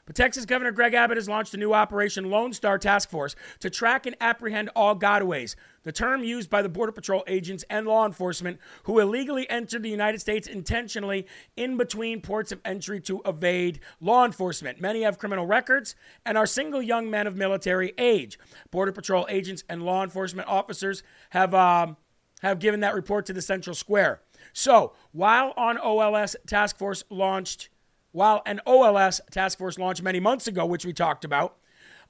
But 0.05 0.17
Texas 0.17 0.47
Governor 0.47 0.73
Greg 0.73 0.95
Abbott 0.95 1.17
has 1.17 1.29
launched 1.29 1.55
a 1.55 1.57
new 1.57 1.73
Operation 1.73 2.29
Lone 2.29 2.53
Star 2.53 2.77
Task 2.77 3.09
Force 3.09 3.37
to 3.61 3.71
track 3.71 4.05
and 4.05 4.17
apprehend 4.21 4.69
all 4.75 4.97
gotaways, 4.97 5.55
the 5.85 5.93
term 5.93 6.25
used 6.25 6.51
by 6.51 6.61
the 6.61 6.69
Border 6.69 6.91
Patrol 6.91 7.23
agents 7.29 7.65
and 7.71 7.87
law 7.87 8.05
enforcement 8.05 8.59
who 8.83 8.99
illegally 8.99 9.49
enter 9.49 9.79
the 9.79 9.89
United 9.89 10.21
States 10.21 10.49
intentionally 10.49 11.27
in 11.57 11.77
between 11.77 12.21
ports 12.21 12.51
of 12.51 12.61
entry 12.65 13.01
to 13.03 13.23
evade 13.25 13.79
law 14.01 14.25
enforcement. 14.25 14.81
Many 14.81 15.03
have 15.03 15.19
criminal 15.19 15.47
records 15.47 15.95
and 16.27 16.37
are 16.37 16.47
single 16.47 16.83
young 16.83 17.09
men 17.09 17.29
of 17.29 17.37
military 17.37 17.95
age. 17.97 18.41
Border 18.73 18.93
Patrol 18.93 19.25
agents 19.29 19.63
and 19.69 19.85
law 19.85 20.03
enforcement 20.03 20.49
officers 20.49 21.05
have, 21.31 21.55
um, 21.55 21.97
have 22.43 22.59
given 22.59 22.81
that 22.81 22.95
report 22.95 23.25
to 23.27 23.33
the 23.33 23.43
Center 23.43 23.73
Square. 23.73 24.21
So 24.53 24.93
while 25.13 25.53
on 25.57 25.79
OLS 25.79 26.37
task 26.47 26.79
force 26.79 27.05
launched, 27.11 27.69
while 28.13 28.43
an 28.47 28.61
OLS 28.67 29.21
task 29.31 29.59
force 29.59 29.79
launched 29.79 30.03
many 30.03 30.21
months 30.21 30.47
ago, 30.47 30.67
which 30.67 30.85
we 30.85 30.93
talked 30.93 31.25
about, 31.25 31.57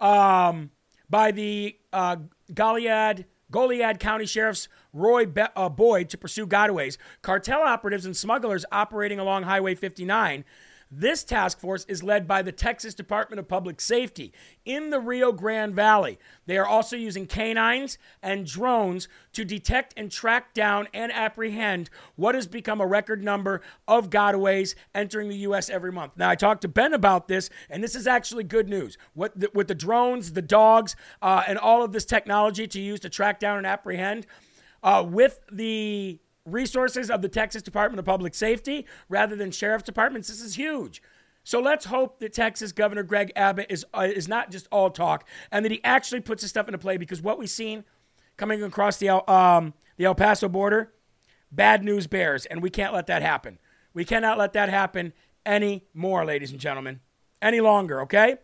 um, 0.00 0.70
by 1.08 1.30
the 1.30 1.76
uh, 1.92 2.16
Goliad, 2.52 3.26
Goliad 3.52 4.00
County 4.00 4.26
Sheriff's 4.26 4.68
Roy 4.92 5.26
Be- 5.26 5.42
uh, 5.54 5.68
Boyd 5.68 6.08
to 6.10 6.18
pursue 6.18 6.46
gotaways, 6.46 6.96
cartel 7.20 7.62
operatives 7.62 8.06
and 8.06 8.16
smugglers 8.16 8.64
operating 8.72 9.18
along 9.18 9.44
Highway 9.44 9.74
59 9.74 10.44
This 10.94 11.24
task 11.24 11.58
force 11.58 11.86
is 11.88 12.02
led 12.02 12.28
by 12.28 12.42
the 12.42 12.52
Texas 12.52 12.92
Department 12.92 13.40
of 13.40 13.48
Public 13.48 13.80
Safety 13.80 14.30
in 14.66 14.90
the 14.90 15.00
Rio 15.00 15.32
Grande 15.32 15.74
Valley. 15.74 16.18
They 16.44 16.58
are 16.58 16.66
also 16.66 16.96
using 16.96 17.26
canines 17.26 17.96
and 18.22 18.44
drones 18.44 19.08
to 19.32 19.46
detect 19.46 19.94
and 19.96 20.12
track 20.12 20.52
down 20.52 20.88
and 20.92 21.10
apprehend 21.10 21.88
what 22.16 22.34
has 22.34 22.46
become 22.46 22.78
a 22.78 22.86
record 22.86 23.24
number 23.24 23.62
of 23.88 24.10
gotaways 24.10 24.74
entering 24.94 25.30
the 25.30 25.36
U.S. 25.36 25.70
every 25.70 25.90
month. 25.90 26.12
Now, 26.18 26.28
I 26.28 26.34
talked 26.34 26.60
to 26.60 26.68
Ben 26.68 26.92
about 26.92 27.26
this, 27.26 27.48
and 27.70 27.82
this 27.82 27.94
is 27.94 28.06
actually 28.06 28.44
good 28.44 28.68
news. 28.68 28.98
What 29.14 29.40
the, 29.40 29.48
with 29.54 29.68
the 29.68 29.74
drones, 29.74 30.34
the 30.34 30.42
dogs, 30.42 30.94
uh, 31.22 31.42
and 31.48 31.56
all 31.56 31.82
of 31.82 31.92
this 31.92 32.04
technology 32.04 32.66
to 32.66 32.78
use 32.78 33.00
to 33.00 33.08
track 33.08 33.40
down 33.40 33.56
and 33.56 33.66
apprehend, 33.66 34.26
uh, 34.82 35.02
with 35.08 35.40
the 35.50 36.20
resources 36.44 37.10
of 37.10 37.22
the 37.22 37.28
Texas 37.28 37.62
Department 37.62 37.98
of 37.98 38.04
Public 38.04 38.34
Safety 38.34 38.86
rather 39.08 39.36
than 39.36 39.50
sheriff's 39.50 39.84
departments. 39.84 40.28
This 40.28 40.40
is 40.40 40.56
huge. 40.56 41.02
So 41.44 41.60
let's 41.60 41.86
hope 41.86 42.20
that 42.20 42.32
Texas 42.32 42.72
Governor 42.72 43.02
Greg 43.02 43.32
Abbott 43.34 43.66
is 43.68 43.84
uh, 43.92 44.08
is 44.14 44.28
not 44.28 44.50
just 44.50 44.68
all 44.70 44.90
talk 44.90 45.26
and 45.50 45.64
that 45.64 45.72
he 45.72 45.82
actually 45.82 46.20
puts 46.20 46.42
his 46.42 46.50
stuff 46.50 46.68
into 46.68 46.78
play 46.78 46.96
because 46.96 47.20
what 47.20 47.38
we've 47.38 47.50
seen 47.50 47.84
coming 48.36 48.62
across 48.62 48.96
the 48.98 49.30
um, 49.30 49.74
the 49.96 50.04
El 50.04 50.14
Paso 50.14 50.48
border, 50.48 50.92
bad 51.50 51.84
news 51.84 52.06
bears, 52.06 52.46
and 52.46 52.62
we 52.62 52.70
can't 52.70 52.94
let 52.94 53.06
that 53.08 53.22
happen. 53.22 53.58
We 53.92 54.04
cannot 54.04 54.38
let 54.38 54.52
that 54.52 54.68
happen 54.68 55.12
anymore, 55.44 56.24
ladies 56.24 56.52
and 56.52 56.60
gentlemen, 56.60 57.00
any 57.40 57.60
longer. 57.60 58.00
Okay. 58.02 58.36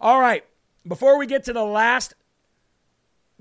All 0.00 0.20
right. 0.20 0.44
Before 0.86 1.16
we 1.16 1.26
get 1.26 1.44
to 1.44 1.52
the 1.52 1.64
last 1.64 2.14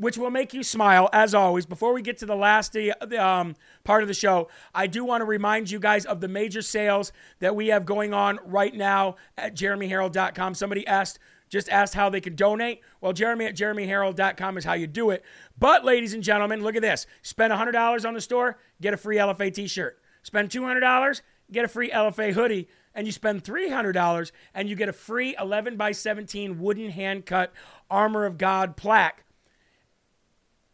which 0.01 0.17
will 0.17 0.31
make 0.31 0.51
you 0.51 0.63
smile 0.63 1.07
as 1.13 1.35
always. 1.35 1.67
Before 1.67 1.93
we 1.93 2.01
get 2.01 2.17
to 2.17 2.25
the 2.25 2.35
last 2.35 2.75
um, 3.19 3.55
part 3.83 4.01
of 4.01 4.07
the 4.07 4.15
show, 4.15 4.49
I 4.73 4.87
do 4.87 5.05
want 5.05 5.21
to 5.21 5.25
remind 5.25 5.69
you 5.69 5.79
guys 5.79 6.05
of 6.05 6.21
the 6.21 6.27
major 6.27 6.63
sales 6.63 7.11
that 7.37 7.55
we 7.55 7.67
have 7.67 7.85
going 7.85 8.11
on 8.11 8.39
right 8.43 8.73
now 8.73 9.17
at 9.37 9.55
jeremyherrell.com. 9.55 10.55
Somebody 10.55 10.87
asked, 10.87 11.19
just 11.49 11.69
asked 11.69 11.93
how 11.93 12.09
they 12.09 12.19
could 12.19 12.35
donate. 12.35 12.81
Well, 12.99 13.13
Jeremy 13.13 13.45
at 13.45 13.55
jeremyherrell.com 13.55 14.57
is 14.57 14.65
how 14.65 14.73
you 14.73 14.87
do 14.87 15.11
it. 15.11 15.23
But, 15.59 15.85
ladies 15.85 16.15
and 16.15 16.23
gentlemen, 16.23 16.63
look 16.63 16.75
at 16.75 16.81
this. 16.81 17.05
Spend 17.21 17.53
$100 17.53 18.07
on 18.07 18.15
the 18.15 18.21
store, 18.21 18.57
get 18.81 18.95
a 18.95 18.97
free 18.97 19.17
LFA 19.17 19.53
t 19.53 19.67
shirt. 19.67 19.99
Spend 20.23 20.49
$200, 20.49 21.21
get 21.51 21.65
a 21.65 21.67
free 21.67 21.91
LFA 21.91 22.33
hoodie. 22.33 22.67
And 22.95 23.05
you 23.05 23.13
spend 23.13 23.43
$300 23.43 24.31
and 24.55 24.67
you 24.67 24.75
get 24.75 24.89
a 24.89 24.93
free 24.93 25.35
11 25.39 25.77
by 25.77 25.91
17 25.91 26.59
wooden 26.59 26.89
hand 26.89 27.27
cut 27.27 27.53
Armor 27.89 28.25
of 28.25 28.39
God 28.39 28.75
plaque 28.75 29.23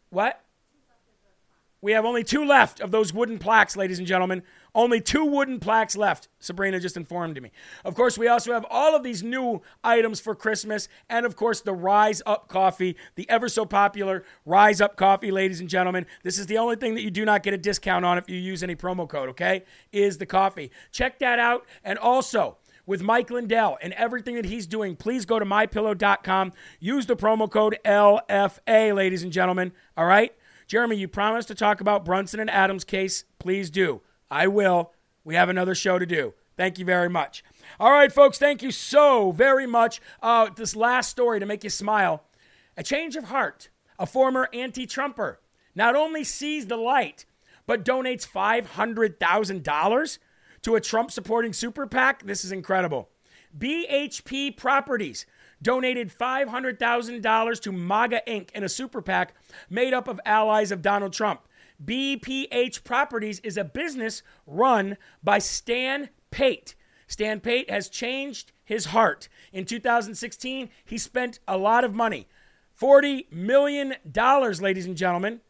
what? 0.10 0.42
We 1.80 1.92
have 1.92 2.06
only 2.06 2.24
two 2.24 2.44
left 2.44 2.80
of 2.80 2.90
those 2.90 3.14
wooden 3.14 3.38
plaques, 3.38 3.78
ladies 3.78 4.00
and 4.00 4.08
gentlemen. 4.08 4.42
Only 4.74 5.00
two 5.00 5.26
wooden 5.26 5.60
plaques 5.60 5.96
left, 5.96 6.28
Sabrina 6.40 6.80
just 6.80 6.98
informed 6.98 7.42
me. 7.42 7.52
Of 7.86 7.94
course, 7.94 8.18
we 8.18 8.28
also 8.28 8.52
have 8.54 8.66
all 8.70 8.96
of 8.96 9.04
these 9.04 9.22
new 9.22 9.62
items 9.84 10.20
for 10.20 10.34
Christmas, 10.34 10.90
and 11.08 11.26
of 11.26 11.36
course, 11.36 11.62
the 11.62 11.74
Rise 11.74 12.22
Up 12.26 12.48
coffee, 12.48 12.96
the 13.16 13.30
ever 13.30 13.48
so 13.48 13.66
popular 13.66 14.24
Rise 14.46 14.82
Up 14.82 14.98
coffee, 14.98 15.32
ladies 15.32 15.60
and 15.60 15.70
gentlemen. 15.70 16.08
This 16.24 16.40
is 16.40 16.48
the 16.48 16.58
only 16.58 16.76
thing 16.78 16.96
that 16.96 17.04
you 17.04 17.12
do 17.12 17.26
not 17.26 17.44
get 17.44 17.54
a 17.54 17.58
discount 17.58 18.06
on 18.06 18.18
if 18.18 18.28
you 18.28 18.38
use 18.38 18.64
any 18.64 18.76
promo 18.76 19.08
code, 19.08 19.30
okay? 19.30 19.64
Is 19.92 20.18
the 20.18 20.26
coffee. 20.26 20.72
Check 20.92 21.20
that 21.20 21.38
out. 21.38 21.66
And 21.84 22.00
also, 22.00 22.58
with 22.88 23.04
Mike 23.04 23.30
Lindell 23.30 23.78
and 23.82 23.94
everything 23.94 24.34
that 24.36 24.46
he's 24.46 24.66
doing, 24.66 24.96
please 24.96 25.28
go 25.28 25.38
to 25.38 25.46
mypillow.com. 25.46 26.54
Use 26.80 27.06
the 27.06 27.16
promo 27.16 27.52
code 27.52 27.78
LFA, 27.86 28.96
ladies 28.96 29.22
and 29.22 29.32
gentlemen. 29.32 29.74
All 29.96 30.06
right? 30.06 30.34
Jeremy, 30.66 30.96
you 30.96 31.08
promised 31.08 31.50
to 31.50 31.56
talk 31.56 31.80
about 31.80 32.04
Brunson 32.04 32.40
and 32.40 32.50
Adams' 32.50 32.84
case. 32.84 33.26
Please 33.38 33.70
do. 33.70 34.02
I 34.32 34.48
will. 34.48 34.94
We 35.24 35.36
have 35.36 35.50
another 35.50 35.76
show 35.76 36.00
to 36.00 36.06
do. 36.06 36.34
Thank 36.56 36.80
you 36.80 36.86
very 36.86 37.10
much. 37.10 37.44
All 37.80 37.92
right, 37.92 38.12
folks, 38.12 38.40
thank 38.40 38.64
you 38.64 38.72
so 38.72 39.32
very 39.32 39.68
much. 39.68 40.02
Uh, 40.22 40.50
this 40.56 40.76
last 40.76 41.10
story 41.10 41.40
to 41.40 41.46
make 41.46 41.64
you 41.64 41.70
smile. 41.70 42.24
A 42.76 42.84
change 42.84 43.16
of 43.16 43.26
heart. 43.26 43.70
A 44.00 44.06
former 44.06 44.50
anti 44.54 44.86
Trumper 44.86 45.40
not 45.76 45.96
only 45.96 46.24
sees 46.24 46.68
the 46.68 46.78
light, 46.78 47.26
but 47.66 47.86
donates 47.86 48.28
$500,000 48.28 50.18
to 50.62 50.76
a 50.76 50.82
Trump 50.82 51.12
supporting 51.12 51.54
super 51.54 51.88
PAC. 51.88 52.24
This 52.24 52.44
is 52.44 52.52
incredible. 52.52 53.10
BHP 53.58 54.56
Properties 54.56 55.26
donated 55.62 56.12
$500,000 56.16 57.62
to 57.62 57.72
MAGA 57.72 58.22
Inc. 58.28 58.52
in 58.52 58.64
a 58.64 58.70
super 58.70 59.02
PAC 59.02 59.34
made 59.70 59.94
up 59.94 60.08
of 60.08 60.20
allies 60.26 60.72
of 60.72 60.82
Donald 60.82 61.14
Trump. 61.14 61.42
BPH 61.84 62.84
Properties 62.84 63.40
is 63.42 63.58
a 63.58 63.64
business 63.64 64.24
run 64.46 64.98
by 65.24 65.40
Stan 65.40 66.10
Pate. 66.32 66.76
Stan 67.08 67.40
Pate 67.40 67.70
has 67.70 67.90
changed 67.90 68.52
his 68.64 68.86
heart. 68.86 69.30
In 69.54 69.66
2016, 69.66 70.70
he 70.86 70.98
spent 70.98 71.40
a 71.48 71.58
lot 71.58 71.84
of 71.84 71.94
money 71.94 72.28
$40 72.80 73.32
million, 73.32 73.96
ladies 74.14 74.86
and 74.86 74.96
gentlemen, 74.96 75.42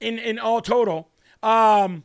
in, 0.00 0.18
in 0.18 0.38
all 0.38 0.60
total. 0.60 1.10
Um, 1.42 2.04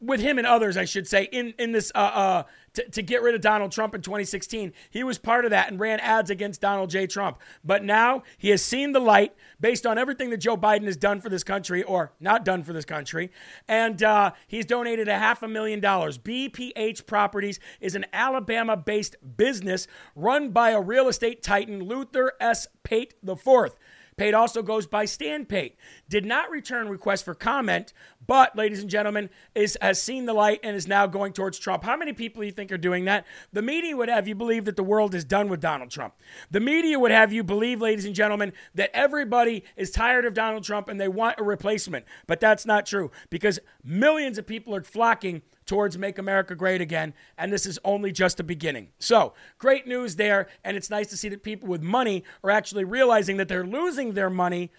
with 0.00 0.20
him 0.20 0.38
and 0.38 0.46
others, 0.46 0.76
I 0.76 0.84
should 0.84 1.08
say, 1.08 1.24
in 1.24 1.54
in 1.58 1.72
this 1.72 1.90
uh, 1.94 1.98
uh, 1.98 2.42
to, 2.74 2.88
to 2.90 3.02
get 3.02 3.22
rid 3.22 3.34
of 3.34 3.40
Donald 3.40 3.72
Trump 3.72 3.94
in 3.94 4.02
2016. 4.02 4.72
He 4.90 5.02
was 5.02 5.18
part 5.18 5.44
of 5.44 5.50
that 5.50 5.70
and 5.70 5.80
ran 5.80 5.98
ads 6.00 6.30
against 6.30 6.60
Donald 6.60 6.90
J. 6.90 7.06
Trump. 7.06 7.38
But 7.64 7.82
now 7.82 8.22
he 8.36 8.50
has 8.50 8.62
seen 8.62 8.92
the 8.92 9.00
light 9.00 9.34
based 9.60 9.86
on 9.86 9.98
everything 9.98 10.30
that 10.30 10.38
Joe 10.38 10.56
Biden 10.56 10.84
has 10.84 10.96
done 10.96 11.20
for 11.20 11.28
this 11.28 11.42
country 11.42 11.82
or 11.82 12.12
not 12.20 12.44
done 12.44 12.62
for 12.62 12.72
this 12.72 12.84
country, 12.84 13.30
and 13.66 14.02
uh, 14.02 14.32
he's 14.46 14.66
donated 14.66 15.08
a 15.08 15.18
half 15.18 15.42
a 15.42 15.48
million 15.48 15.80
dollars. 15.80 16.18
BPH 16.18 17.06
Properties 17.06 17.58
is 17.80 17.94
an 17.94 18.06
Alabama-based 18.12 19.16
business 19.36 19.86
run 20.14 20.50
by 20.50 20.70
a 20.70 20.80
real 20.80 21.08
estate 21.08 21.42
titan, 21.42 21.82
Luther 21.82 22.32
S. 22.40 22.68
Pate 22.82 23.14
IV. 23.26 23.72
Pate 24.18 24.34
also 24.34 24.62
goes 24.62 24.86
by 24.86 25.04
Stan 25.04 25.46
Pate. 25.46 25.76
Did 26.08 26.26
not 26.26 26.50
return 26.50 26.88
request 26.88 27.24
for 27.24 27.34
comment, 27.34 27.92
but, 28.26 28.56
ladies 28.56 28.80
and 28.80 28.90
gentlemen, 28.90 29.30
is 29.54 29.78
has 29.80 30.02
seen 30.02 30.26
the 30.26 30.34
light 30.34 30.60
and 30.62 30.76
is 30.76 30.88
now 30.88 31.06
going 31.06 31.32
towards 31.32 31.58
Trump. 31.58 31.84
How 31.84 31.96
many 31.96 32.12
people 32.12 32.42
do 32.42 32.46
you 32.46 32.52
think 32.52 32.72
are 32.72 32.76
doing 32.76 33.04
that? 33.06 33.24
The 33.52 33.62
media 33.62 33.96
would 33.96 34.08
have 34.08 34.26
you 34.28 34.34
believe 34.34 34.64
that 34.66 34.76
the 34.76 34.82
world 34.82 35.14
is 35.14 35.24
done 35.24 35.48
with 35.48 35.60
Donald 35.60 35.90
Trump. 35.90 36.14
The 36.50 36.60
media 36.60 36.98
would 36.98 37.12
have 37.12 37.32
you 37.32 37.44
believe, 37.44 37.80
ladies 37.80 38.04
and 38.04 38.14
gentlemen, 38.14 38.52
that 38.74 38.90
everybody 38.92 39.62
is 39.76 39.90
tired 39.90 40.24
of 40.24 40.34
Donald 40.34 40.64
Trump 40.64 40.88
and 40.88 41.00
they 41.00 41.08
want 41.08 41.38
a 41.38 41.44
replacement. 41.44 42.04
But 42.26 42.40
that's 42.40 42.66
not 42.66 42.86
true 42.86 43.12
because 43.30 43.60
millions 43.84 44.36
of 44.36 44.46
people 44.46 44.74
are 44.74 44.82
flocking 44.82 45.42
towards 45.68 45.96
Make 45.96 46.18
America 46.18 46.56
Great 46.56 46.80
Again, 46.80 47.14
and 47.36 47.52
this 47.52 47.66
is 47.66 47.78
only 47.84 48.10
just 48.10 48.40
a 48.40 48.42
beginning. 48.42 48.88
So, 48.98 49.34
great 49.58 49.86
news 49.86 50.16
there, 50.16 50.48
and 50.64 50.76
it's 50.76 50.90
nice 50.90 51.06
to 51.08 51.16
see 51.16 51.28
that 51.28 51.44
people 51.44 51.68
with 51.68 51.82
money 51.82 52.24
are 52.42 52.50
actually 52.50 52.84
realizing 52.84 53.36
that 53.36 53.46
they're 53.46 53.66
losing 53.66 54.14
their 54.14 54.30
money 54.30 54.72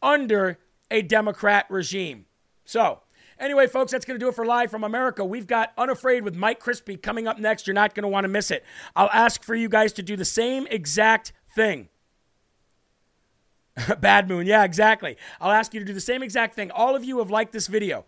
under 0.00 0.58
a 0.90 1.02
Democrat 1.02 1.66
regime. 1.68 2.24
So, 2.64 3.00
Anyway, 3.38 3.66
folks, 3.66 3.92
that's 3.92 4.06
going 4.06 4.18
to 4.18 4.24
do 4.24 4.30
it 4.30 4.34
for 4.34 4.46
Live 4.46 4.70
from 4.70 4.82
America. 4.82 5.22
We've 5.22 5.46
got 5.46 5.74
Unafraid 5.76 6.22
with 6.22 6.34
Mike 6.34 6.58
Crispi 6.58 7.00
coming 7.00 7.28
up 7.28 7.38
next. 7.38 7.66
You're 7.66 7.74
not 7.74 7.94
going 7.94 8.04
to 8.04 8.08
want 8.08 8.24
to 8.24 8.28
miss 8.28 8.50
it. 8.50 8.64
I'll 8.94 9.10
ask 9.12 9.44
for 9.44 9.54
you 9.54 9.68
guys 9.68 9.92
to 9.94 10.02
do 10.02 10.16
the 10.16 10.24
same 10.24 10.66
exact 10.70 11.34
thing. 11.54 11.90
Bad 14.00 14.28
Moon, 14.28 14.46
yeah, 14.46 14.64
exactly. 14.64 15.16
I'll 15.38 15.52
ask 15.52 15.74
you 15.74 15.80
to 15.80 15.86
do 15.86 15.92
the 15.92 16.00
same 16.00 16.22
exact 16.22 16.54
thing. 16.54 16.70
All 16.70 16.96
of 16.96 17.04
you 17.04 17.18
have 17.18 17.30
liked 17.30 17.52
this 17.52 17.66
video. 17.66 18.06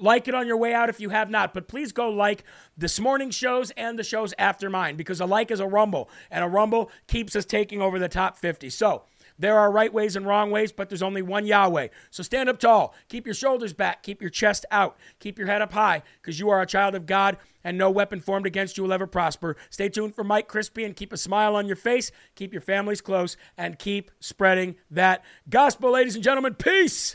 Like 0.00 0.28
it 0.28 0.34
on 0.34 0.46
your 0.46 0.56
way 0.56 0.74
out 0.74 0.88
if 0.88 1.00
you 1.00 1.10
have 1.10 1.30
not, 1.30 1.54
but 1.54 1.68
please 1.68 1.92
go 1.92 2.10
like 2.10 2.44
this 2.76 3.00
morning 3.00 3.30
shows 3.30 3.70
and 3.72 3.98
the 3.98 4.04
shows 4.04 4.34
after 4.38 4.68
mine 4.68 4.96
because 4.96 5.20
a 5.20 5.26
like 5.26 5.50
is 5.50 5.60
a 5.60 5.66
rumble, 5.66 6.10
and 6.30 6.44
a 6.44 6.48
rumble 6.48 6.90
keeps 7.06 7.34
us 7.34 7.44
taking 7.44 7.80
over 7.80 7.98
the 7.98 8.08
top 8.08 8.36
50. 8.36 8.70
So, 8.70 9.04
there 9.38 9.56
are 9.56 9.70
right 9.70 9.92
ways 9.92 10.16
and 10.16 10.26
wrong 10.26 10.50
ways, 10.50 10.72
but 10.72 10.88
there's 10.88 11.02
only 11.02 11.22
one 11.22 11.46
Yahweh. 11.46 11.88
So 12.10 12.22
stand 12.22 12.48
up 12.48 12.58
tall, 12.58 12.94
keep 13.08 13.24
your 13.24 13.34
shoulders 13.34 13.72
back, 13.72 14.02
keep 14.02 14.20
your 14.20 14.30
chest 14.30 14.66
out, 14.70 14.96
keep 15.20 15.38
your 15.38 15.46
head 15.46 15.62
up 15.62 15.72
high, 15.72 16.02
because 16.20 16.40
you 16.40 16.50
are 16.50 16.60
a 16.60 16.66
child 16.66 16.94
of 16.94 17.06
God, 17.06 17.36
and 17.62 17.78
no 17.78 17.90
weapon 17.90 18.20
formed 18.20 18.46
against 18.46 18.76
you 18.76 18.82
will 18.82 18.92
ever 18.92 19.06
prosper. 19.06 19.56
Stay 19.70 19.88
tuned 19.88 20.16
for 20.16 20.24
Mike 20.24 20.48
Crispi 20.48 20.84
and 20.84 20.96
keep 20.96 21.12
a 21.12 21.16
smile 21.16 21.54
on 21.54 21.66
your 21.66 21.76
face, 21.76 22.10
keep 22.34 22.52
your 22.52 22.60
families 22.60 23.00
close, 23.00 23.36
and 23.56 23.78
keep 23.78 24.10
spreading 24.18 24.74
that 24.90 25.24
gospel, 25.48 25.92
ladies 25.92 26.16
and 26.16 26.24
gentlemen. 26.24 26.54
Peace 26.54 27.14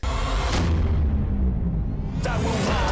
that 2.24 2.40
will 2.40 2.50
rise. 2.50 2.83